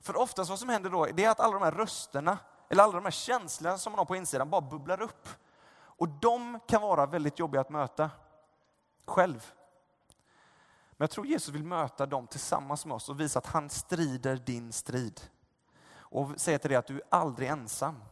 För 0.02 0.16
oftast 0.16 0.50
vad 0.50 0.60
som 0.60 0.70
händer 0.70 0.90
då, 0.90 1.06
det 1.06 1.26
är 1.26 1.30
att 1.30 1.40
alla 1.40 1.54
de 1.54 1.64
här 1.64 1.72
rösterna, 1.72 2.38
eller 2.70 2.84
alla 2.84 2.94
de 2.94 3.04
här 3.04 3.12
känslorna 3.12 3.78
som 3.78 3.92
man 3.92 3.98
har 3.98 4.06
på 4.06 4.16
insidan 4.16 4.50
bara 4.50 4.62
bubblar 4.62 5.02
upp. 5.02 5.30
Och 5.74 6.10
de 6.10 6.60
kan 6.68 6.82
vara 6.82 7.06
väldigt 7.06 7.40
jobbiga 7.40 7.62
att 7.62 7.70
möta 7.70 8.10
själv. 9.06 9.54
Men 11.02 11.04
jag 11.04 11.12
tror 11.12 11.26
Jesus 11.26 11.56
vill 11.56 11.64
möta 11.64 12.06
dem 12.06 12.28
tillsammans 12.28 12.86
med 12.86 12.96
oss 12.96 13.10
och 13.10 13.20
visa 13.20 13.40
att 13.40 13.46
han 13.46 13.70
strider 13.70 14.36
din 14.36 14.72
strid. 14.72 15.22
Och 15.94 16.40
säga 16.40 16.60
till 16.60 16.70
dig 16.70 16.78
att 16.78 16.88
du 16.88 16.96
är 16.96 17.04
aldrig 17.10 17.50
ensam. 17.50 18.04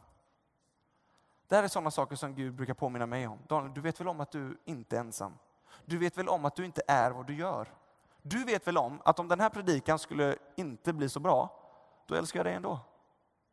Det 1.47 1.55
här 1.55 1.63
är 1.63 1.67
sådana 1.67 1.91
saker 1.91 2.15
som 2.15 2.35
Gud 2.35 2.55
brukar 2.55 2.73
påminna 2.73 3.05
mig 3.05 3.27
om. 3.27 3.39
Daniel, 3.47 3.73
du 3.73 3.81
vet 3.81 3.99
väl 3.99 4.07
om 4.07 4.19
att 4.19 4.31
du 4.31 4.57
inte 4.65 4.95
är 4.95 4.99
ensam? 4.99 5.37
Du 5.85 5.97
vet 5.97 6.17
väl 6.17 6.29
om 6.29 6.45
att 6.45 6.55
du 6.55 6.65
inte 6.65 6.81
är 6.87 7.11
vad 7.11 7.27
du 7.27 7.35
gör? 7.35 7.73
Du 8.21 8.43
vet 8.43 8.67
väl 8.67 8.77
om 8.77 9.01
att 9.05 9.19
om 9.19 9.27
den 9.27 9.39
här 9.39 9.49
predikan 9.49 9.99
skulle 9.99 10.35
inte 10.55 10.93
bli 10.93 11.09
så 11.09 11.19
bra, 11.19 11.59
då 12.05 12.15
älskar 12.15 12.39
jag 12.39 12.45
dig 12.45 12.53
ändå. 12.53 12.79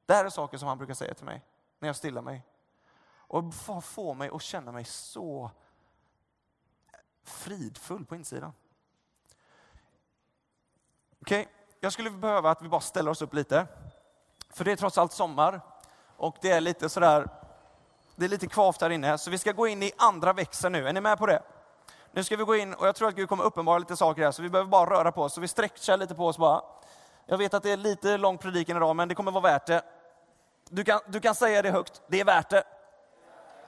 Det 0.07 0.15
här 0.15 0.25
är 0.25 0.31
saker 0.31 0.59
som 0.59 0.69
han 0.69 0.79
brukar 0.79 0.95
säga 0.95 1.15
till 1.15 1.27
mig 1.27 1.43
när 1.79 1.89
jag 1.89 1.97
stillar 1.97 2.23
mig. 2.23 2.45
Och 3.09 3.55
får 3.85 4.15
mig 4.15 4.31
att 4.33 4.43
känna 4.43 4.73
mig 4.73 4.85
så 4.85 5.51
fridfull 7.23 8.05
på 8.05 8.15
insidan. 8.15 8.53
Okej, 11.27 11.41
okay. 11.41 11.53
jag 11.81 11.93
skulle 11.93 12.11
behöva 12.11 12.51
att 12.51 12.63
vi 12.63 12.69
bara 12.69 12.81
ställer 12.81 13.11
oss 13.11 13.23
upp 13.23 13.35
lite. 13.35 13.67
För 14.51 14.65
det 14.65 14.73
är 14.73 14.77
trots 14.77 14.99
allt 14.99 15.13
sommar 15.13 15.61
och 16.17 16.37
det 16.41 16.51
är 16.51 16.61
lite 16.61 16.89
sådär, 16.89 17.29
det 18.17 18.25
är 18.25 18.29
lite 18.29 18.47
kvavt 18.47 18.81
här 18.81 18.91
inne. 18.91 19.19
Så 19.19 19.31
vi 19.31 19.39
ska 19.39 19.53
gå 19.53 19.67
in 19.67 19.83
i 19.83 19.93
andra 19.97 20.33
växeln 20.33 20.73
nu. 20.73 20.89
Är 20.89 20.93
ni 20.93 21.01
med 21.01 21.19
på 21.19 21.27
det? 21.27 21.43
Nu 22.13 22.25
ska 22.25 22.37
vi 22.37 22.45
gå 22.45 22.57
in 22.57 22.75
och 22.75 22.87
jag 22.87 22.95
tror 22.95 23.09
att 23.09 23.15
Gud 23.15 23.29
kommer 23.29 23.45
uppenbara 23.45 23.79
lite 23.79 23.97
saker 23.97 24.23
här, 24.23 24.31
så 24.33 24.43
vi 24.43 24.49
behöver 24.49 24.71
bara 24.71 24.91
röra 24.91 25.13
på 25.13 25.23
oss. 25.23 25.35
Så 25.35 25.41
vi 25.41 25.49
stretchar 25.49 25.97
lite 25.97 26.15
på 26.15 26.27
oss 26.27 26.39
bara. 26.39 26.63
Jag 27.27 27.39
vet 27.39 27.55
att 27.55 27.63
det 27.63 27.71
är 27.71 27.77
lite 27.77 28.17
lång 28.17 28.39
predikan 28.39 28.77
idag, 28.77 28.97
men 28.97 29.09
det 29.09 29.15
kommer 29.15 29.33
vara 29.33 29.43
värt 29.43 29.67
det. 29.67 29.83
Du 30.69 30.85
kan, 30.85 31.01
du 31.07 31.21
kan 31.21 31.35
säga 31.35 31.63
det 31.63 31.71
högt, 31.71 32.03
det 32.07 32.21
är 32.21 32.25
värt 32.25 32.51
det. 32.51 32.65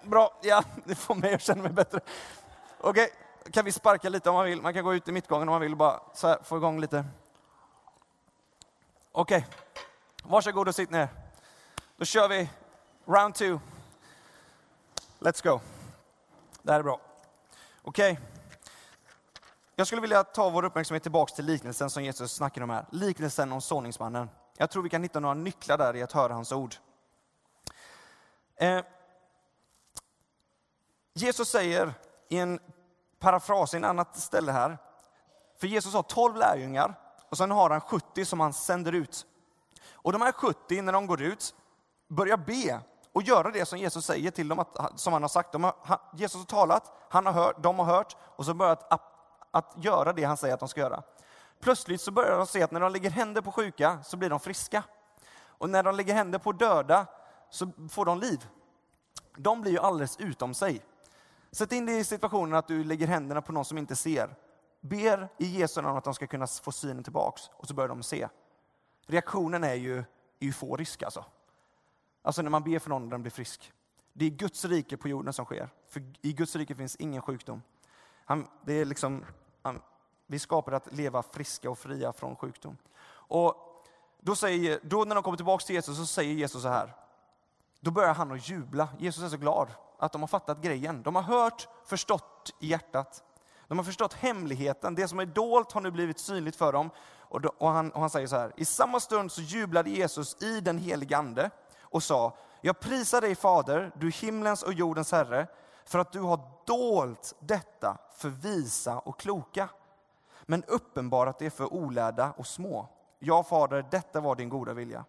Bra, 0.02 0.38
ja, 0.42 0.62
det 0.84 0.94
får 0.94 1.14
mig 1.14 1.34
att 1.34 1.42
känna 1.42 1.62
mig 1.62 1.72
bättre. 1.72 2.00
Okej, 2.80 3.10
okay. 3.40 3.52
kan 3.52 3.64
vi 3.64 3.72
sparka 3.72 4.08
lite 4.08 4.30
om 4.30 4.36
man 4.36 4.44
vill. 4.44 4.62
Man 4.62 4.74
kan 4.74 4.84
gå 4.84 4.94
ut 4.94 5.08
i 5.08 5.12
mittgången 5.12 5.48
om 5.48 5.52
man 5.52 5.60
vill 5.60 5.72
och 5.72 5.78
bara 5.78 6.00
så 6.14 6.28
här, 6.28 6.38
få 6.42 6.56
igång 6.56 6.80
lite. 6.80 7.04
Okej, 9.20 9.46
okay. 9.48 9.82
varsågod 10.22 10.68
och 10.68 10.74
sitt 10.74 10.90
ner. 10.90 11.08
Då 11.96 12.04
kör 12.04 12.28
vi 12.28 12.50
round 13.04 13.34
two. 13.34 13.58
Let's 15.18 15.44
go. 15.44 15.60
Det 16.62 16.72
här 16.72 16.78
är 16.78 16.82
bra. 16.82 17.00
Okej. 17.82 18.12
Okay. 18.12 18.24
Jag 19.74 19.86
skulle 19.86 20.02
vilja 20.02 20.24
ta 20.24 20.50
vår 20.50 20.64
uppmärksamhet 20.64 21.02
tillbaka 21.02 21.34
till 21.34 21.44
liknelsen 21.44 21.90
som 21.90 22.04
Jesus 22.04 22.32
snackar 22.32 22.62
om 22.62 22.70
här. 22.70 22.86
Liknelsen 22.90 23.52
om 23.52 23.60
såningsmannen. 23.60 24.30
Jag 24.56 24.70
tror 24.70 24.82
vi 24.82 24.88
kan 24.88 25.02
hitta 25.02 25.20
några 25.20 25.34
nycklar 25.34 25.78
där 25.78 25.96
i 25.96 26.02
att 26.02 26.12
höra 26.12 26.34
hans 26.34 26.52
ord. 26.52 26.74
Eh, 28.56 28.84
Jesus 31.14 31.48
säger 31.48 31.94
i 32.28 32.38
en 32.38 32.60
parafras, 33.18 33.74
i 33.74 33.76
en 33.76 33.84
annat 33.84 34.16
ställe 34.16 34.52
här, 34.52 34.78
för 35.60 35.66
Jesus 35.66 35.94
har 35.94 36.02
12 36.02 36.36
lärjungar 36.36 37.07
och 37.28 37.38
sen 37.38 37.50
har 37.50 37.70
han 37.70 37.80
70 37.80 38.24
som 38.24 38.40
han 38.40 38.52
sänder 38.52 38.92
ut. 38.92 39.26
Och 39.92 40.12
de 40.12 40.22
här 40.22 40.32
70, 40.32 40.82
när 40.82 40.92
de 40.92 41.06
går 41.06 41.22
ut, 41.22 41.54
börjar 42.08 42.36
be 42.36 42.80
och 43.12 43.22
göra 43.22 43.50
det 43.50 43.64
som 43.64 43.78
Jesus 43.78 44.04
säger 44.04 44.30
till 44.30 44.48
dem, 44.48 44.58
att, 44.58 45.00
som 45.00 45.12
han 45.12 45.22
har 45.22 45.28
sagt. 45.28 45.54
Har, 45.54 46.00
Jesus 46.12 46.40
har 46.40 46.44
talat, 46.44 46.92
han 47.08 47.26
har 47.26 47.32
hört, 47.32 47.62
de 47.62 47.78
har 47.78 47.86
hört 47.86 48.16
och 48.36 48.44
så 48.44 48.54
börjar 48.54 48.78
att, 48.90 49.02
att 49.50 49.74
göra 49.76 50.12
det 50.12 50.24
han 50.24 50.36
säger 50.36 50.54
att 50.54 50.60
de 50.60 50.68
ska 50.68 50.80
göra. 50.80 51.02
Plötsligt 51.60 52.00
så 52.00 52.10
börjar 52.10 52.38
de 52.38 52.46
se 52.46 52.62
att 52.62 52.70
när 52.70 52.80
de 52.80 52.92
lägger 52.92 53.10
händer 53.10 53.40
på 53.40 53.52
sjuka 53.52 53.98
så 54.04 54.16
blir 54.16 54.30
de 54.30 54.40
friska. 54.40 54.82
Och 55.40 55.70
när 55.70 55.82
de 55.82 55.94
lägger 55.94 56.14
händer 56.14 56.38
på 56.38 56.52
döda 56.52 57.06
så 57.50 57.70
får 57.90 58.04
de 58.04 58.18
liv. 58.18 58.46
De 59.36 59.60
blir 59.60 59.72
ju 59.72 59.78
alldeles 59.78 60.16
utom 60.16 60.54
sig. 60.54 60.82
Sätt 61.50 61.72
in 61.72 61.86
dig 61.86 61.98
i 61.98 62.04
situationen 62.04 62.54
att 62.54 62.68
du 62.68 62.84
lägger 62.84 63.06
händerna 63.06 63.42
på 63.42 63.52
någon 63.52 63.64
som 63.64 63.78
inte 63.78 63.96
ser. 63.96 64.34
Ber 64.80 65.28
i 65.38 65.46
Jesu 65.46 65.82
namn 65.82 65.98
att 65.98 66.04
de 66.04 66.14
ska 66.14 66.26
kunna 66.26 66.46
få 66.46 66.72
synen 66.72 67.04
tillbaks 67.04 67.50
och 67.52 67.68
så 67.68 67.74
börjar 67.74 67.88
de 67.88 68.02
se. 68.02 68.28
Reaktionen 69.06 69.64
är 69.64 69.74
ju 69.74 70.04
euforisk 70.40 71.02
alltså. 71.02 71.24
Alltså 72.22 72.42
när 72.42 72.50
man 72.50 72.62
ber 72.62 72.78
för 72.78 72.90
någon 72.90 73.02
och 73.02 73.08
den 73.08 73.22
blir 73.22 73.30
frisk. 73.30 73.72
Det 74.12 74.24
är 74.24 74.30
Guds 74.30 74.64
rike 74.64 74.96
på 74.96 75.08
jorden 75.08 75.32
som 75.32 75.44
sker. 75.44 75.70
För 75.88 76.02
I 76.20 76.32
Guds 76.32 76.56
rike 76.56 76.74
finns 76.74 76.96
ingen 76.96 77.22
sjukdom. 77.22 77.62
Han, 78.24 78.48
det 78.64 78.72
är 78.72 78.84
liksom, 78.84 79.24
han, 79.62 79.80
vi 80.26 80.38
skapar 80.38 80.72
att 80.72 80.92
leva 80.92 81.22
friska 81.22 81.70
och 81.70 81.78
fria 81.78 82.12
från 82.12 82.36
sjukdom. 82.36 82.76
Och 83.10 83.84
då, 84.20 84.36
säger, 84.36 84.80
då 84.82 85.04
när 85.04 85.14
de 85.14 85.24
kommer 85.24 85.36
tillbaka 85.36 85.64
till 85.64 85.74
Jesus 85.74 85.96
så 85.96 86.06
säger 86.06 86.34
Jesus 86.34 86.62
så 86.62 86.68
här. 86.68 86.94
Då 87.80 87.90
börjar 87.90 88.14
han 88.14 88.32
att 88.32 88.48
jubla. 88.48 88.88
Jesus 88.98 89.24
är 89.24 89.28
så 89.28 89.36
glad 89.36 89.68
att 89.98 90.12
de 90.12 90.22
har 90.22 90.28
fattat 90.28 90.62
grejen. 90.62 91.02
De 91.02 91.14
har 91.14 91.22
hört, 91.22 91.68
förstått 91.84 92.54
i 92.60 92.66
hjärtat. 92.66 93.24
De 93.68 93.78
har 93.78 93.84
förstått 93.84 94.14
hemligheten. 94.14 94.94
Det 94.94 95.08
som 95.08 95.18
är 95.18 95.26
dolt 95.26 95.72
har 95.72 95.80
nu 95.80 95.90
blivit 95.90 96.18
synligt 96.18 96.56
för 96.56 96.72
dem. 96.72 96.90
Och, 97.18 97.40
då, 97.40 97.52
och, 97.58 97.68
han, 97.68 97.90
och 97.90 98.00
han 98.00 98.10
säger 98.10 98.26
så 98.26 98.36
här. 98.36 98.52
I 98.56 98.64
samma 98.64 99.00
stund 99.00 99.32
så 99.32 99.40
jublade 99.40 99.90
Jesus 99.90 100.42
i 100.42 100.60
den 100.60 100.78
helige 100.78 101.16
Ande 101.16 101.50
och 101.80 102.02
sa, 102.02 102.36
jag 102.60 102.80
prisar 102.80 103.20
dig 103.20 103.34
Fader, 103.34 103.92
du 103.94 104.10
himlens 104.10 104.62
och 104.62 104.72
jordens 104.72 105.12
Herre, 105.12 105.46
för 105.84 105.98
att 105.98 106.12
du 106.12 106.20
har 106.20 106.40
dolt 106.66 107.34
detta 107.40 107.98
för 108.14 108.28
visa 108.28 108.98
och 108.98 109.20
kloka, 109.20 109.68
men 110.42 110.64
uppenbarat 110.64 111.38
det 111.38 111.50
för 111.50 111.72
olärda 111.72 112.32
och 112.36 112.46
små. 112.46 112.88
Ja, 113.18 113.42
Fader, 113.42 113.86
detta 113.90 114.20
var 114.20 114.36
din 114.36 114.48
goda 114.48 114.72
vilja. 114.72 115.04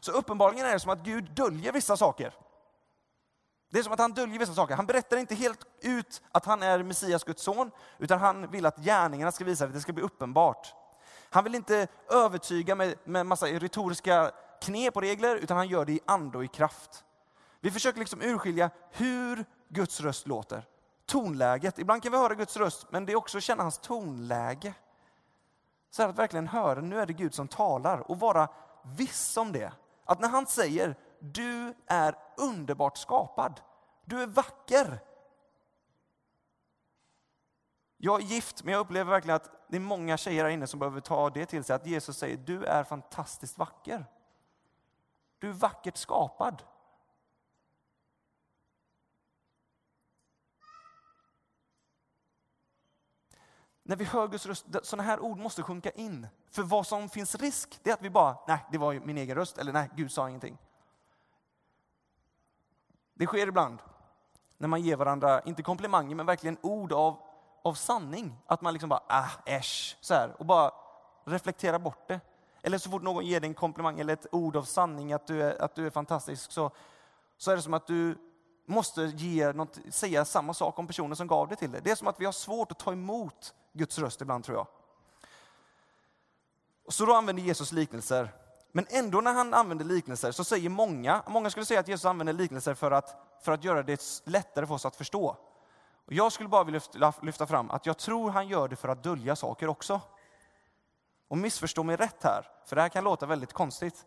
Så 0.00 0.12
uppenbarligen 0.12 0.66
är 0.66 0.72
det 0.72 0.80
som 0.80 0.90
att 0.90 1.04
Gud 1.04 1.30
döljer 1.30 1.72
vissa 1.72 1.96
saker. 1.96 2.34
Det 3.70 3.78
är 3.78 3.82
som 3.82 3.92
att 3.92 3.98
han 3.98 4.12
döljer 4.12 4.38
vissa 4.38 4.54
saker. 4.54 4.74
Han 4.74 4.86
berättar 4.86 5.16
inte 5.16 5.34
helt 5.34 5.66
ut 5.80 6.22
att 6.32 6.44
han 6.44 6.62
är 6.62 6.82
Messias, 6.82 7.24
Guds 7.24 7.42
son, 7.42 7.70
utan 7.98 8.20
han 8.20 8.50
vill 8.50 8.66
att 8.66 8.76
gärningarna 8.76 9.32
ska 9.32 9.44
visa 9.44 9.66
det, 9.66 9.72
det 9.72 9.80
ska 9.80 9.92
bli 9.92 10.02
uppenbart. 10.02 10.74
Han 11.30 11.44
vill 11.44 11.54
inte 11.54 11.88
övertyga 12.10 12.74
med, 12.74 12.94
med 13.04 13.26
massa 13.26 13.46
retoriska 13.46 14.30
knep 14.60 14.96
och 14.96 15.02
regler, 15.02 15.36
utan 15.36 15.56
han 15.56 15.68
gör 15.68 15.84
det 15.84 15.92
i 15.92 16.00
ande 16.06 16.38
och 16.38 16.44
i 16.44 16.48
kraft. 16.48 17.04
Vi 17.60 17.70
försöker 17.70 17.98
liksom 17.98 18.22
urskilja 18.22 18.70
hur 18.90 19.44
Guds 19.68 20.00
röst 20.00 20.26
låter. 20.26 20.64
Tonläget. 21.06 21.78
Ibland 21.78 22.02
kan 22.02 22.12
vi 22.12 22.18
höra 22.18 22.34
Guds 22.34 22.56
röst, 22.56 22.86
men 22.90 23.06
det 23.06 23.12
är 23.12 23.16
också 23.16 23.38
att 23.38 23.44
känna 23.44 23.62
hans 23.62 23.78
tonläge. 23.78 24.74
Så 25.90 26.02
att 26.02 26.18
verkligen 26.18 26.48
höra, 26.48 26.80
nu 26.80 27.00
är 27.00 27.06
det 27.06 27.12
Gud 27.12 27.34
som 27.34 27.48
talar 27.48 28.10
och 28.10 28.20
vara 28.20 28.48
viss 28.96 29.36
om 29.36 29.52
det. 29.52 29.72
Att 30.04 30.20
när 30.20 30.28
han 30.28 30.46
säger, 30.46 30.96
du 31.20 31.74
är 31.86 32.14
underbart 32.36 32.96
skapad. 32.96 33.60
Du 34.04 34.22
är 34.22 34.26
vacker. 34.26 35.00
Jag 37.96 38.20
är 38.20 38.24
gift, 38.24 38.64
men 38.64 38.72
jag 38.72 38.80
upplever 38.80 39.10
verkligen 39.10 39.36
att 39.36 39.50
det 39.68 39.76
är 39.76 39.80
många 39.80 40.16
tjejer 40.16 40.44
här 40.44 40.50
inne 40.50 40.66
som 40.66 40.80
behöver 40.80 41.00
ta 41.00 41.30
det 41.30 41.46
till 41.46 41.64
sig. 41.64 41.76
Att 41.76 41.86
Jesus 41.86 42.18
säger, 42.18 42.36
du 42.36 42.64
är 42.64 42.84
fantastiskt 42.84 43.58
vacker. 43.58 44.06
Du 45.38 45.48
är 45.48 45.52
vackert 45.52 45.96
skapad. 45.96 46.62
när 53.88 53.96
vi 53.96 54.04
hör 54.04 54.28
Guds 54.28 54.46
röst, 54.46 54.66
sådana 54.82 55.02
här 55.02 55.20
ord 55.20 55.38
måste 55.38 55.62
sjunka 55.62 55.90
in. 55.90 56.26
För 56.50 56.62
vad 56.62 56.86
som 56.86 57.08
finns 57.08 57.34
risk, 57.34 57.80
det 57.82 57.90
är 57.90 57.94
att 57.94 58.02
vi 58.02 58.10
bara, 58.10 58.36
nej, 58.48 58.58
det 58.72 58.78
var 58.78 58.94
min 58.94 59.18
egen 59.18 59.36
röst, 59.36 59.58
eller 59.58 59.72
nej, 59.72 59.90
Gud 59.96 60.12
sa 60.12 60.28
ingenting. 60.28 60.58
Det 63.18 63.26
sker 63.26 63.46
ibland 63.46 63.78
när 64.58 64.68
man 64.68 64.82
ger 64.82 64.96
varandra, 64.96 65.40
inte 65.40 65.62
komplimanger, 65.62 66.14
men 66.14 66.26
verkligen 66.26 66.56
ord 66.60 66.92
av, 66.92 67.16
av 67.62 67.74
sanning. 67.74 68.38
Att 68.46 68.60
man 68.60 68.72
liksom 68.72 68.88
bara, 68.88 69.02
ah, 69.06 69.30
äsch, 69.46 69.96
så 70.00 70.14
här, 70.14 70.36
och 70.38 70.46
bara 70.46 70.70
reflekterar 71.24 71.78
bort 71.78 72.08
det. 72.08 72.20
Eller 72.62 72.78
så 72.78 72.90
fort 72.90 73.02
någon 73.02 73.26
ger 73.26 73.40
dig 73.40 73.48
en 73.48 73.54
komplimang 73.54 74.00
eller 74.00 74.12
ett 74.12 74.26
ord 74.32 74.56
av 74.56 74.62
sanning, 74.62 75.12
att 75.12 75.26
du 75.26 75.42
är, 75.42 75.62
att 75.62 75.74
du 75.74 75.86
är 75.86 75.90
fantastisk, 75.90 76.52
så, 76.52 76.70
så 77.36 77.50
är 77.50 77.56
det 77.56 77.62
som 77.62 77.74
att 77.74 77.86
du 77.86 78.18
måste 78.66 79.02
ge 79.02 79.52
något, 79.52 79.78
säga 79.90 80.24
samma 80.24 80.54
sak 80.54 80.78
om 80.78 80.86
personen 80.86 81.16
som 81.16 81.26
gav 81.26 81.48
det 81.48 81.56
till 81.56 81.70
dig. 81.70 81.80
Det 81.84 81.90
är 81.90 81.94
som 81.94 82.08
att 82.08 82.20
vi 82.20 82.24
har 82.24 82.32
svårt 82.32 82.72
att 82.72 82.78
ta 82.78 82.92
emot 82.92 83.54
Guds 83.72 83.98
röst 83.98 84.20
ibland, 84.20 84.44
tror 84.44 84.56
jag. 84.56 84.66
Så 86.88 87.06
då 87.06 87.14
använder 87.14 87.42
Jesus 87.42 87.72
liknelser. 87.72 88.32
Men 88.72 88.86
ändå 88.90 89.20
när 89.20 89.32
han 89.32 89.54
använder 89.54 89.84
liknelser 89.84 90.32
så 90.32 90.44
säger 90.44 90.68
många, 90.68 91.22
många 91.26 91.50
skulle 91.50 91.66
säga 91.66 91.80
att 91.80 91.88
Jesus 91.88 92.04
använder 92.04 92.32
liknelser 92.32 92.74
för 92.74 92.90
att, 92.90 93.16
för 93.42 93.52
att 93.52 93.64
göra 93.64 93.82
det 93.82 94.22
lättare 94.24 94.66
för 94.66 94.74
oss 94.74 94.86
att 94.86 94.96
förstå. 94.96 95.36
Och 96.06 96.12
jag 96.12 96.32
skulle 96.32 96.48
bara 96.48 96.64
vilja 96.64 96.80
lyfta 97.22 97.46
fram 97.46 97.70
att 97.70 97.86
jag 97.86 97.98
tror 97.98 98.30
han 98.30 98.48
gör 98.48 98.68
det 98.68 98.76
för 98.76 98.88
att 98.88 99.02
dölja 99.02 99.36
saker 99.36 99.68
också. 99.68 100.00
Och 101.28 101.38
missförstå 101.38 101.82
mig 101.82 101.96
rätt 101.96 102.22
här, 102.22 102.46
för 102.66 102.76
det 102.76 102.82
här 102.82 102.88
kan 102.88 103.04
låta 103.04 103.26
väldigt 103.26 103.52
konstigt. 103.52 104.06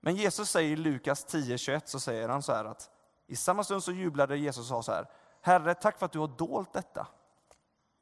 Men 0.00 0.16
Jesus 0.16 0.50
säger 0.50 0.70
i 0.70 0.76
Lukas 0.76 1.26
10.21 1.26 1.80
så 1.84 2.00
säger 2.00 2.28
han 2.28 2.42
så 2.42 2.52
här 2.52 2.64
att 2.64 2.90
i 3.26 3.36
samma 3.36 3.64
stund 3.64 3.84
så 3.84 3.92
jublade 3.92 4.36
Jesus 4.36 4.58
och 4.58 4.66
sa 4.66 4.82
så 4.82 4.92
här, 4.92 5.06
Herre, 5.42 5.74
tack 5.74 5.98
för 5.98 6.06
att 6.06 6.12
du 6.12 6.18
har 6.18 6.28
dolt 6.28 6.72
detta. 6.72 7.06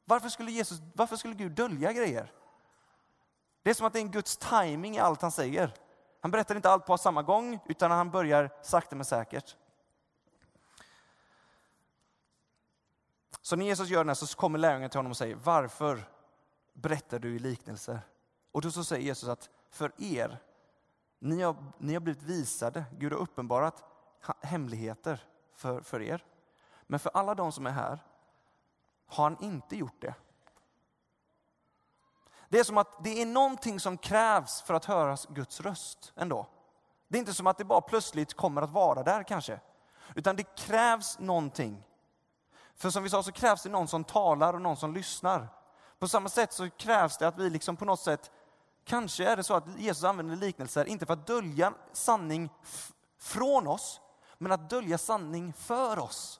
Varför 0.05 0.29
skulle, 0.29 0.51
Jesus, 0.51 0.77
varför 0.93 1.15
skulle 1.15 1.33
Gud 1.33 1.51
dölja 1.51 1.93
grejer? 1.93 2.31
Det 3.67 3.71
är 3.71 3.75
som 3.75 3.87
att 3.87 3.93
det 3.93 3.99
är 3.99 4.01
en 4.01 4.11
Guds 4.11 4.37
timing 4.37 4.95
i 4.95 4.99
allt 4.99 5.21
han 5.21 5.31
säger. 5.31 5.73
Han 6.21 6.31
berättar 6.31 6.55
inte 6.55 6.69
allt 6.69 6.85
på 6.85 6.97
samma 6.97 7.23
gång, 7.23 7.59
utan 7.65 7.91
han 7.91 8.11
börjar 8.11 8.49
sakta 8.61 8.95
men 8.95 9.05
säkert. 9.05 9.55
Så 13.41 13.55
när 13.55 13.65
Jesus 13.65 13.89
gör 13.89 14.03
det 14.03 14.09
här 14.09 14.15
så 14.15 14.37
kommer 14.37 14.59
lärjungarna 14.59 14.89
till 14.89 14.97
honom 14.97 15.09
och 15.11 15.17
säger, 15.17 15.35
varför 15.35 16.09
berättar 16.73 17.19
du 17.19 17.35
i 17.35 17.39
liknelser? 17.39 17.99
Och 18.51 18.61
då 18.61 18.71
så 18.71 18.83
säger 18.83 19.03
Jesus 19.05 19.29
att 19.29 19.49
för 19.69 19.91
er, 19.97 20.39
ni 21.19 21.41
har, 21.41 21.55
ni 21.77 21.93
har 21.93 22.01
blivit 22.01 22.23
visade, 22.23 22.85
Gud 22.97 23.13
har 23.13 23.19
uppenbarat 23.19 23.83
hemligheter 24.41 25.23
för, 25.53 25.81
för 25.81 26.01
er. 26.01 26.25
Men 26.83 26.99
för 26.99 27.11
alla 27.13 27.35
de 27.35 27.51
som 27.51 27.67
är 27.67 27.71
här 27.71 27.99
har 29.07 29.23
han 29.23 29.43
inte 29.43 29.75
gjort 29.75 30.01
det. 30.01 30.13
Det 32.49 32.59
är 32.59 32.63
som 32.63 32.77
att 32.77 33.03
det 33.03 33.21
är 33.21 33.25
någonting 33.25 33.79
som 33.79 33.97
krävs 33.97 34.61
för 34.61 34.73
att 34.73 34.85
höra 34.85 35.17
Guds 35.29 35.61
röst 35.61 36.13
ändå. 36.15 36.47
Det 37.07 37.17
är 37.17 37.19
inte 37.19 37.33
som 37.33 37.47
att 37.47 37.57
det 37.57 37.65
bara 37.65 37.81
plötsligt 37.81 38.33
kommer 38.33 38.61
att 38.61 38.69
vara 38.69 39.03
där 39.03 39.23
kanske. 39.23 39.59
Utan 40.15 40.35
det 40.35 40.55
krävs 40.55 41.19
någonting. 41.19 41.83
För 42.75 42.89
som 42.89 43.03
vi 43.03 43.09
sa 43.09 43.23
så 43.23 43.31
krävs 43.31 43.63
det 43.63 43.69
någon 43.69 43.87
som 43.87 44.03
talar 44.03 44.53
och 44.53 44.61
någon 44.61 44.77
som 44.77 44.93
lyssnar. 44.93 45.47
På 45.99 46.07
samma 46.07 46.29
sätt 46.29 46.53
så 46.53 46.69
krävs 46.69 47.17
det 47.17 47.27
att 47.27 47.39
vi 47.39 47.49
liksom 47.49 47.77
på 47.77 47.85
något 47.85 47.99
sätt, 47.99 48.31
kanske 48.83 49.25
är 49.25 49.35
det 49.35 49.43
så 49.43 49.53
att 49.53 49.77
Jesus 49.77 50.03
använder 50.03 50.35
liknelser, 50.35 50.85
inte 50.85 51.05
för 51.05 51.13
att 51.13 51.27
dölja 51.27 51.73
sanning 51.93 52.49
från 53.19 53.67
oss, 53.67 54.01
men 54.37 54.51
att 54.51 54.69
dölja 54.69 54.97
sanning 54.97 55.53
för 55.53 55.99
oss. 55.99 56.39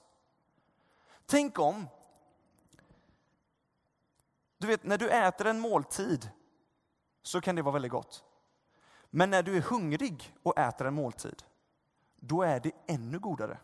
Tänk 1.26 1.58
om, 1.58 1.88
du 4.68 4.72
vet 4.72 4.84
när 4.84 4.98
du 4.98 5.10
äter 5.10 5.46
en 5.46 5.60
måltid 5.60 6.30
så 7.22 7.40
kan 7.40 7.56
det 7.56 7.62
vara 7.62 7.72
väldigt 7.72 7.92
gott. 7.92 8.24
Men 9.10 9.30
när 9.30 9.42
du 9.42 9.56
är 9.56 9.60
hungrig 9.60 10.36
och 10.42 10.58
äter 10.58 10.86
en 10.86 10.94
måltid, 10.94 11.42
då 12.16 12.42
är 12.42 12.60
det 12.60 12.72
ännu 12.86 13.18
godare. 13.18 13.58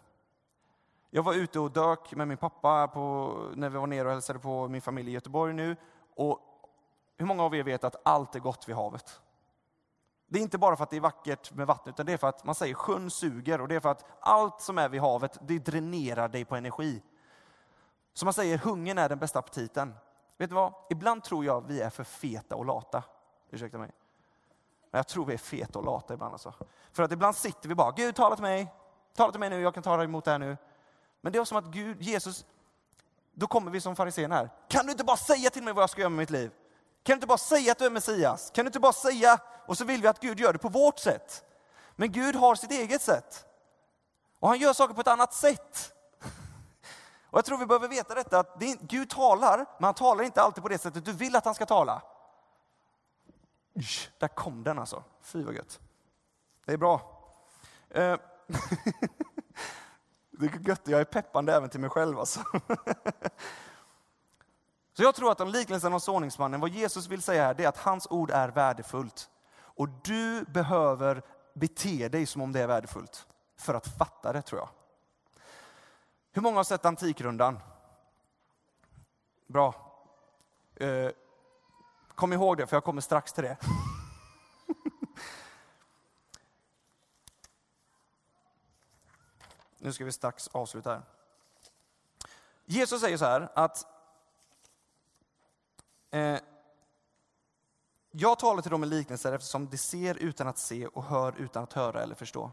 Jag 1.11 1.23
var 1.23 1.35
ute 1.35 1.61
och 1.61 1.71
dök 1.71 2.15
med 2.15 2.29
min 2.29 2.37
pappa 2.37 2.89
på, 2.89 3.35
när 3.55 3.69
vi 3.69 3.79
var 3.79 3.87
nere 3.87 4.05
och 4.09 4.13
hälsade 4.13 4.39
på 4.39 4.69
min 4.69 4.83
familj 4.83 5.11
i 5.11 5.15
Göteborg 5.15 5.55
nu. 5.55 5.77
Och 6.17 6.41
hur 7.17 7.27
många 7.27 7.43
av 7.43 7.55
er 7.55 7.63
vet 7.63 7.85
att 7.85 7.97
allt 8.05 8.35
är 8.35 8.41
gott 8.41 8.69
vid 8.69 8.77
havet? 8.77 9.21
Det 10.27 10.39
är 10.39 10.43
inte 10.43 10.59
bara 10.59 10.77
för 10.77 10.85
att 10.85 10.91
det 10.91 10.97
är 10.97 11.01
vackert 11.01 11.53
med 11.53 11.67
vatten, 11.67 11.93
utan 11.93 12.07
det 12.07 12.13
är 12.13 12.17
för 12.17 12.29
att 12.29 12.45
man 12.45 12.55
säger 12.55 12.75
sjön 12.75 13.11
suger 13.11 13.61
och 13.61 13.69
det 13.69 13.75
är 13.75 13.81
för 13.81 13.91
att 13.91 14.05
allt 14.21 14.61
som 14.61 14.79
är 14.79 14.89
vid 14.89 15.01
havet, 15.01 15.39
det 15.43 15.59
dränerar 15.59 16.29
dig 16.29 16.45
på 16.45 16.57
energi. 16.57 17.03
Så 18.15 18.27
man 18.27 18.35
säger 18.35 18.59
hungern 18.59 18.99
är 18.99 19.09
den 19.09 19.19
bästa 19.19 19.39
aptiten. 19.39 19.95
Vet 20.37 20.51
du 20.51 20.55
vad? 20.55 20.74
Ibland 20.91 21.24
tror 21.24 21.45
jag 21.45 21.66
vi 21.66 21.80
är 21.80 21.91
för 21.91 22.05
feta 22.05 22.57
och 22.57 22.64
lata. 22.64 23.05
Ursäkta 23.51 23.78
mig. 23.78 23.91
Men 24.91 24.99
jag 24.99 25.09
tror 25.09 25.24
vi 25.24 25.35
är 25.35 25.39
feta 25.39 25.78
och 25.78 25.85
lata 25.85 26.14
ibland 26.14 26.32
alltså. 26.32 26.55
För 26.93 27.03
att 27.03 27.12
ibland 27.12 27.37
sitter 27.37 27.68
vi 27.68 27.74
bara, 27.74 27.91
Gud 27.91 28.16
tala 28.16 28.37
till 28.37 28.43
mig, 28.43 28.74
tala 29.14 29.32
till 29.32 29.41
mig 29.41 29.51
nu, 29.51 29.61
jag 29.61 29.74
kan 29.74 29.82
ta 29.82 30.03
emot 30.03 30.24
det 30.24 30.30
här 30.30 30.39
nu. 30.39 30.57
Men 31.20 31.32
det 31.32 31.39
är 31.39 31.45
som 31.45 31.59
att 31.59 31.64
Gud, 31.64 32.03
Jesus, 32.03 32.47
då 33.32 33.47
kommer 33.47 33.70
vi 33.70 33.80
som 33.80 33.97
fariséerna 33.97 34.35
här. 34.35 34.51
Kan 34.68 34.87
du 34.87 34.93
inte 34.93 35.05
bara 35.05 35.16
säga 35.16 35.51
till 35.51 35.62
mig 35.62 35.74
vad 35.74 35.82
jag 35.82 35.91
ska 35.91 36.01
göra 36.01 36.11
med 36.11 36.18
mitt 36.18 36.30
liv? 36.30 36.51
Kan 37.03 37.12
du 37.12 37.14
inte 37.14 37.26
bara 37.26 37.39
säga 37.39 37.72
att 37.72 37.78
du 37.78 37.87
är 37.87 37.91
Messias? 37.91 38.51
Kan 38.55 38.64
du 38.64 38.68
inte 38.68 38.80
bara 38.80 38.93
säga, 38.93 39.39
och 39.66 39.78
så 39.78 39.85
vill 39.85 40.03
vi 40.03 40.09
att 40.09 40.20
Gud 40.20 40.41
gör 40.41 40.53
det 40.53 40.59
på 40.59 40.68
vårt 40.68 40.99
sätt. 40.99 41.45
Men 41.97 42.12
Gud 42.12 42.37
har 42.37 42.55
sitt 42.55 42.70
eget 42.70 43.03
sätt. 43.03 43.47
Och 44.41 44.49
han 44.49 44.59
gör 44.59 44.72
saker 44.72 44.95
på 44.95 45.01
ett 45.01 45.09
annat 45.09 45.35
sätt. 45.35 45.94
Och 47.35 47.39
jag 47.39 47.45
tror 47.45 47.59
vi 47.59 47.66
behöver 47.66 47.89
veta 47.89 48.14
detta, 48.14 48.39
att 48.39 48.61
det 48.61 48.72
är, 48.72 48.78
Gud 48.80 49.11
talar, 49.11 49.57
men 49.57 49.85
han 49.85 49.95
talar 49.95 50.24
inte 50.24 50.43
alltid 50.43 50.62
på 50.62 50.68
det 50.68 50.78
sättet 50.78 51.05
du 51.05 51.12
vill 51.12 51.37
att 51.37 51.45
han 51.45 51.55
ska 51.55 51.66
tala. 51.66 52.03
Usch, 53.76 54.11
där 54.18 54.28
kom 54.28 54.64
den 54.64 54.78
alltså. 54.78 55.05
Fy 55.22 55.43
vad 55.43 55.55
gött. 55.55 55.80
Det 56.64 56.72
är 56.72 56.76
bra. 56.76 57.20
Eh, 57.91 57.97
det 60.30 60.47
är 60.47 60.68
gött, 60.68 60.80
jag 60.85 61.01
är 61.01 61.05
peppande 61.05 61.55
även 61.55 61.68
till 61.68 61.80
mig 61.80 61.91
själv 61.91 62.18
alltså. 62.18 62.41
Så 64.93 65.03
jag 65.03 65.14
tror 65.14 65.30
att 65.30 65.41
om 65.41 65.49
liknelsen 65.49 65.93
om 65.93 66.01
såningsmannen, 66.01 66.61
vad 66.61 66.70
Jesus 66.70 67.09
vill 67.09 67.22
säga 67.22 67.45
här, 67.45 67.55
det 67.55 67.64
är 67.64 67.68
att 67.68 67.78
hans 67.78 68.07
ord 68.11 68.30
är 68.30 68.49
värdefullt. 68.49 69.30
Och 69.57 69.89
du 69.89 70.45
behöver 70.45 71.22
bete 71.55 72.09
dig 72.09 72.26
som 72.26 72.43
om 72.43 72.53
det 72.53 72.61
är 72.61 72.66
värdefullt 72.66 73.26
för 73.59 73.74
att 73.74 73.99
fatta 73.99 74.32
det, 74.32 74.43
tror 74.43 74.61
jag. 74.61 74.68
Hur 76.37 76.43
många 76.43 76.57
har 76.57 76.64
sett 76.64 76.85
Antikrundan? 76.85 77.59
Bra. 79.47 79.74
Eh, 80.76 81.11
kom 82.14 82.32
ihåg 82.32 82.57
det, 82.57 82.66
för 82.66 82.76
jag 82.76 82.85
kommer 82.85 83.01
strax 83.01 83.32
till 83.32 83.45
det. 83.45 83.57
nu 89.78 89.93
ska 89.93 90.05
vi 90.05 90.12
strax 90.12 90.49
avsluta 90.49 90.91
här. 90.91 91.03
Jesus 92.64 93.01
säger 93.01 93.16
så 93.16 93.24
här 93.24 93.49
att 93.55 93.87
eh, 96.11 96.39
jag 98.11 98.39
talar 98.39 98.62
till 98.62 98.70
dem 98.70 98.85
i 98.85 98.87
liknelser 98.87 99.32
eftersom 99.32 99.68
de 99.68 99.78
ser 99.78 100.14
utan 100.14 100.49
att 100.49 100.59
se 100.59 100.87
och 100.87 101.05
hör 101.05 101.35
utan 101.39 101.62
att 101.62 101.72
höra 101.72 102.03
eller 102.03 102.14
förstå. 102.14 102.51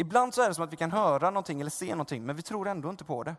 Ibland 0.00 0.34
så 0.34 0.42
är 0.42 0.48
det 0.48 0.54
som 0.54 0.64
att 0.64 0.72
vi 0.72 0.76
kan 0.76 0.92
höra 0.92 1.30
någonting 1.30 1.60
eller 1.60 1.70
se 1.70 1.90
någonting, 1.90 2.26
men 2.26 2.36
vi 2.36 2.42
tror 2.42 2.68
ändå 2.68 2.90
inte 2.90 3.04
på 3.04 3.22
det. 3.22 3.36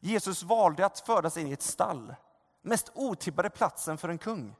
Jesus 0.00 0.42
valde 0.42 0.86
att 0.86 1.00
födas 1.00 1.36
in 1.36 1.46
i 1.46 1.52
ett 1.52 1.62
stall, 1.62 2.14
mest 2.62 2.90
otippade 2.94 3.50
platsen 3.50 3.98
för 3.98 4.08
en 4.08 4.18
kung. 4.18 4.56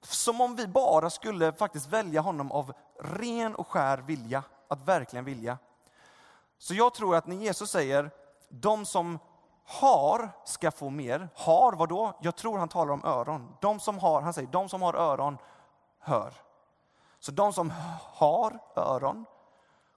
Som 0.00 0.40
om 0.40 0.56
vi 0.56 0.66
bara 0.66 1.10
skulle 1.10 1.52
faktiskt 1.52 1.86
välja 1.86 2.20
honom 2.20 2.52
av 2.52 2.72
ren 3.00 3.54
och 3.54 3.66
skär 3.66 3.98
vilja, 3.98 4.42
att 4.68 4.88
verkligen 4.88 5.24
vilja. 5.24 5.58
Så 6.58 6.74
jag 6.74 6.94
tror 6.94 7.16
att 7.16 7.26
när 7.26 7.36
Jesus 7.36 7.70
säger, 7.70 8.10
de 8.48 8.86
som 8.86 9.18
har 9.64 10.30
ska 10.44 10.70
få 10.70 10.90
mer. 10.90 11.28
Har 11.34 11.72
vad 11.72 11.88
då? 11.88 12.18
Jag 12.20 12.36
tror 12.36 12.58
han 12.58 12.68
talar 12.68 12.92
om 12.92 13.04
öron. 13.04 13.56
De 13.60 13.80
som 13.80 13.98
har, 13.98 14.20
han 14.20 14.34
säger, 14.34 14.48
de 14.48 14.68
som 14.68 14.82
har 14.82 14.94
öron 14.94 15.38
hör. 15.98 16.34
Så 17.18 17.32
de 17.32 17.52
som 17.52 17.72
har 18.12 18.58
öron 18.76 19.24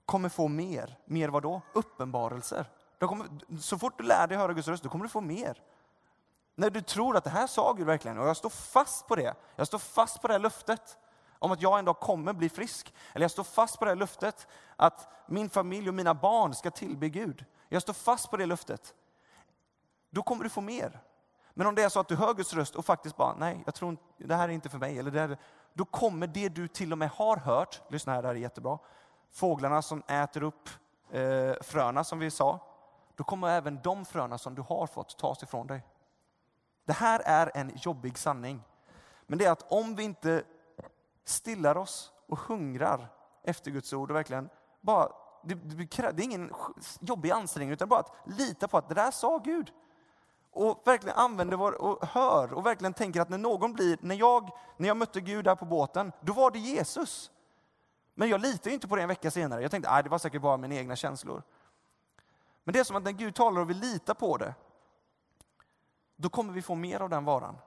kommer 0.08 0.28
få 0.28 0.48
mer. 0.48 0.98
Mer 1.04 1.28
vad 1.28 1.42
då? 1.42 1.60
Uppenbarelser. 1.72 2.70
Kommer, 3.00 3.28
så 3.60 3.78
fort 3.78 3.98
du 3.98 4.04
lär 4.04 4.26
dig 4.26 4.38
höra 4.38 4.52
Guds 4.52 4.68
röst, 4.68 4.82
då 4.82 4.88
kommer 4.88 5.04
du 5.04 5.08
få 5.08 5.20
mer. 5.20 5.62
När 6.54 6.70
du 6.70 6.82
tror 6.82 7.16
att 7.16 7.24
det 7.24 7.30
här 7.30 7.46
sa 7.46 7.72
Gud 7.72 7.86
verkligen, 7.86 8.18
och 8.18 8.28
jag 8.28 8.36
står 8.36 8.50
fast 8.50 9.06
på 9.06 9.16
det. 9.16 9.34
Jag 9.56 9.66
står 9.66 9.78
fast 9.78 10.20
på 10.20 10.28
det 10.28 10.34
här 10.34 10.40
löftet 10.40 10.98
om 11.38 11.52
att 11.52 11.62
jag 11.62 11.78
en 11.78 11.84
dag 11.84 12.00
kommer 12.00 12.32
bli 12.32 12.48
frisk. 12.48 12.94
Eller 13.12 13.24
jag 13.24 13.30
står 13.30 13.44
fast 13.44 13.78
på 13.78 13.84
det 13.84 13.90
här 13.90 13.96
löftet 13.96 14.46
att 14.76 15.08
min 15.26 15.50
familj 15.50 15.88
och 15.88 15.94
mina 15.94 16.14
barn 16.14 16.54
ska 16.54 16.70
tillbe 16.70 17.08
Gud. 17.08 17.44
Jag 17.68 17.82
står 17.82 17.92
fast 17.92 18.30
på 18.30 18.36
det 18.36 18.46
löftet. 18.46 18.94
Då 20.10 20.22
kommer 20.22 20.44
du 20.44 20.50
få 20.50 20.60
mer. 20.60 21.00
Men 21.54 21.66
om 21.66 21.74
det 21.74 21.82
är 21.82 21.88
så 21.88 22.00
att 22.00 22.08
du 22.08 22.16
hör 22.16 22.34
Guds 22.34 22.54
röst 22.54 22.76
och 22.76 22.84
faktiskt 22.84 23.16
bara, 23.16 23.34
nej, 23.34 23.62
jag 23.66 23.74
tror 23.74 23.90
inte, 23.90 24.02
det 24.16 24.34
här 24.34 24.48
är 24.48 24.52
inte 24.52 24.68
för 24.68 24.78
mig. 24.78 24.98
Eller 24.98 25.10
det 25.10 25.20
här, 25.20 25.38
då 25.74 25.84
kommer 25.84 26.26
det 26.26 26.48
du 26.48 26.68
till 26.68 26.92
och 26.92 26.98
med 26.98 27.10
har 27.10 27.36
hört, 27.36 27.82
lyssna 27.90 28.12
här, 28.12 28.22
det 28.22 28.28
här 28.28 28.34
är 28.34 28.38
jättebra 28.38 28.78
fåglarna 29.30 29.82
som 29.82 30.02
äter 30.08 30.42
upp 30.42 30.68
eh, 31.10 31.52
fröna 31.60 32.04
som 32.04 32.18
vi 32.18 32.30
sa, 32.30 32.60
då 33.16 33.24
kommer 33.24 33.48
även 33.48 33.80
de 33.82 34.04
fröna 34.04 34.38
som 34.38 34.54
du 34.54 34.62
har 34.62 34.86
fått 34.86 35.18
tas 35.18 35.42
ifrån 35.42 35.66
dig. 35.66 35.86
Det 36.84 36.92
här 36.92 37.22
är 37.24 37.50
en 37.54 37.72
jobbig 37.76 38.18
sanning. 38.18 38.62
Men 39.26 39.38
det 39.38 39.44
är 39.44 39.50
att 39.50 39.72
om 39.72 39.94
vi 39.94 40.02
inte 40.02 40.44
stillar 41.24 41.76
oss 41.76 42.12
och 42.26 42.38
hungrar 42.38 43.08
efter 43.42 43.70
Guds 43.70 43.92
ord 43.92 44.10
och 44.10 44.16
verkligen 44.16 44.48
bara, 44.80 45.08
det, 45.42 45.54
det, 45.54 46.02
är 46.02 46.20
ingen 46.20 46.52
jobbig 47.00 47.30
ansträngning 47.30 47.72
utan 47.72 47.88
bara 47.88 48.00
att 48.00 48.14
lita 48.26 48.68
på 48.68 48.78
att 48.78 48.88
det 48.88 48.94
där 48.94 49.10
sa 49.10 49.38
Gud. 49.38 49.72
Och 50.50 50.82
verkligen 50.84 51.16
använder 51.16 51.56
vår, 51.56 51.82
och 51.82 52.06
hör 52.06 52.52
och 52.52 52.66
verkligen 52.66 52.94
tänker 52.94 53.20
att 53.20 53.28
när 53.28 53.38
någon 53.38 53.72
blir, 53.72 53.98
när 54.00 54.14
jag, 54.14 54.50
när 54.76 54.88
jag 54.88 54.96
mötte 54.96 55.20
Gud 55.20 55.44
där 55.44 55.54
på 55.54 55.64
båten, 55.64 56.12
då 56.20 56.32
var 56.32 56.50
det 56.50 56.58
Jesus. 56.58 57.30
Men 58.18 58.28
jag 58.28 58.40
litar 58.40 58.70
inte 58.70 58.88
på 58.88 58.96
det 58.96 59.02
en 59.02 59.08
vecka 59.08 59.30
senare. 59.30 59.62
Jag 59.62 59.70
tänkte 59.70 59.90
att 59.90 60.04
det 60.04 60.10
var 60.10 60.18
säkert 60.18 60.42
bara 60.42 60.56
mina 60.56 60.74
egna 60.74 60.96
känslor. 60.96 61.42
Men 62.64 62.72
det 62.72 62.78
är 62.78 62.84
som 62.84 62.96
att 62.96 63.02
när 63.02 63.12
Gud 63.12 63.34
talar 63.34 63.60
och 63.60 63.70
vi 63.70 63.74
litar 63.74 64.14
på 64.14 64.36
det, 64.36 64.54
då 66.16 66.28
kommer 66.28 66.52
vi 66.52 66.62
få 66.62 66.74
mer 66.74 67.00
av 67.00 67.10
den 67.10 67.24
varan. 67.24 67.58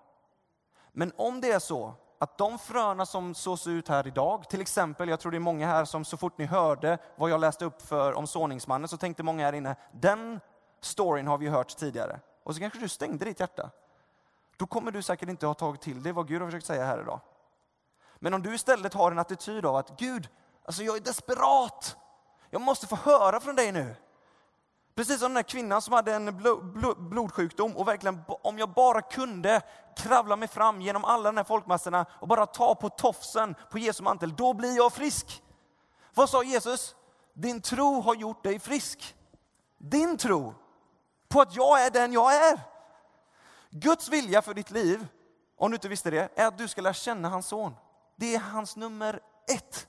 Men 0.91 1.13
om 1.15 1.41
det 1.41 1.51
är 1.51 1.59
så 1.59 1.93
att 2.17 2.37
de 2.37 2.59
fröna 2.59 3.05
som 3.05 3.35
sås 3.35 3.67
ut 3.67 3.87
här 3.87 4.07
idag, 4.07 4.49
till 4.49 4.61
exempel, 4.61 5.09
jag 5.09 5.19
tror 5.19 5.31
det 5.31 5.37
är 5.37 5.39
många 5.39 5.67
här 5.67 5.85
som 5.85 6.05
så 6.05 6.17
fort 6.17 6.37
ni 6.37 6.45
hörde 6.45 6.97
vad 7.15 7.29
jag 7.29 7.41
läste 7.41 7.65
upp 7.65 7.81
för 7.81 8.13
om 8.13 8.27
såningsmannen 8.27 8.87
så 8.87 8.97
tänkte 8.97 9.23
många 9.23 9.45
här 9.45 9.53
inne, 9.53 9.75
den 9.91 10.39
storyn 10.81 11.27
har 11.27 11.37
vi 11.37 11.47
hört 11.47 11.77
tidigare. 11.77 12.19
Och 12.43 12.55
så 12.55 12.61
kanske 12.61 12.79
du 12.79 12.89
stängde 12.89 13.25
ditt 13.25 13.39
hjärta. 13.39 13.69
Då 14.57 14.65
kommer 14.67 14.91
du 14.91 15.01
säkert 15.01 15.29
inte 15.29 15.47
ha 15.47 15.53
tagit 15.53 15.81
till 15.81 16.03
dig 16.03 16.11
vad 16.11 16.27
Gud 16.27 16.41
har 16.41 16.47
försökt 16.47 16.65
säga 16.65 16.85
här 16.85 17.01
idag. 17.01 17.19
Men 18.23 18.33
om 18.33 18.41
du 18.41 18.55
istället 18.55 18.93
har 18.93 19.11
en 19.11 19.19
attityd 19.19 19.65
av 19.65 19.75
att 19.75 19.99
Gud, 19.99 20.29
alltså 20.65 20.83
jag 20.83 20.95
är 20.95 20.99
desperat. 20.99 21.95
Jag 22.49 22.61
måste 22.61 22.87
få 22.87 22.95
höra 22.95 23.39
från 23.39 23.55
dig 23.55 23.71
nu. 23.71 23.95
Precis 24.95 25.19
som 25.19 25.33
den 25.33 25.33
där 25.33 25.43
kvinnan 25.43 25.81
som 25.81 25.93
hade 25.93 26.13
en 26.13 26.43
blodsjukdom 26.97 27.77
och 27.77 27.87
verkligen, 27.87 28.21
om 28.27 28.57
jag 28.57 28.69
bara 28.69 29.01
kunde 29.01 29.61
kravla 29.97 30.35
mig 30.35 30.47
fram 30.47 30.81
genom 30.81 31.05
alla 31.05 31.31
de 31.31 31.37
här 31.37 31.43
folkmassorna 31.43 32.05
och 32.19 32.27
bara 32.27 32.45
ta 32.45 32.75
på 32.75 32.89
tofsen 32.89 33.55
på 33.71 33.79
Jesu 33.79 34.03
mantel, 34.03 34.35
då 34.35 34.53
blir 34.53 34.75
jag 34.75 34.93
frisk. 34.93 35.43
Vad 36.13 36.29
sa 36.29 36.43
Jesus? 36.43 36.95
Din 37.33 37.61
tro 37.61 38.01
har 38.01 38.15
gjort 38.15 38.43
dig 38.43 38.59
frisk. 38.59 39.15
Din 39.77 40.17
tro 40.17 40.53
på 41.27 41.41
att 41.41 41.55
jag 41.55 41.85
är 41.85 41.89
den 41.91 42.13
jag 42.13 42.35
är. 42.35 42.59
Guds 43.69 44.09
vilja 44.09 44.41
för 44.41 44.53
ditt 44.53 44.71
liv, 44.71 45.07
om 45.57 45.71
du 45.71 45.75
inte 45.75 45.89
visste 45.89 46.09
det, 46.09 46.29
är 46.35 46.47
att 46.47 46.57
du 46.57 46.67
ska 46.67 46.81
lära 46.81 46.93
känna 46.93 47.29
hans 47.29 47.47
son. 47.47 47.75
Det 48.15 48.35
är 48.35 48.39
hans 48.39 48.75
nummer 48.75 49.19
ett. 49.53 49.87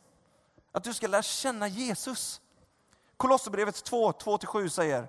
Att 0.73 0.85
du 0.85 0.95
ska 0.95 1.07
lära 1.07 1.23
känna 1.23 1.69
Jesus. 1.69 2.41
Kolosserbrevet 3.17 3.85
2, 3.85 4.13
2-7 4.13 4.69
säger, 4.69 5.09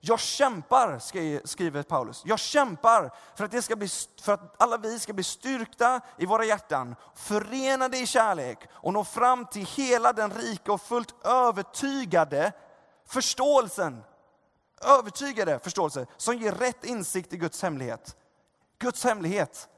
jag 0.00 0.20
kämpar, 0.20 0.98
skriver 1.46 1.82
Paulus, 1.82 2.22
jag 2.24 2.38
kämpar 2.38 3.14
för 3.34 3.44
att, 3.44 3.50
det 3.50 3.62
ska 3.62 3.76
bli, 3.76 3.88
för 4.22 4.32
att 4.32 4.62
alla 4.62 4.76
vi 4.76 4.98
ska 4.98 5.12
bli 5.12 5.24
styrkta 5.24 6.00
i 6.18 6.26
våra 6.26 6.44
hjärtan, 6.44 6.96
förenade 7.14 7.98
i 7.98 8.06
kärlek 8.06 8.58
och 8.70 8.92
nå 8.92 9.04
fram 9.04 9.46
till 9.46 9.66
hela 9.66 10.12
den 10.12 10.30
rika 10.30 10.72
och 10.72 10.82
fullt 10.82 11.26
övertygade 11.26 12.52
förståelsen, 13.06 14.04
övertygade 14.80 15.58
förståelse 15.58 16.06
som 16.16 16.36
ger 16.36 16.52
rätt 16.52 16.84
insikt 16.84 17.32
i 17.32 17.36
Guds 17.36 17.62
hemlighet. 17.62 18.16
Guds 18.78 19.04
hemlighet, 19.04 19.68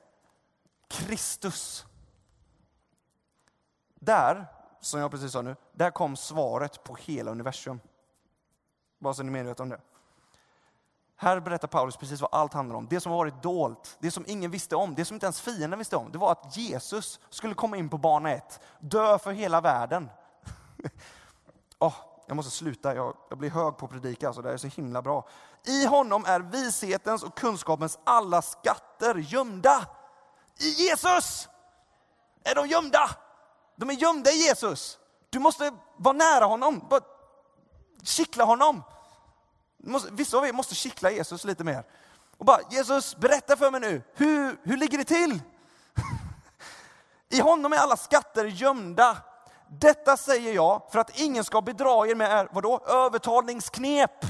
Kristus. 0.89 1.85
Där 3.95 4.47
som 4.83 5.01
jag 5.01 5.11
precis 5.11 5.33
sa 5.33 5.43
nu, 5.43 5.57
där 5.73 5.91
kom 5.91 6.17
svaret 6.17 6.85
på 6.85 6.95
hela 6.95 7.31
universum. 7.31 7.81
Bara 8.99 9.15
så 9.15 9.23
ni 9.23 9.29
är 9.29 9.33
medvetna 9.33 9.63
om 9.63 9.69
det. 9.69 9.81
Här 11.17 11.41
berättar 11.41 11.69
Paulus 11.69 11.97
precis 11.97 12.21
vad 12.21 12.31
allt 12.33 12.53
handlar 12.53 12.77
om. 12.77 12.87
Det 12.91 13.01
som 13.01 13.13
har 13.13 13.19
varit 13.19 13.43
dolt, 13.43 13.97
det 14.01 14.11
som 14.11 14.25
ingen 14.29 14.51
visste 14.51 14.77
om, 14.77 14.95
det 14.95 15.05
som 15.05 15.15
inte 15.15 15.27
ens 15.27 15.41
fienden 15.41 15.79
visste 15.79 15.97
om. 15.97 16.13
Det 16.13 16.19
var 16.19 16.33
att 16.33 16.57
Jesus 16.57 17.21
skulle 17.31 17.55
komma 17.55 17.77
in 17.77 17.89
på 17.89 17.99
bana 17.99 18.31
ett, 18.31 18.61
dö 18.79 19.19
för 19.19 19.33
hela 19.33 19.61
världen. 19.61 20.11
oh, 21.79 21.95
jag 22.27 22.37
måste 22.37 22.51
sluta, 22.51 22.95
jag, 22.95 23.17
jag 23.29 23.39
blir 23.39 23.51
hög 23.51 23.77
på 23.77 23.87
att 23.87 23.93
predika, 23.93 24.27
alltså, 24.27 24.43
det 24.43 24.53
är 24.53 24.57
så 24.57 24.67
himla 24.67 25.03
bra. 25.03 25.29
I 25.65 25.87
honom 25.87 26.25
är 26.27 26.41
vishetens 26.41 27.23
och 27.23 27.39
kunskapens 27.39 27.99
alla 28.05 28.43
skatter 28.43 29.15
gömda. 29.15 29.87
I 30.59 30.69
Jesus 30.69 31.49
är 32.45 32.55
de 32.55 32.69
gömda. 32.69 33.11
De 33.77 33.91
är 33.91 33.95
gömda 33.95 34.31
i 34.31 34.37
Jesus. 34.37 34.99
Du 35.31 35.39
måste 35.39 35.73
vara 35.97 36.17
nära 36.17 36.45
honom, 36.45 36.87
bara 36.91 37.01
kittla 38.03 38.45
honom. 38.45 38.83
Vissa 40.11 40.39
av 40.39 40.47
er 40.47 40.53
måste 40.53 40.75
kittla 40.75 41.11
Jesus 41.11 41.45
lite 41.45 41.65
mer. 41.65 41.85
Och 42.37 42.45
bara, 42.45 42.61
Jesus, 42.71 43.17
berätta 43.17 43.57
för 43.57 43.71
mig 43.71 43.81
nu, 43.81 44.03
hur, 44.15 44.57
hur 44.63 44.77
ligger 44.77 44.99
det 44.99 45.05
till? 45.05 45.41
I 47.29 47.41
honom 47.41 47.73
är 47.73 47.77
alla 47.77 47.97
skatter 47.97 48.45
gömda. 48.45 49.17
Detta 49.69 50.17
säger 50.17 50.53
jag 50.53 50.83
för 50.91 50.99
att 50.99 51.19
ingen 51.21 51.45
ska 51.45 51.63
bedra 51.63 52.07
er 52.07 52.15
med 52.15 52.49
vadå? 52.53 52.81
övertalningsknep. 52.87 54.27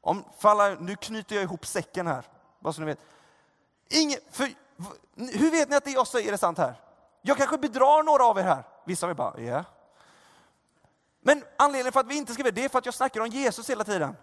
Om, 0.00 0.24
alla, 0.42 0.68
nu 0.68 0.96
knyter 0.96 1.34
jag 1.34 1.42
ihop 1.42 1.66
säcken 1.66 2.06
här, 2.06 2.24
bara 2.60 2.72
så 2.72 2.80
ni 2.80 2.86
vet. 2.86 3.00
Ingen, 3.88 4.20
för, 4.30 4.48
hur 5.16 5.50
vet 5.50 5.68
ni 5.68 5.76
att 5.76 5.84
det 5.84 5.90
jag 5.90 6.06
säger 6.06 6.32
är 6.32 6.36
sant 6.36 6.58
här? 6.58 6.80
Jag 7.22 7.36
kanske 7.36 7.58
bedrar 7.58 8.02
några 8.02 8.24
av 8.24 8.38
er 8.38 8.42
här. 8.42 8.64
Vissa 8.84 9.06
av 9.06 9.10
er 9.10 9.14
bara, 9.14 9.34
ja. 9.36 9.42
Yeah. 9.42 9.64
Men 11.20 11.44
anledningen 11.56 11.92
för 11.92 12.00
att 12.00 12.06
vi 12.06 12.16
inte 12.16 12.34
ska 12.34 12.42
det 12.42 12.64
är 12.64 12.68
för 12.68 12.78
att 12.78 12.86
jag 12.86 12.94
snackar 12.94 13.20
om 13.20 13.26
Jesus 13.26 13.70
hela 13.70 13.84
tiden. 13.84 14.16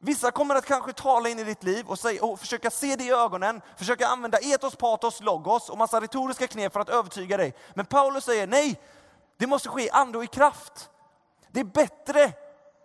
Vissa 0.00 0.30
kommer 0.30 0.54
att 0.54 0.66
kanske 0.66 0.92
tala 0.92 1.28
in 1.28 1.38
i 1.38 1.44
ditt 1.44 1.62
liv 1.62 1.86
och, 1.86 1.98
säga, 1.98 2.24
och 2.24 2.40
försöka 2.40 2.70
se 2.70 2.96
det 2.96 3.04
i 3.04 3.10
ögonen, 3.10 3.60
försöka 3.76 4.06
använda 4.06 4.38
etos, 4.38 4.76
patos, 4.76 5.20
logos 5.20 5.68
och 5.68 5.78
massa 5.78 6.00
retoriska 6.00 6.46
knep 6.46 6.72
för 6.72 6.80
att 6.80 6.88
övertyga 6.88 7.36
dig. 7.36 7.54
Men 7.74 7.86
Paulus 7.86 8.24
säger 8.24 8.46
nej, 8.46 8.80
det 9.36 9.46
måste 9.46 9.68
ske 9.68 9.82
i 9.82 9.90
ande 9.90 10.18
och 10.18 10.24
i 10.24 10.26
kraft. 10.26 10.90
Det 11.50 11.60
är 11.60 11.64
bättre 11.64 12.32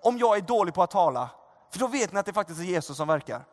om 0.04 0.18
jag 0.18 0.38
är 0.38 0.42
dålig 0.42 0.74
på 0.74 0.84
att 0.84 0.92
tala, 0.92 1.30
för 1.72 1.80
då 1.80 1.88
vet 1.88 2.12
ni 2.12 2.20
att 2.20 2.26
det 2.26 2.34
faktiskt 2.34 2.60
är 2.60 2.64
Jesus 2.64 2.98
som 2.98 3.08
verkar. 3.08 3.46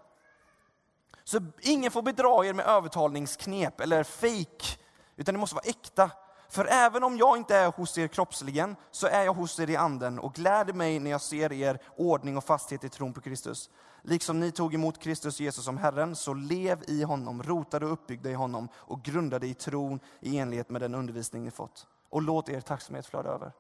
Så 1.25 1.41
ingen 1.61 1.91
får 1.91 2.03
bedra 2.03 2.47
er 2.47 2.53
med 2.53 2.67
övertalningsknep 2.67 3.81
eller 3.81 4.05
fake 4.05 4.80
utan 5.21 5.35
det 5.35 5.39
måste 5.39 5.55
vara 5.55 5.65
äkta. 5.67 6.11
För 6.49 6.65
även 6.65 7.05
om 7.05 7.17
jag 7.17 7.37
inte 7.37 7.57
är 7.57 7.73
hos 7.73 7.99
er 7.99 8.09
kroppsligen, 8.09 8.77
så 8.91 9.07
är 9.07 9.25
jag 9.25 9.35
hos 9.35 9.61
er 9.61 9.71
i 9.71 9.77
anden 9.77 10.19
och 10.19 10.35
gläder 10.35 10.73
mig 10.73 10.99
när 10.99 11.11
jag 11.11 11.21
ser 11.21 11.53
er 11.53 11.79
ordning 11.97 12.37
och 12.37 12.45
fasthet 12.45 12.85
i 12.85 12.89
tron 12.89 13.13
på 13.13 13.21
Kristus. 13.21 13.71
Liksom 14.03 14.41
ni 14.41 14.53
tog 14.53 14.75
emot 14.75 14.99
Kristus 14.99 15.41
Jesus 15.41 15.65
som 15.65 15.79
Herren, 15.79 16.17
så 16.17 16.35
lev 16.35 16.83
i 16.87 17.03
honom, 17.03 17.43
rotade 17.43 17.87
och 17.87 17.93
uppbyggda 17.93 18.31
i 18.31 18.35
honom 18.35 18.69
och 18.75 19.03
grundade 19.03 19.47
i 19.47 19.55
tron 19.55 20.01
i 20.21 20.39
enlighet 20.39 20.71
med 20.71 20.81
den 20.81 20.95
undervisning 20.95 21.45
ni 21.45 21.51
fått. 21.51 21.87
Och 22.11 22.23
låt 22.23 22.49
er 22.49 22.61
tacksamhet 22.61 23.07
flöda 23.07 23.29
över. 23.29 23.53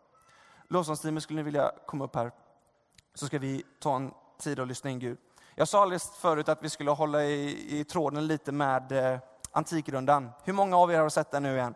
Lovsångsteamet, 0.68 1.22
skulle 1.22 1.36
ni 1.36 1.42
vilja 1.42 1.72
komma 1.86 2.04
upp 2.04 2.16
här? 2.16 2.32
Så 3.14 3.26
ska 3.26 3.38
vi 3.38 3.64
ta 3.80 3.96
en 3.96 4.10
tid 4.38 4.60
och 4.60 4.66
lyssna 4.66 4.90
in 4.90 4.98
Gud. 4.98 5.18
Jag 5.54 5.68
sa 5.68 5.82
alldeles 5.82 6.10
förut 6.10 6.48
att 6.48 6.62
vi 6.62 6.70
skulle 6.70 6.90
hålla 6.90 7.24
i, 7.24 7.80
i 7.80 7.84
tråden 7.84 8.26
lite 8.26 8.52
med 8.52 8.92
eh, 8.92 9.18
Antikrundan. 9.52 10.30
Hur 10.44 10.52
många 10.52 10.76
av 10.76 10.92
er 10.92 10.98
har 10.98 11.08
sett 11.08 11.30
den 11.30 11.42
nu 11.42 11.56
igen? 11.56 11.74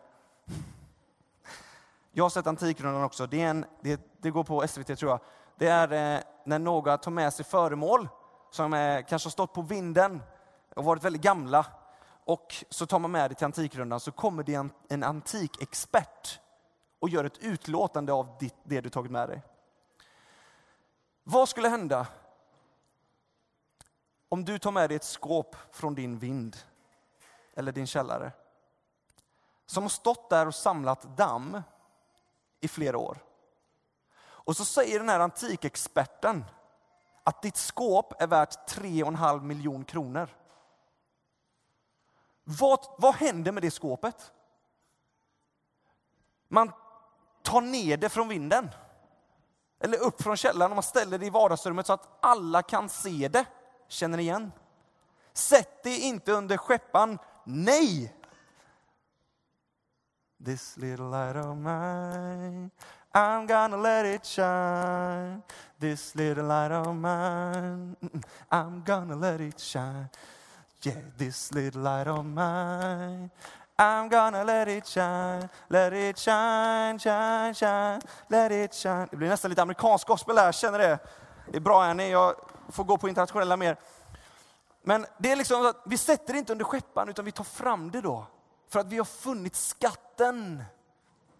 Jag 2.13 2.25
har 2.25 2.31
sett 2.31 2.47
Antikrundan 2.47 3.05
också. 3.05 3.27
Det, 3.27 3.41
en, 3.41 3.65
det, 3.81 4.01
det, 4.21 4.31
går 4.31 4.45
på 4.45 4.67
SVT 4.69 4.99
tror 4.99 5.11
jag. 5.11 5.21
Det 5.57 5.67
är 5.67 6.17
eh, 6.17 6.21
när 6.45 6.59
några 6.59 6.99
tar 6.99 7.11
med 7.11 7.33
sig 7.33 7.45
föremål 7.45 8.09
som 8.51 8.75
eh, 8.75 9.05
kanske 9.09 9.27
har 9.27 9.31
stått 9.31 9.53
på 9.53 9.63
vinden 9.63 10.23
och 10.75 10.85
varit 10.85 11.05
väldigt 11.05 11.23
gamla. 11.23 11.67
Och 12.25 12.65
så 12.71 12.87
tar 12.87 12.99
man 12.99 13.11
med 13.11 13.31
det 13.31 13.35
till 13.35 13.45
Antikrundan 13.45 14.01
så 14.01 14.13
kommer 14.13 14.43
det 14.43 14.55
en, 14.55 14.71
en 14.89 15.03
antikexpert 15.03 16.41
och 16.99 17.09
gör 17.09 17.25
ett 17.25 17.39
utlåtande 17.39 18.13
av 18.13 18.37
ditt, 18.41 18.57
det 18.65 18.81
du 18.81 18.91
tagit 18.91 19.11
med 19.11 19.29
dig. 19.29 19.43
Vad 21.25 21.49
skulle 21.49 21.69
hända 21.69 22.07
om 24.29 24.45
du 24.45 24.59
tar 24.59 24.71
med 24.71 24.91
dig 24.91 24.97
ett 24.97 25.05
skåp 25.05 25.57
från 25.73 25.95
din 25.95 26.19
vind 26.19 26.57
eller 27.57 27.73
din 27.73 27.87
källare. 27.87 28.33
Som 29.67 29.83
har 29.85 29.91
stått 29.91 30.31
där 30.31 30.47
och 30.47 30.55
samlat 30.55 31.17
damm 31.17 31.63
i 32.61 32.69
flera 32.69 32.99
år. 32.99 33.19
Och 34.17 34.57
så 34.57 34.65
säger 34.65 34.99
den 34.99 35.09
här 35.09 35.21
antikexperten 35.21 36.45
att 37.25 37.43
ditt 37.43 37.57
skåp 37.57 38.23
är 38.23 38.27
värt 38.27 38.71
3,5 38.71 39.43
miljon 39.43 39.85
kronor. 39.85 40.29
Vad, 42.45 42.87
vad 42.99 43.15
händer 43.15 43.53
med 43.53 43.63
det 43.63 43.71
skåpet? 43.71 44.33
Man 46.49 46.73
tar 47.43 47.61
ner 47.61 47.97
det 47.97 48.09
från 48.09 48.29
vinden. 48.29 48.71
Eller 49.81 49.99
upp 49.99 50.23
från 50.23 50.37
källaren 50.37 50.73
och 50.73 50.77
man 50.77 50.83
ställer 50.83 51.19
det 51.19 51.27
i 51.27 51.31
vardagsrummet 51.31 51.87
så 51.87 51.93
att 51.93 52.09
alla 52.21 52.63
kan 52.63 52.89
se 52.89 53.29
det. 53.29 53.45
Känner 53.89 54.17
ni 54.17 54.23
igen? 54.23 54.53
Sätt 55.33 55.83
det 55.83 55.99
inte 55.99 56.33
under 56.33 56.57
skeppan 56.57 57.19
Nej! 57.45 58.13
This 60.45 60.77
little 60.77 61.11
light 61.11 61.37
of 61.37 61.57
mine, 61.57 62.71
I'm 63.15 63.47
gonna 63.47 63.77
let 63.77 64.07
it 64.07 64.27
shine. 64.27 65.43
This 65.81 66.15
little 66.15 66.45
light 66.45 66.73
of 66.73 66.95
mine, 66.95 67.97
I'm 68.51 68.83
gonna 68.85 69.17
let 69.17 69.41
it 69.41 69.61
shine. 69.61 70.09
Yeah, 70.83 71.01
this 71.17 71.51
little 71.53 71.83
light 71.83 72.09
of 72.09 72.27
mine 72.27 73.31
I'm 73.77 74.09
gonna 74.09 74.45
let 74.45 74.69
it 74.69 74.87
shine, 74.87 75.49
let 75.69 75.93
it 75.93 76.19
shine, 76.19 76.99
shine, 76.99 77.55
shine, 77.55 78.01
let 78.29 78.53
it 78.53 78.75
shine. 78.75 79.09
Det 79.11 79.17
blir 79.17 79.29
nästan 79.29 79.49
lite 79.49 79.63
amerikansk 79.63 80.07
gospel 80.07 80.39
här, 80.39 80.53
känner 80.53 80.79
det? 80.79 80.99
Det 81.51 81.57
är 81.57 81.61
bra 81.61 81.85
Annie, 81.85 82.11
jag 82.11 82.35
får 82.69 82.85
gå 82.85 82.99
på 82.99 83.09
internationella 83.09 83.57
mer. 83.57 83.77
Men 84.87 85.07
det 85.19 85.33
är 85.33 85.37
liksom 85.37 85.67
att 85.67 85.83
vi 85.85 85.99
sätter 85.99 86.33
det 86.33 86.39
inte 86.39 86.53
under 86.53 86.65
skeppan 86.65 87.09
utan 87.09 87.25
vi 87.25 87.33
tar 87.33 87.45
fram 87.45 87.91
det 87.91 88.01
då. 88.01 88.27
För 88.69 88.81
att 88.81 88.87
vi 88.87 88.99
har 88.99 89.05
funnit 89.05 89.57
skatten. 89.57 90.65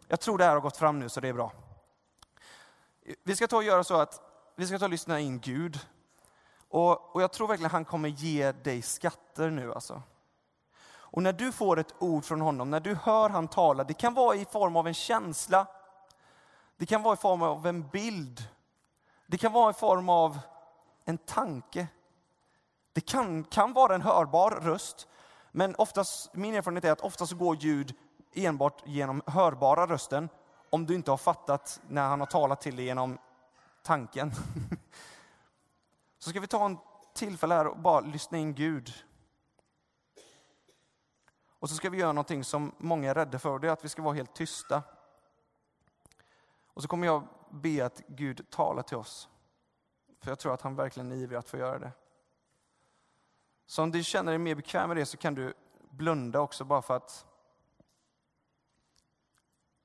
Jag 0.09 0.21
tror 0.21 0.39
det 0.39 0.45
här 0.45 0.53
har 0.53 0.61
gått 0.61 0.77
fram 0.77 0.99
nu 0.99 1.09
så 1.09 1.21
det 1.21 1.29
är 1.29 1.33
bra. 1.33 1.53
Vi 3.23 3.37
ska 3.37 3.47
ta 3.47 3.57
och 3.57 3.65
göra 3.65 3.85
så 3.85 4.01
att 4.01 4.21
vi 4.57 4.67
ska 4.67 4.79
ta 4.79 4.85
och 4.85 4.91
lyssna 4.91 5.21
in 5.21 5.41
Gud. 5.41 5.79
Och, 6.69 7.15
och 7.15 7.23
jag 7.23 7.33
tror 7.33 7.49
verkligen 7.49 7.71
han 7.71 7.85
kommer 7.85 8.09
ge 8.09 8.53
dig 8.53 8.83
skatter 8.83 9.51
nu 9.51 9.73
alltså. 9.73 10.03
Och 10.87 11.23
när 11.23 11.33
du 11.33 11.53
får 11.53 11.79
ett 11.79 11.95
ord 11.99 12.25
från 12.25 12.41
honom, 12.41 12.71
när 12.71 12.81
du 12.81 12.95
hör 12.95 13.29
han 13.31 13.49
tala, 13.49 13.85
det 13.85 13.95
kan 13.95 14.15
vara 14.15 14.37
i 14.37 14.45
form 14.45 14.77
av 14.77 14.87
en 14.87 14.95
känsla, 14.95 15.67
det 16.77 16.87
kan 16.87 17.03
vara 17.03 17.15
i 17.15 17.17
form 17.17 17.43
av 17.43 17.67
en 17.67 17.89
bild, 17.89 18.49
det 19.27 19.39
kan 19.39 19.53
vara 19.53 19.71
i 19.71 19.75
form 19.75 20.09
av 20.09 20.39
en 21.05 21.19
tanke. 21.19 21.87
Det 22.95 23.01
kan, 23.01 23.45
kan 23.45 23.73
vara 23.73 23.95
en 23.95 24.03
hörbar 24.03 24.51
röst, 24.51 25.09
men 25.53 25.75
oftast, 25.75 26.35
min 26.35 26.55
erfarenhet 26.55 26.85
är 26.85 26.93
att 26.93 27.01
oftast 27.01 27.33
går 27.33 27.57
ljud 27.57 27.95
enbart 28.35 28.83
genom 28.87 29.23
hörbara 29.27 29.87
rösten, 29.87 30.29
om 30.71 30.87
du 30.87 30.95
inte 30.95 31.11
har 31.11 31.19
fattat 31.19 31.81
när 31.89 32.09
han 32.09 32.21
har 32.21 32.27
talat 32.27 32.61
till 32.61 32.77
dig 32.77 32.85
genom 32.85 33.19
tanken. 33.83 34.33
Så 36.19 36.31
ska 36.31 36.41
vi 36.41 36.47
ta 36.47 36.67
en 36.67 36.79
tillfälle 37.15 37.55
här 37.55 37.67
och 37.67 37.79
bara 37.79 38.01
lyssna 38.01 38.39
in 38.39 38.55
Gud. 38.55 38.93
Och 41.59 41.71
så 41.71 41.77
ska 41.77 41.91
vi 41.91 41.99
göra 41.99 42.13
någonting 42.13 42.45
som 42.45 42.73
många 42.79 43.11
är 43.11 43.15
rädda 43.15 43.39
för, 43.39 43.59
det 43.59 43.69
är 43.69 43.73
att 43.73 43.85
vi 43.85 43.89
ska 43.89 44.03
vara 44.03 44.15
helt 44.15 44.35
tysta. 44.35 44.83
Och 46.75 46.83
så 46.83 46.89
kommer 46.89 47.07
jag 47.07 47.29
be 47.51 47.87
att 47.87 48.03
Gud 48.07 48.51
talar 48.51 48.83
till 48.83 48.97
oss. 48.97 49.29
För 50.21 50.31
jag 50.31 50.39
tror 50.39 50.55
att 50.55 50.63
han 50.63 50.77
verkligen 50.77 51.13
är 51.13 51.17
ivrig 51.17 51.39
att 51.39 51.49
få 51.49 51.57
göra 51.57 51.79
det. 51.79 51.93
Så 53.67 53.83
om 53.83 53.91
du 53.91 54.05
känner 54.05 54.33
dig 54.33 54.39
mer 54.39 54.55
bekväm 54.55 54.89
med 54.89 54.97
det 54.97 55.07
så 55.07 55.17
kan 55.17 55.35
du 55.35 55.55
blunda 55.91 56.41
också 56.41 56.65
bara 56.65 56.83
för 56.83 56.97
att 56.97 57.27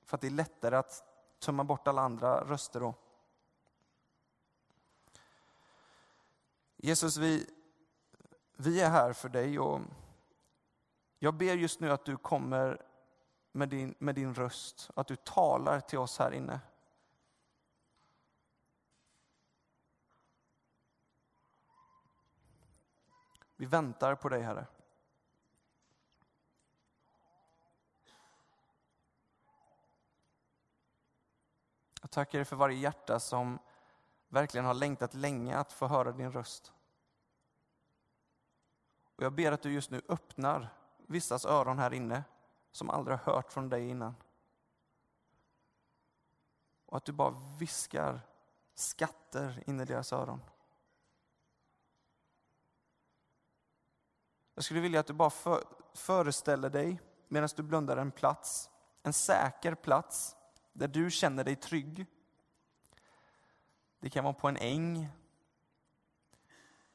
för 0.04 0.18
att 0.18 0.22
det 0.22 0.28
är 0.28 0.32
lättare 0.32 0.76
att 0.76 1.04
tömma 1.40 1.64
bort 1.64 1.88
alla 1.88 2.02
andra 2.02 2.44
röster 2.44 2.80
då. 2.80 2.94
Jesus, 6.78 7.18
vi, 7.18 7.50
vi 8.58 8.82
är 8.82 8.90
här 8.90 9.14
för 9.14 9.30
dig 9.30 9.60
och 9.60 9.82
jag 11.20 11.34
ber 11.34 11.56
just 11.56 11.80
nu 11.80 11.92
att 11.92 12.06
du 12.06 12.18
kommer 12.18 12.82
med 13.52 13.70
din, 13.70 13.96
med 14.00 14.16
din 14.16 14.34
röst, 14.34 14.90
att 14.96 15.08
du 15.08 15.16
talar 15.16 15.80
till 15.80 16.00
oss 16.00 16.20
här 16.20 16.32
inne. 16.32 16.60
Vi 23.60 23.66
väntar 23.66 24.16
på 24.16 24.30
dig, 24.30 24.42
Herre. 24.42 24.68
Jag 32.02 32.12
tackar 32.12 32.40
dig 32.40 32.46
för 32.46 32.56
varje 32.56 32.78
hjärta 32.78 33.20
som 33.20 33.60
verkligen 34.28 34.66
har 34.66 34.74
längtat 34.74 35.14
länge 35.14 35.58
att 35.58 35.74
få 35.74 35.88
höra 35.88 36.12
din 36.12 36.32
röst. 36.32 36.74
Och 39.16 39.24
jag 39.24 39.34
ber 39.34 39.52
att 39.52 39.62
du 39.62 39.74
just 39.74 39.92
nu 39.92 40.02
öppnar 40.08 40.70
vissas 40.98 41.46
öron 41.46 41.80
här 41.80 41.94
inne 41.94 42.24
som 42.72 42.90
aldrig 42.90 43.18
har 43.18 43.34
hört 43.34 43.52
från 43.52 43.70
dig 43.70 43.90
innan. 43.90 44.16
Och 46.86 46.98
att 46.98 47.06
du 47.06 47.12
bara 47.12 47.36
viskar 47.58 48.22
skatter 48.74 49.64
in 49.68 49.80
i 49.80 49.86
deras 49.86 50.14
öron. 50.14 50.42
Jag 54.60 54.64
skulle 54.64 54.80
vilja 54.80 55.00
att 55.00 55.08
du 55.08 55.14
bara 55.14 55.30
för, 55.30 55.64
föreställer 55.94 56.70
dig, 56.70 57.02
medan 57.28 57.50
du 57.56 57.64
blundar, 57.64 57.98
en 57.98 58.12
plats, 58.12 58.70
en 59.04 59.14
säker 59.14 59.76
plats, 59.76 60.36
där 60.74 60.88
du 60.88 61.12
känner 61.12 61.44
dig 61.44 61.56
trygg. 61.56 62.06
Det 64.00 64.10
kan 64.10 64.24
vara 64.24 64.34
på 64.34 64.48
en 64.48 64.58
äng, 64.58 65.10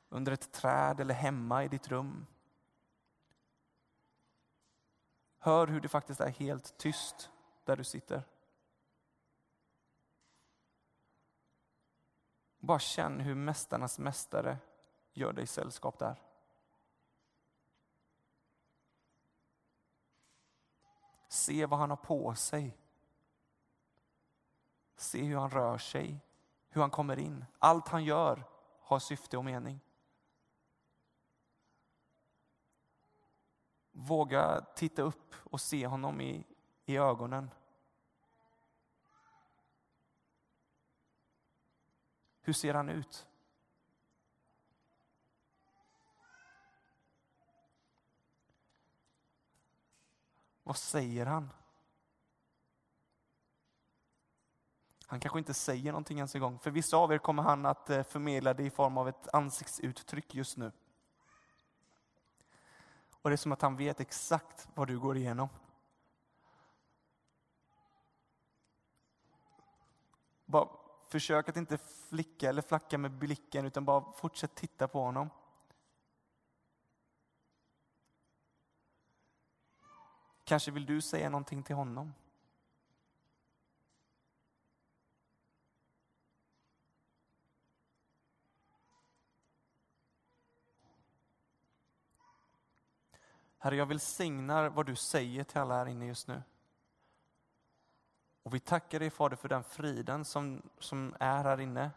under 0.08 0.32
ett 0.32 0.52
träd 0.52 1.00
eller 1.00 1.14
hemma 1.14 1.64
i 1.64 1.68
ditt 1.68 1.88
rum. 1.88 2.26
Hör 5.38 5.66
hur 5.66 5.80
det 5.80 5.88
faktiskt 5.88 6.20
är 6.20 6.30
helt 6.30 6.78
tyst 6.78 7.30
där 7.64 7.76
du 7.76 7.84
sitter. 7.84 8.22
Bara 12.58 12.78
känn 12.78 13.20
hur 13.20 13.34
mästarnas 13.34 13.98
mästare 13.98 14.58
gör 15.12 15.32
dig 15.32 15.46
sällskap 15.46 15.98
där. 15.98 16.33
Se 21.34 21.66
vad 21.66 21.78
han 21.78 21.90
har 21.90 21.96
på 21.96 22.34
sig. 22.34 22.76
Se 24.96 25.22
hur 25.22 25.36
han 25.36 25.50
rör 25.50 25.78
sig, 25.78 26.20
hur 26.68 26.80
han 26.80 26.90
kommer 26.90 27.18
in. 27.18 27.44
Allt 27.58 27.88
han 27.88 28.04
gör 28.04 28.44
har 28.80 28.98
syfte 28.98 29.36
och 29.36 29.44
mening. 29.44 29.80
Våga 33.92 34.60
titta 34.60 35.02
upp 35.02 35.34
och 35.44 35.60
se 35.60 35.86
honom 35.86 36.20
i, 36.20 36.46
i 36.84 36.96
ögonen. 36.96 37.50
Hur 42.40 42.52
ser 42.52 42.74
han 42.74 42.88
ut? 42.88 43.26
Vad 50.64 50.76
säger 50.76 51.26
han? 51.26 51.50
Han 55.06 55.20
kanske 55.20 55.38
inte 55.38 55.54
säger 55.54 55.92
någonting 55.92 56.18
ens 56.18 56.34
en 56.34 56.40
gång. 56.40 56.58
För 56.58 56.70
vissa 56.70 56.96
av 56.96 57.12
er 57.12 57.18
kommer 57.18 57.42
han 57.42 57.66
att 57.66 57.90
eh, 57.90 58.02
förmedla 58.02 58.54
det 58.54 58.62
i 58.62 58.70
form 58.70 58.98
av 58.98 59.08
ett 59.08 59.34
ansiktsuttryck 59.34 60.34
just 60.34 60.56
nu. 60.56 60.72
Och 63.22 63.30
det 63.30 63.34
är 63.34 63.36
som 63.36 63.52
att 63.52 63.62
han 63.62 63.76
vet 63.76 64.00
exakt 64.00 64.68
vad 64.74 64.88
du 64.88 64.98
går 64.98 65.16
igenom. 65.16 65.48
Bara 70.44 70.68
försök 71.08 71.48
att 71.48 71.56
inte 71.56 71.78
flicka 71.78 72.48
eller 72.48 72.62
flacka 72.62 72.98
med 72.98 73.10
blicken 73.10 73.66
utan 73.66 73.84
bara 73.84 74.12
fortsätt 74.12 74.54
titta 74.54 74.88
på 74.88 75.00
honom. 75.00 75.30
Kanske 80.44 80.70
vill 80.70 80.86
du 80.86 81.00
säga 81.00 81.28
någonting 81.28 81.62
till 81.62 81.76
honom? 81.76 82.14
Herre, 93.58 93.76
jag 93.76 93.86
välsignar 93.86 94.68
vad 94.68 94.86
du 94.86 94.96
säger 94.96 95.44
till 95.44 95.58
alla 95.58 95.74
här 95.74 95.86
inne 95.86 96.06
just 96.06 96.28
nu. 96.28 96.42
Och 98.42 98.54
vi 98.54 98.60
tackar 98.60 99.00
dig 99.00 99.10
Fader 99.10 99.36
för 99.36 99.48
den 99.48 99.64
friden 99.64 100.24
som, 100.24 100.62
som 100.78 101.16
är 101.20 101.44
här 101.44 101.60
inne. 101.60 101.90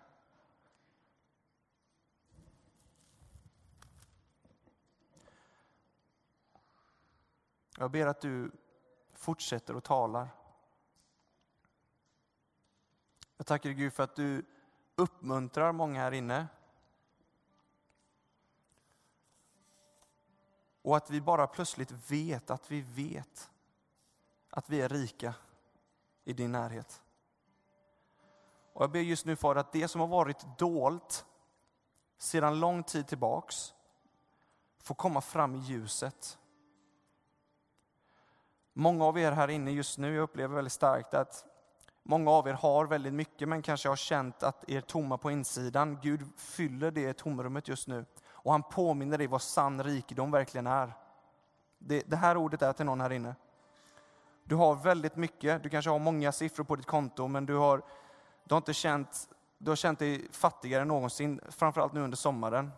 Jag 7.79 7.91
ber 7.91 8.07
att 8.07 8.21
du 8.21 8.51
fortsätter 9.13 9.75
och 9.75 9.83
talar. 9.83 10.29
Jag 13.37 13.47
tackar 13.47 13.69
dig 13.69 13.77
Gud 13.77 13.93
för 13.93 14.03
att 14.03 14.15
du 14.15 14.45
uppmuntrar 14.95 15.71
många 15.71 15.99
här 15.99 16.11
inne. 16.11 16.47
Och 20.81 20.97
att 20.97 21.09
vi 21.09 21.21
bara 21.21 21.47
plötsligt 21.47 22.11
vet 22.11 22.49
att 22.49 22.71
vi 22.71 22.81
vet 22.81 23.49
att 24.49 24.69
vi 24.69 24.81
är 24.81 24.89
rika 24.89 25.33
i 26.23 26.33
din 26.33 26.51
närhet. 26.51 27.01
Och 28.73 28.83
jag 28.83 28.91
ber 28.91 28.99
just 28.99 29.25
nu 29.25 29.35
för 29.35 29.55
att 29.55 29.71
det 29.71 29.87
som 29.87 30.01
har 30.01 30.07
varit 30.07 30.57
dolt 30.57 31.25
sedan 32.17 32.59
lång 32.59 32.83
tid 32.83 33.07
tillbaks 33.07 33.73
får 34.79 34.95
komma 34.95 35.21
fram 35.21 35.55
i 35.55 35.59
ljuset. 35.59 36.37
Många 38.79 39.05
av 39.05 39.19
er 39.19 39.31
här 39.31 39.47
inne 39.47 39.71
just 39.71 39.97
nu, 39.97 40.15
jag 40.15 40.23
upplever 40.23 40.55
väldigt 40.55 40.73
starkt 40.73 41.13
att 41.13 41.45
många 42.03 42.31
av 42.31 42.47
er 42.47 42.53
har 42.53 42.85
väldigt 42.85 43.13
mycket 43.13 43.47
men 43.47 43.61
kanske 43.61 43.89
har 43.89 43.95
känt 43.95 44.43
att 44.43 44.69
er 44.69 44.81
tomma 44.81 45.17
på 45.17 45.31
insidan. 45.31 45.99
Gud 46.01 46.21
fyller 46.37 46.91
det 46.91 47.13
tomrummet 47.13 47.67
just 47.67 47.87
nu. 47.87 48.05
och 48.25 48.51
han 48.51 48.63
påminner 48.63 49.17
dig 49.17 49.27
vad 49.27 49.41
sann 49.41 49.83
rikedom 49.83 50.31
verkligen 50.31 50.67
är. 50.67 50.93
Det, 51.77 52.03
det 52.07 52.15
här 52.15 52.37
ordet 52.37 52.61
är 52.61 52.73
till 52.73 52.85
någon 52.85 53.01
här 53.01 53.11
inne. 53.11 53.35
Du 54.43 54.55
har 54.55 54.75
väldigt 54.75 55.15
mycket, 55.15 55.63
du 55.63 55.69
kanske 55.69 55.91
har 55.91 55.99
många 55.99 56.31
siffror 56.31 56.63
på 56.63 56.75
ditt 56.75 56.85
konto, 56.85 57.27
men 57.27 57.45
du 57.45 57.55
har, 57.55 57.81
du 58.43 58.53
har 58.53 58.57
inte 58.57 58.73
känt, 58.73 59.29
du 59.57 59.71
har 59.71 59.75
känt 59.75 59.99
dig 59.99 60.27
fattigare 60.31 60.81
än 60.81 60.87
någonsin, 60.87 61.41
framförallt 61.49 61.93
nu 61.93 62.01
under 62.01 62.17
sommaren. 62.17 62.71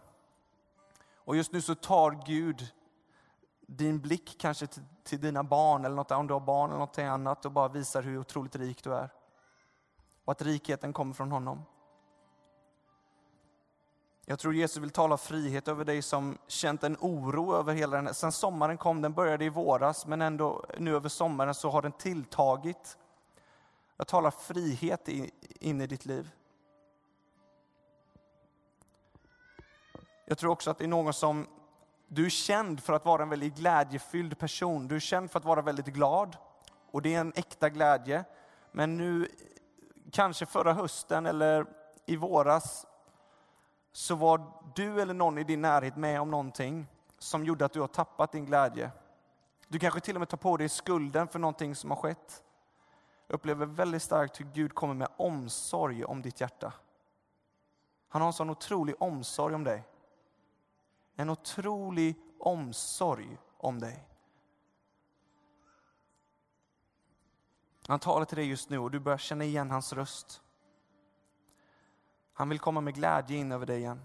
Och 1.15 1.35
just 1.35 1.51
nu 1.51 1.61
så 1.61 1.75
tar 1.75 2.23
Gud 2.25 2.67
din 3.69 3.99
blick 3.99 4.35
kanske 4.39 4.67
till, 4.67 4.83
till 5.03 5.21
dina 5.21 5.43
barn, 5.43 5.85
eller 5.85 5.95
något, 5.95 6.11
om 6.11 6.27
du 6.27 6.33
har 6.33 6.41
barn 6.41 6.69
eller 6.69 6.79
något 6.79 6.99
annat, 6.99 7.45
och 7.45 7.51
bara 7.51 7.67
visar 7.67 8.01
hur 8.01 8.17
otroligt 8.17 8.55
rik 8.55 8.83
du 8.83 8.93
är. 8.93 9.09
Och 10.25 10.31
att 10.31 10.41
rikheten 10.41 10.93
kommer 10.93 11.13
från 11.13 11.31
honom. 11.31 11.65
Jag 14.25 14.39
tror 14.39 14.53
Jesus 14.53 14.83
vill 14.83 14.89
tala 14.89 15.17
frihet 15.17 15.67
över 15.67 15.85
dig 15.85 16.01
som 16.01 16.37
känt 16.47 16.83
en 16.83 16.97
oro 16.99 17.55
över 17.55 17.73
hela 17.73 17.95
den 17.95 18.05
här. 18.05 18.13
Sen 18.13 18.31
sommaren 18.31 18.77
kom, 18.77 19.01
den 19.01 19.13
började 19.13 19.45
i 19.45 19.49
våras, 19.49 20.07
men 20.07 20.21
ändå 20.21 20.65
nu 20.77 20.95
över 20.95 21.09
sommaren 21.09 21.53
så 21.53 21.69
har 21.69 21.81
den 21.81 21.91
tilltagit. 21.91 22.97
Jag 23.97 24.07
talar 24.07 24.31
frihet 24.31 25.07
in 25.59 25.81
i 25.81 25.87
ditt 25.87 26.05
liv. 26.05 26.31
Jag 30.25 30.37
tror 30.37 30.51
också 30.51 30.71
att 30.71 30.77
det 30.77 30.83
är 30.83 30.87
någon 30.87 31.13
som, 31.13 31.47
du 32.11 32.25
är 32.25 32.29
känd 32.29 32.83
för 32.83 32.93
att 32.93 33.05
vara 33.05 33.23
en 33.23 33.29
väldigt 33.29 33.55
glädjefylld 33.55 34.39
person. 34.39 34.87
Du 34.87 34.95
är 34.95 34.99
känd 34.99 35.31
för 35.31 35.39
att 35.39 35.45
vara 35.45 35.61
väldigt 35.61 35.85
glad. 35.85 36.37
Och 36.91 37.01
det 37.01 37.15
är 37.15 37.19
en 37.19 37.33
äkta 37.35 37.69
glädje. 37.69 38.23
Men 38.71 38.97
nu, 38.97 39.27
kanske 40.11 40.45
förra 40.45 40.73
hösten 40.73 41.25
eller 41.25 41.65
i 42.05 42.15
våras, 42.15 42.85
så 43.91 44.15
var 44.15 44.41
du 44.75 45.01
eller 45.01 45.13
någon 45.13 45.37
i 45.37 45.43
din 45.43 45.61
närhet 45.61 45.95
med 45.95 46.21
om 46.21 46.31
någonting 46.31 46.87
som 47.19 47.45
gjorde 47.45 47.65
att 47.65 47.73
du 47.73 47.79
har 47.79 47.87
tappat 47.87 48.31
din 48.31 48.45
glädje. 48.45 48.91
Du 49.67 49.79
kanske 49.79 49.99
till 49.99 50.15
och 50.15 50.19
med 50.19 50.29
tar 50.29 50.37
på 50.37 50.57
dig 50.57 50.69
skulden 50.69 51.27
för 51.27 51.39
någonting 51.39 51.75
som 51.75 51.89
har 51.89 51.97
skett. 51.97 52.43
Jag 53.27 53.35
upplever 53.35 53.65
väldigt 53.65 54.03
starkt 54.03 54.39
hur 54.39 54.45
Gud 54.45 54.75
kommer 54.75 54.93
med 54.93 55.07
omsorg 55.17 56.05
om 56.05 56.21
ditt 56.21 56.41
hjärta. 56.41 56.73
Han 58.09 58.21
har 58.21 58.27
en 58.27 58.33
sån 58.33 58.49
otrolig 58.49 58.95
omsorg 58.99 59.55
om 59.55 59.63
dig. 59.63 59.83
En 61.19 61.29
otrolig 61.29 62.15
omsorg 62.39 63.37
om 63.57 63.79
dig. 63.79 64.07
Han 67.87 67.99
talar 67.99 68.25
till 68.25 68.37
dig 68.37 68.45
just 68.45 68.69
nu 68.69 68.79
och 68.79 68.91
du 68.91 68.99
börjar 68.99 69.17
känna 69.17 69.43
igen 69.43 69.71
hans 69.71 69.93
röst. 69.93 70.41
Han 72.33 72.49
vill 72.49 72.59
komma 72.59 72.81
med 72.81 72.95
glädje 72.95 73.37
in 73.37 73.51
över 73.51 73.65
dig 73.65 73.77
igen. 73.77 74.01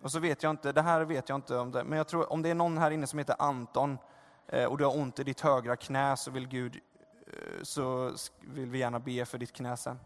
Och 0.00 0.12
så 0.12 0.18
vet 0.18 0.42
jag 0.42 0.50
inte, 0.50 0.72
det 0.72 0.82
här 0.82 1.04
vet 1.04 1.28
jag 1.28 1.36
inte 1.36 1.58
om 1.58 1.72
det, 1.72 1.84
men 1.84 1.96
jag 1.96 2.08
tror 2.08 2.32
om 2.32 2.42
det 2.42 2.48
är 2.48 2.54
någon 2.54 2.78
här 2.78 2.90
inne 2.90 3.06
som 3.06 3.18
heter 3.18 3.36
Anton 3.38 3.98
eh, 4.46 4.64
och 4.64 4.78
du 4.78 4.84
har 4.84 4.96
ont 4.96 5.18
i 5.18 5.24
ditt 5.24 5.40
högra 5.40 5.76
knä 5.76 6.16
så 6.16 6.30
vill 6.30 6.48
Gud, 6.48 6.80
eh, 7.26 7.62
så 7.62 8.12
vill 8.40 8.70
vi 8.70 8.78
gärna 8.78 9.00
be 9.00 9.24
för 9.24 9.38
ditt 9.38 9.52
knä 9.52 9.76
sen. 9.76 10.00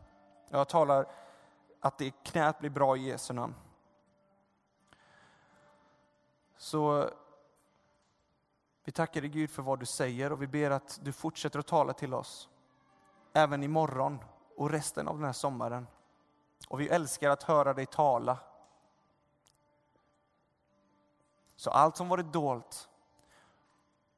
Jag 0.48 0.68
talar 0.68 1.06
att 1.80 1.98
det 1.98 2.10
knät 2.10 2.58
blir 2.58 2.70
bra 2.70 2.96
i 2.96 3.08
Jesu 3.08 3.34
namn. 3.34 3.54
Så 6.60 7.10
vi 8.84 8.92
tackar 8.92 9.20
dig 9.20 9.30
Gud 9.30 9.50
för 9.50 9.62
vad 9.62 9.80
du 9.80 9.86
säger 9.86 10.32
och 10.32 10.42
vi 10.42 10.46
ber 10.46 10.70
att 10.70 10.98
du 11.02 11.12
fortsätter 11.12 11.58
att 11.58 11.66
tala 11.66 11.92
till 11.92 12.14
oss. 12.14 12.48
Även 13.32 13.62
imorgon 13.62 14.18
och 14.56 14.70
resten 14.70 15.08
av 15.08 15.16
den 15.16 15.24
här 15.24 15.32
sommaren. 15.32 15.86
Och 16.68 16.80
vi 16.80 16.88
älskar 16.88 17.30
att 17.30 17.42
höra 17.42 17.74
dig 17.74 17.86
tala. 17.86 18.38
Så 21.56 21.70
allt 21.70 21.96
som 21.96 22.08
varit 22.08 22.32
dolt, 22.32 22.88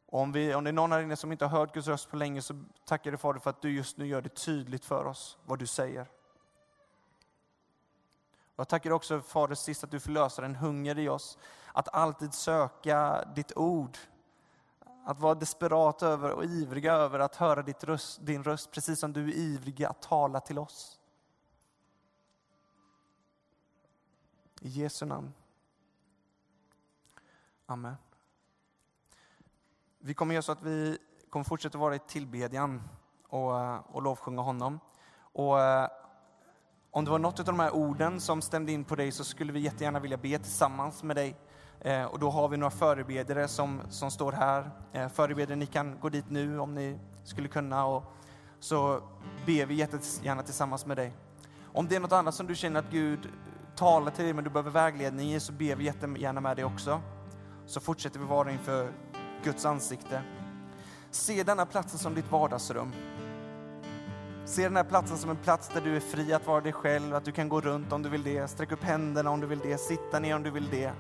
och 0.06 0.20
om, 0.20 0.32
vi, 0.32 0.54
om 0.54 0.64
det 0.64 0.70
är 0.70 0.72
någon 0.72 0.92
här 0.92 1.00
inne 1.00 1.16
som 1.16 1.32
inte 1.32 1.44
har 1.44 1.58
hört 1.58 1.74
Guds 1.74 1.88
röst 1.88 2.10
på 2.10 2.16
länge 2.16 2.42
så 2.42 2.64
tackar 2.84 3.10
du 3.10 3.16
Fader 3.16 3.40
för 3.40 3.50
att 3.50 3.62
du 3.62 3.70
just 3.70 3.96
nu 3.96 4.06
gör 4.06 4.22
det 4.22 4.34
tydligt 4.34 4.84
för 4.84 5.04
oss 5.04 5.38
vad 5.46 5.58
du 5.58 5.66
säger. 5.66 6.06
Jag 8.56 8.68
tackar 8.68 8.90
också 8.90 9.20
Fader 9.20 9.54
sist 9.54 9.84
att 9.84 9.90
du 9.90 10.00
förlöser 10.00 10.42
en 10.42 10.56
hunger 10.56 10.98
i 10.98 11.08
oss 11.08 11.38
att 11.72 11.94
alltid 11.94 12.34
söka 12.34 13.24
ditt 13.34 13.56
ord. 13.56 13.98
Att 15.04 15.20
vara 15.20 15.34
desperat 15.34 16.02
över 16.02 16.30
och 16.30 16.44
ivriga 16.44 16.92
över 16.92 17.18
att 17.18 17.36
höra 17.36 17.62
ditt 17.62 17.84
röst, 17.84 18.26
din 18.26 18.44
röst, 18.44 18.70
precis 18.70 19.00
som 19.00 19.12
du 19.12 19.28
är 19.28 19.34
ivrig 19.34 19.84
att 19.84 20.02
tala 20.02 20.40
till 20.40 20.58
oss. 20.58 21.00
I 24.60 24.68
Jesu 24.68 25.06
namn. 25.06 25.32
Amen. 27.66 27.96
Vi 29.98 30.14
kommer 30.14 30.34
göra 30.34 30.42
så 30.42 30.52
att 30.52 30.62
vi 30.62 30.98
kommer 31.30 31.44
fortsätta 31.44 31.78
vara 31.78 31.94
i 31.94 31.98
tillbedjan 31.98 32.82
och, 33.28 33.94
och 33.94 34.02
lovsjunga 34.02 34.42
honom. 34.42 34.80
Och 35.14 35.60
eh, 35.60 35.88
om 36.94 37.04
det 37.04 37.10
var 37.10 37.18
något 37.18 37.38
av 37.38 37.44
de 37.44 37.60
här 37.60 37.74
orden 37.74 38.20
som 38.20 38.42
stämde 38.42 38.72
in 38.72 38.84
på 38.84 38.96
dig 38.96 39.12
så 39.12 39.24
skulle 39.24 39.52
vi 39.52 39.60
jättegärna 39.60 40.00
vilja 40.00 40.16
be 40.16 40.38
tillsammans 40.38 41.02
med 41.02 41.16
dig. 41.16 41.36
Eh, 41.80 42.04
och 42.04 42.18
då 42.18 42.30
har 42.30 42.48
vi 42.48 42.56
några 42.56 42.70
förebedjare 42.70 43.48
som, 43.48 43.80
som 43.88 44.10
står 44.10 44.32
här. 44.32 44.70
Eh, 44.92 45.08
förebedjare, 45.08 45.56
ni 45.56 45.66
kan 45.66 46.00
gå 46.00 46.08
dit 46.08 46.30
nu 46.30 46.58
om 46.58 46.74
ni 46.74 46.98
skulle 47.24 47.48
kunna. 47.48 47.86
Och 47.86 48.04
så 48.60 49.00
ber 49.46 49.66
vi 49.66 49.74
jättegärna 49.74 50.42
tillsammans 50.42 50.86
med 50.86 50.96
dig. 50.96 51.12
Om 51.72 51.88
det 51.88 51.96
är 51.96 52.00
något 52.00 52.12
annat 52.12 52.34
som 52.34 52.46
du 52.46 52.54
känner 52.54 52.80
att 52.80 52.90
Gud 52.90 53.28
talar 53.76 54.10
till 54.10 54.24
dig 54.24 54.34
men 54.34 54.44
du 54.44 54.50
behöver 54.50 54.70
vägledning 54.70 55.34
i 55.34 55.40
så 55.40 55.52
ber 55.52 55.76
vi 55.76 55.84
jättegärna 55.84 56.40
med 56.40 56.56
dig 56.56 56.64
också. 56.64 57.00
Så 57.66 57.80
fortsätter 57.80 58.18
vi 58.18 58.26
vara 58.26 58.52
inför 58.52 58.92
Guds 59.44 59.64
ansikte. 59.64 60.22
Se 61.10 61.42
denna 61.42 61.66
platsen 61.66 61.98
som 61.98 62.14
ditt 62.14 62.30
vardagsrum. 62.30 62.92
Se 64.44 64.62
den 64.62 64.76
här 64.76 64.84
platsen 64.84 65.18
som 65.18 65.30
en 65.30 65.36
plats 65.36 65.68
där 65.68 65.80
du 65.80 65.96
är 65.96 66.00
fri 66.00 66.32
att 66.32 66.46
vara 66.46 66.60
dig 66.60 66.72
själv, 66.72 67.14
att 67.14 67.24
du 67.24 67.32
kan 67.32 67.48
gå 67.48 67.60
runt 67.60 67.92
om 67.92 68.02
du 68.02 68.08
vill 68.08 68.22
det, 68.22 68.48
sträcka 68.48 68.74
upp 68.74 68.82
händerna 68.82 69.30
om 69.30 69.40
du 69.40 69.46
vill 69.46 69.58
det, 69.58 69.78
sitta 69.78 70.18
ner 70.18 70.36
om 70.36 70.42
du 70.42 70.50
vill 70.50 70.68
det. 70.70 70.92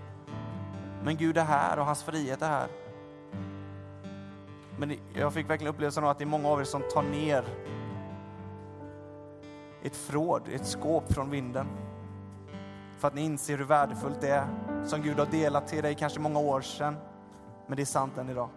Men 1.04 1.16
Gud 1.16 1.38
är 1.38 1.44
här 1.44 1.78
och 1.78 1.86
hans 1.86 2.02
frihet 2.02 2.42
är 2.42 2.48
här. 2.48 2.68
Men 4.78 4.96
jag 5.14 5.32
fick 5.32 5.50
verkligen 5.50 5.74
upplevelsen 5.74 6.04
av 6.04 6.10
att 6.10 6.18
det 6.18 6.24
är 6.24 6.26
många 6.26 6.48
av 6.48 6.60
er 6.60 6.64
som 6.64 6.82
tar 6.92 7.02
ner 7.02 7.44
ett 9.82 9.96
förråd, 9.96 10.42
ett 10.52 10.66
skåp 10.66 11.12
från 11.12 11.30
vinden. 11.30 11.66
För 12.98 13.08
att 13.08 13.14
ni 13.14 13.20
inser 13.20 13.58
hur 13.58 13.64
värdefullt 13.64 14.20
det 14.20 14.28
är, 14.28 14.46
som 14.84 15.02
Gud 15.02 15.18
har 15.18 15.26
delat 15.26 15.68
till 15.68 15.82
dig 15.82 15.94
kanske 15.94 16.20
många 16.20 16.38
år 16.38 16.60
sedan. 16.60 16.96
Men 17.66 17.76
det 17.76 17.82
är 17.82 17.86
sant 17.86 18.18
än 18.18 18.28
idag. 18.28 18.48